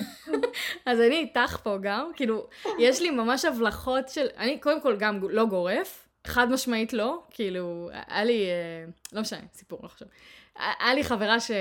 אז 0.86 0.99
אני 0.99 1.15
איתך 1.17 1.57
פה 1.63 1.78
גם, 1.82 2.11
כאילו, 2.15 2.47
יש 2.80 3.01
לי 3.01 3.09
ממש 3.09 3.45
הבלחות 3.45 4.09
של, 4.09 4.25
אני 4.38 4.59
קודם 4.59 4.82
כל 4.82 4.95
גם 4.99 5.19
לא 5.30 5.45
גורף, 5.45 6.06
חד 6.28 6.51
משמעית 6.51 6.93
לא, 6.93 7.21
כאילו, 7.30 7.89
היה 8.07 8.23
לי, 8.23 8.45
אה, 8.45 8.86
לא 9.13 9.21
משנה, 9.21 9.39
סיפור, 9.53 9.80
לא 9.84 9.88
חשוב. 9.88 10.07
היה 10.80 10.93
לי 10.93 11.03
חברה 11.03 11.39
ש... 11.39 11.51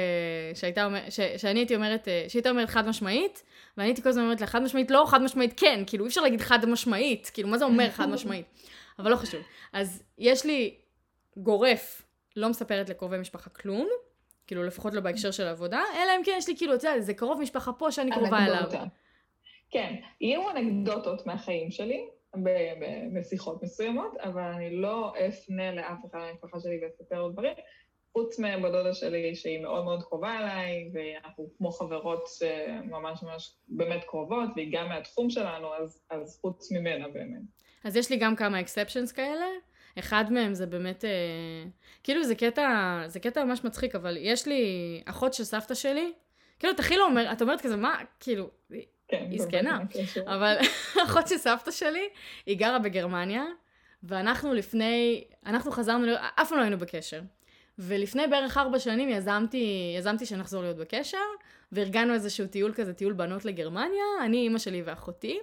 שהייתה 0.55 0.85
אומרת, 0.85 1.13
ש... 1.13 1.21
שאני 1.21 1.61
הייתי 1.61 1.77
אומרת, 1.77 2.09
אה, 2.09 2.25
שהייתה 2.29 2.51
אומרת 2.51 2.69
חד 2.69 2.89
משמעית, 2.89 3.43
ואני 3.77 3.89
הייתי 3.89 4.03
כל 4.03 4.09
הזמן 4.09 4.23
אומרת 4.23 4.41
לה 4.41 4.47
חד 4.47 4.63
משמעית 4.63 4.91
לא, 4.91 5.05
חד 5.07 5.23
משמעית 5.23 5.61
כן, 5.61 5.83
כאילו 5.87 6.05
אי 6.05 6.09
אפשר 6.09 6.21
להגיד 6.21 6.41
חד 6.41 6.67
משמעית, 6.67 7.31
כאילו 7.35 7.49
מה 7.49 7.59
זה 7.59 7.65
אומר 7.65 7.91
חד 7.91 8.09
משמעית? 8.09 8.47
אבל 8.99 9.11
לא 9.11 9.17
חשוב. 9.17 9.41
אז 9.73 10.03
יש 10.19 10.47
לי 10.47 10.75
גורף, 11.37 12.03
לא 12.37 12.49
מספרת 12.49 12.89
לקרובי 12.89 13.19
משפחה 13.19 13.51
כלום, 13.51 13.89
כאילו 14.47 14.65
לפחות 14.65 14.95
לא 14.95 15.01
בהקשר 15.01 15.31
של 15.31 15.47
עבודה, 15.47 15.83
אלא 15.95 16.13
אם 16.19 16.25
כן 16.25 16.33
יש 16.39 16.49
לי 16.49 16.57
כאילו, 16.57 16.75
אתה 16.75 16.89
יודע, 16.89 17.01
זה 17.01 17.15
קרוב 17.15 17.41
משפחה 17.41 17.73
פה 17.73 17.93
שאני 17.93 18.11
קרובה 18.11 18.47
אליו. 18.47 18.71
כן, 19.71 19.95
יהיו 20.21 20.51
אנקדוטות 20.51 21.27
מהחיים 21.27 21.71
שלי, 21.71 22.07
בשיחות 23.15 23.63
מסוימות, 23.63 24.17
אבל 24.17 24.43
אני 24.43 24.77
לא 24.77 25.13
אפנה 25.29 25.75
לאף 25.75 25.99
אחד 26.11 26.19
מהמשפחה 26.19 26.61
שלי 26.61 26.81
ואספר 26.83 27.19
עוד 27.19 27.33
דברים. 27.33 27.55
חוץ 28.13 28.39
מבדודה 28.39 28.95
שלי, 28.95 29.35
שהיא 29.35 29.63
מאוד 29.63 29.85
מאוד 29.85 30.03
קרובה 30.03 30.39
אליי, 30.39 30.91
ואנחנו 30.93 31.51
כמו 31.59 31.71
חברות 31.71 32.29
ממש 32.85 33.23
ממש 33.23 33.57
באמת 33.69 34.05
קרובות, 34.05 34.51
והיא 34.57 34.73
גם 34.73 34.89
מהתחום 34.89 35.31
שלנו, 35.31 35.75
אז, 35.75 36.03
אז 36.11 36.39
חוץ 36.41 36.73
ממנה 36.73 37.09
באמת. 37.09 37.41
אז 37.85 37.97
יש 37.97 38.11
לי 38.11 38.17
גם 38.17 38.37
כמה 38.37 38.61
אקספשנס 38.61 39.13
כאלה. 39.13 39.47
אחד 39.99 40.25
מהם 40.33 40.55
זה 40.55 40.67
באמת, 40.67 41.05
אה, 41.05 41.65
כאילו 42.03 42.25
זה 42.25 42.35
קטע, 42.35 43.03
זה 43.07 43.21
קטע 43.21 43.45
ממש 43.45 43.65
מצחיק, 43.65 43.95
אבל 43.95 44.17
יש 44.21 44.49
לי 44.49 44.63
אחות 45.07 45.35
של 45.35 45.45
סבתא 45.45 45.75
שלי, 45.75 46.13
כאילו 46.59 46.73
את 46.73 46.81
הכי 46.81 46.97
לא 46.97 47.07
אומרת, 47.07 47.37
את 47.37 47.43
אומרת 47.43 47.61
כזה, 47.61 47.77
מה, 47.77 47.99
כאילו, 48.21 48.51
כן, 49.09 49.27
היא 49.31 49.43
זקנה, 49.43 49.79
אבל 50.27 50.57
אחות 51.05 51.29
של 51.29 51.39
סבתא 51.39 51.71
שלי, 51.71 52.09
היא 52.47 52.59
גרה 52.59 52.79
בגרמניה, 52.79 53.45
ואנחנו 54.03 54.55
לפני, 54.55 55.25
אנחנו 55.47 55.71
חזרנו, 55.71 56.07
אף 56.15 56.49
פעם 56.49 56.59
לא 56.59 56.63
היינו 56.63 56.79
בקשר. 56.79 57.21
ולפני 57.79 58.27
בערך 58.27 58.59
ארבע 58.59 58.79
שנים 58.79 59.09
יזמתי, 59.09 59.95
יזמתי 59.99 60.27
שנחזור 60.27 60.63
להיות 60.63 60.77
בקשר, 60.77 61.19
וארגנו 61.73 62.15
איזשהו 62.15 62.47
טיול 62.47 62.73
כזה, 62.75 62.93
טיול 62.93 63.13
בנות 63.13 63.45
לגרמניה, 63.45 64.05
אני, 64.25 64.37
אימא 64.37 64.59
שלי 64.59 64.83
ואחותי. 64.83 65.39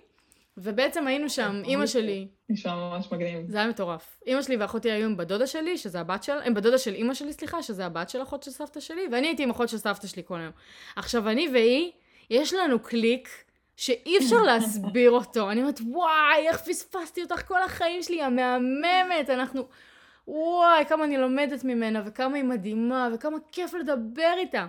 ובעצם 0.57 1.07
היינו 1.07 1.29
שם, 1.29 1.61
אימא 1.65 1.85
שלי... 1.85 2.27
נשמע 2.49 2.75
ממש 2.75 3.11
מגניב. 3.11 3.51
זה 3.51 3.57
היה 3.57 3.67
מטורף. 3.67 4.19
אימא 4.27 4.41
שלי 4.41 4.57
ואחותי 4.57 4.91
היו 4.91 5.05
עם 5.05 5.17
בדודה 5.17 5.47
שלי, 5.47 5.77
שזה 5.77 5.99
הבת 5.99 6.23
של... 6.23 6.33
הם 6.43 6.53
בדודה 6.53 6.77
של 6.77 6.93
אימא 6.93 7.13
שלי, 7.13 7.33
סליחה, 7.33 7.63
שזה 7.63 7.85
הבת 7.85 8.09
של 8.09 8.21
אחות 8.21 8.43
של 8.43 8.51
סבתא 8.51 8.79
שלי, 8.79 9.01
ואני 9.11 9.27
הייתי 9.27 9.43
עם 9.43 9.49
אחות 9.49 9.69
של 9.69 9.77
סבתא 9.77 10.07
שלי 10.07 10.21
כל 10.25 10.39
היום. 10.39 10.51
עכשיו, 10.95 11.29
אני 11.29 11.49
והיא, 11.53 11.91
יש 12.29 12.53
לנו 12.53 12.79
קליק 12.79 13.29
שאי 13.77 14.17
אפשר 14.17 14.35
להסביר 14.35 15.11
אותו. 15.11 15.51
אני 15.51 15.61
אומרת, 15.61 15.79
וואי, 15.85 16.47
איך 16.47 16.61
פספסתי 16.61 17.21
אותך 17.21 17.47
כל 17.47 17.61
החיים 17.63 18.03
שלי, 18.03 18.21
המהממת, 18.21 19.29
אנחנו... 19.29 19.67
וואי, 20.27 20.85
כמה 20.85 21.03
אני 21.03 21.17
לומדת 21.17 21.63
ממנה, 21.63 22.03
וכמה 22.05 22.35
היא 22.35 22.43
מדהימה, 22.43 23.09
וכמה 23.13 23.37
כיף 23.51 23.73
לדבר 23.73 24.33
איתה. 24.37 24.65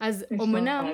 אז 0.00 0.24
אמנם... 0.32 0.86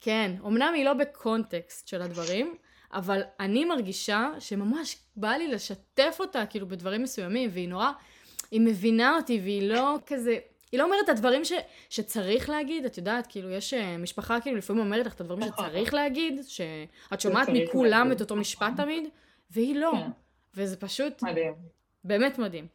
כן, 0.00 0.32
אמנם 0.46 0.72
היא 0.74 0.84
לא 0.84 0.92
בקונטקסט 0.92 1.88
של 1.88 2.02
הדברים, 2.02 2.54
אבל 2.92 3.22
אני 3.40 3.64
מרגישה 3.64 4.30
שממש 4.38 4.96
בא 5.16 5.30
לי 5.30 5.48
לשתף 5.48 6.16
אותה 6.20 6.46
כאילו 6.46 6.68
בדברים 6.68 7.02
מסוימים, 7.02 7.50
והיא 7.52 7.68
נורא, 7.68 7.90
היא 8.50 8.60
מבינה 8.60 9.16
אותי 9.16 9.40
והיא 9.42 9.68
לא 9.68 9.96
כזה, 10.06 10.38
היא 10.72 10.80
לא 10.80 10.84
אומרת 10.84 11.04
את 11.04 11.08
הדברים 11.08 11.44
ש, 11.44 11.52
שצריך 11.90 12.50
להגיד, 12.50 12.84
את 12.84 12.98
יודעת, 12.98 13.26
כאילו 13.26 13.50
יש 13.50 13.74
אה, 13.74 13.96
משפחה 13.98 14.40
כאילו 14.40 14.56
לפעמים 14.56 14.82
אומרת 14.82 15.06
לך 15.06 15.14
את 15.14 15.20
הדברים 15.20 15.42
נכון. 15.42 15.66
שצריך 15.66 15.94
להגיד, 15.94 16.40
שאת 16.46 17.20
שומעת 17.20 17.48
מכולם 17.52 18.12
את 18.12 18.20
אותו 18.20 18.36
משפט 18.36 18.72
תמיד, 18.76 19.08
והיא 19.50 19.76
לא. 19.76 19.92
כן. 19.92 20.10
וזה 20.54 20.76
פשוט... 20.76 21.22
מדהים. 21.22 21.54
באמת 22.04 22.38
מדהים. 22.38 22.66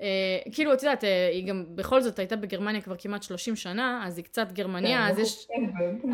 אה, 0.00 0.38
כאילו, 0.52 0.72
את 0.72 0.82
יודעת, 0.82 1.04
אה, 1.04 1.28
היא 1.28 1.46
גם 1.46 1.64
בכל 1.74 2.00
זאת 2.00 2.18
הייתה 2.18 2.36
בגרמניה 2.36 2.80
כבר 2.80 2.96
כמעט 2.98 3.22
30 3.22 3.56
שנה, 3.56 4.06
אז 4.06 4.16
היא 4.16 4.24
קצת 4.24 4.52
גרמניה, 4.52 4.98
כן, 4.98 5.12
אז 5.12 5.18
יש. 5.18 5.48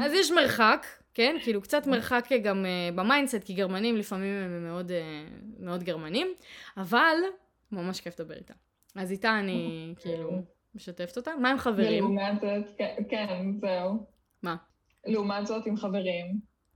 אז 0.04 0.12
יש 0.12 0.30
מרחק, 0.30 0.86
כן? 1.14 1.36
כאילו, 1.42 1.60
קצת 1.60 1.86
מרחק 1.86 2.28
גם 2.42 2.66
אה, 2.66 2.90
ב 2.94 3.00
mindset, 3.00 3.44
כי 3.44 3.54
גרמנים 3.54 3.96
לפעמים 3.96 4.44
הם 4.44 4.64
מאוד, 4.64 4.90
אה, 4.90 5.24
מאוד 5.58 5.82
גרמנים, 5.82 6.34
אבל 6.76 7.16
ממש 7.72 8.00
כיף 8.00 8.20
לדבר 8.20 8.34
איתה. 8.34 8.54
אז 8.96 9.12
איתה 9.12 9.38
אני, 9.38 9.94
כאילו, 10.00 10.42
משתפת 10.74 11.16
אותה. 11.16 11.30
מה 11.40 11.50
עם 11.50 11.58
חברים? 11.58 12.04
ולעומת 12.04 12.40
זאת, 12.40 12.76
כן, 12.78 12.94
כן, 13.08 13.26
זהו. 13.60 14.06
מה? 14.42 14.56
לעומת 15.06 15.46
זאת 15.46 15.66
עם 15.66 15.76
חברים. 15.76 16.26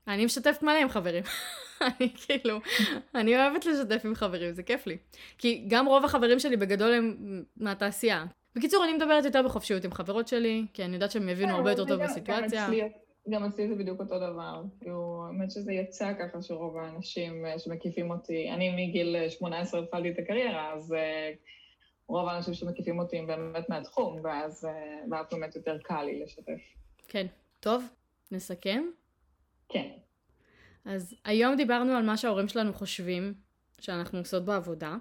אני 0.09 0.24
משתפת 0.24 0.62
מלא 0.62 0.78
עם 0.82 0.88
חברים. 0.88 1.22
אני 1.86 2.09
כאילו, 2.14 2.59
אני 3.14 3.36
אוהבת 3.36 3.66
לשתף 3.66 4.03
עם 4.05 4.14
חברים, 4.14 4.53
זה 4.53 4.62
כיף 4.62 4.86
לי. 4.86 4.97
כי 5.38 5.64
גם 5.68 5.86
רוב 5.86 6.05
החברים 6.05 6.38
שלי 6.38 6.57
בגדול 6.57 6.92
הם 6.95 7.16
מהתעשייה. 7.57 8.24
בקיצור, 8.57 8.84
אני 8.84 8.92
מדברת 8.92 9.24
יותר 9.24 9.42
בחופשיות 9.42 9.84
עם 9.84 9.92
חברות 9.92 10.28
שלי, 10.28 10.66
כי 10.72 10.84
אני 10.84 10.95
יודעת 10.95 11.11
שהם 11.11 11.28
יבינו 11.28 11.55
הרבה 11.57 11.70
יותר 11.70 11.84
טוב 11.84 12.03
בסיטואציה. 12.03 12.61
גם 12.61 12.64
אצלי- 12.64 12.88
גם 13.30 13.45
אצלי 13.45 13.68
זה 13.68 13.74
בדיוק 13.74 14.01
אותו 14.01 14.18
דבר. 14.18 14.62
כאילו, 14.80 15.24
האמת 15.26 15.51
שזה 15.51 15.72
יצא 15.72 16.12
ככה 16.18 16.42
שרוב 16.42 16.76
האנשים 16.76 17.47
אה, 17.47 17.59
שמקיפים 17.59 18.11
אותי, 18.11 18.51
אני 18.51 18.86
מגיל 18.86 19.16
אה, 19.16 19.30
18 19.30 19.80
התחלתי 19.80 20.11
את 20.11 20.18
הקריירה, 20.18 20.72
אז 20.74 20.92
אה, 20.92 21.30
רוב 22.07 22.28
האנשים 22.28 22.55
שמקיפים 22.55 22.98
אותי 22.98 23.18
הם 23.18 23.26
באמת 23.26 23.68
מהתחום, 23.68 24.20
ואז 24.22 24.64
אה, 24.64 25.00
ואז 25.11 25.26
באמת 25.32 25.57
יותר 25.57 25.78
קל 25.82 26.02
לי 26.02 26.22
לשתף. 26.24 26.61
כן. 27.09 27.26
טוב, 27.61 27.84
נסכם. 28.30 28.84
כן. 29.68 29.88
אז 30.84 31.14
היום 31.24 31.57
דיברנו 31.57 31.92
על 31.92 32.02
מה 32.02 32.16
שההורים 32.16 32.48
שלנו 32.48 32.72
חושבים 32.72 33.34
שאנחנו 33.80 34.18
עושות 34.18 34.44
בעבודה. 34.44 34.96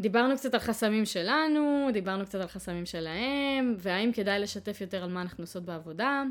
דיברנו 0.00 0.36
קצת 0.36 0.54
על 0.54 0.60
חסמים 0.60 1.04
שלנו, 1.04 1.88
דיברנו 1.92 2.24
קצת 2.24 2.40
על 2.40 2.46
חסמים 2.46 2.86
שלהם, 2.86 3.74
והאם 3.78 4.12
כדאי 4.12 4.38
לשתף 4.38 4.80
יותר 4.80 5.04
על 5.04 5.12
מה 5.12 5.22
אנחנו 5.22 5.42
עושות 5.42 5.64
בעבודה. 5.64 6.22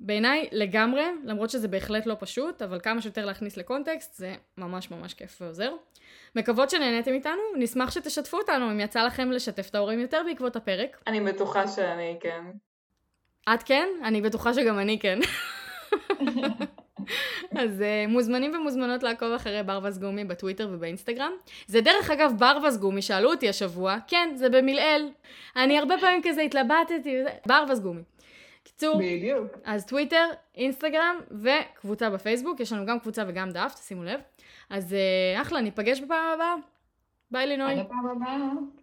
בעיניי 0.00 0.48
לגמרי, 0.52 1.04
למרות 1.24 1.50
שזה 1.50 1.68
בהחלט 1.68 2.06
לא 2.06 2.16
פשוט, 2.18 2.62
אבל 2.62 2.80
כמה 2.80 3.02
שיותר 3.02 3.24
להכניס 3.24 3.56
לקונטקסט 3.56 4.14
זה 4.14 4.34
ממש 4.58 4.90
ממש 4.90 5.14
כיף 5.14 5.42
ועוזר. 5.42 5.72
מקוות 6.36 6.70
שנהניתם 6.70 7.12
איתנו, 7.12 7.42
נשמח 7.56 7.90
שתשתפו 7.90 8.36
אותנו 8.36 8.70
אם 8.70 8.80
יצא 8.80 9.02
לכם 9.02 9.32
לשתף 9.32 9.68
את 9.70 9.74
ההורים 9.74 10.00
יותר 10.00 10.22
בעקבות 10.26 10.56
הפרק. 10.56 11.02
אני 11.06 11.20
בטוחה 11.20 11.68
שאני 11.68 12.16
כן. 12.20 12.44
את 13.54 13.62
כן? 13.62 13.88
אני 14.04 14.20
בטוחה 14.20 14.54
שגם 14.54 14.78
אני 14.78 14.98
כן. 14.98 15.18
אז 17.58 17.80
uh, 17.80 18.10
מוזמנים 18.10 18.54
ומוזמנות 18.54 19.02
לעקוב 19.02 19.32
אחרי 19.32 19.62
ברווז 19.62 19.98
גומי 19.98 20.24
בטוויטר 20.24 20.68
ובאינסטגרם. 20.72 21.32
זה 21.66 21.80
דרך 21.80 22.10
אגב 22.10 22.32
ברווז 22.38 22.78
גומי, 22.78 23.02
שאלו 23.02 23.30
אותי 23.30 23.48
השבוע, 23.48 23.96
כן, 24.08 24.32
זה 24.34 24.48
במלעיל. 24.48 25.10
אני 25.56 25.78
הרבה 25.78 25.94
פעמים 26.00 26.20
כזה 26.24 26.40
התלבטתי, 26.40 27.16
ברווז 27.46 27.80
גומי. 27.80 28.02
קיצור, 28.64 28.98
בדיוק. 28.98 29.46
אז 29.64 29.86
טוויטר, 29.86 30.28
אינסטגרם 30.54 31.16
וקבוצה 31.30 32.10
בפייסבוק, 32.10 32.60
יש 32.60 32.72
לנו 32.72 32.86
גם 32.86 32.98
קבוצה 33.00 33.24
וגם 33.28 33.50
דף, 33.50 33.74
תשימו 33.74 34.04
לב. 34.04 34.20
אז 34.70 34.92
uh, 34.92 35.42
אחלה, 35.42 35.60
ניפגש 35.60 36.00
בפעם 36.00 36.34
הבאה. 36.34 36.54
ביי 37.30 37.46
לינוי. 37.46 37.72
עד 37.72 37.78
הפעם 37.78 38.06
הבאה. 38.08 38.38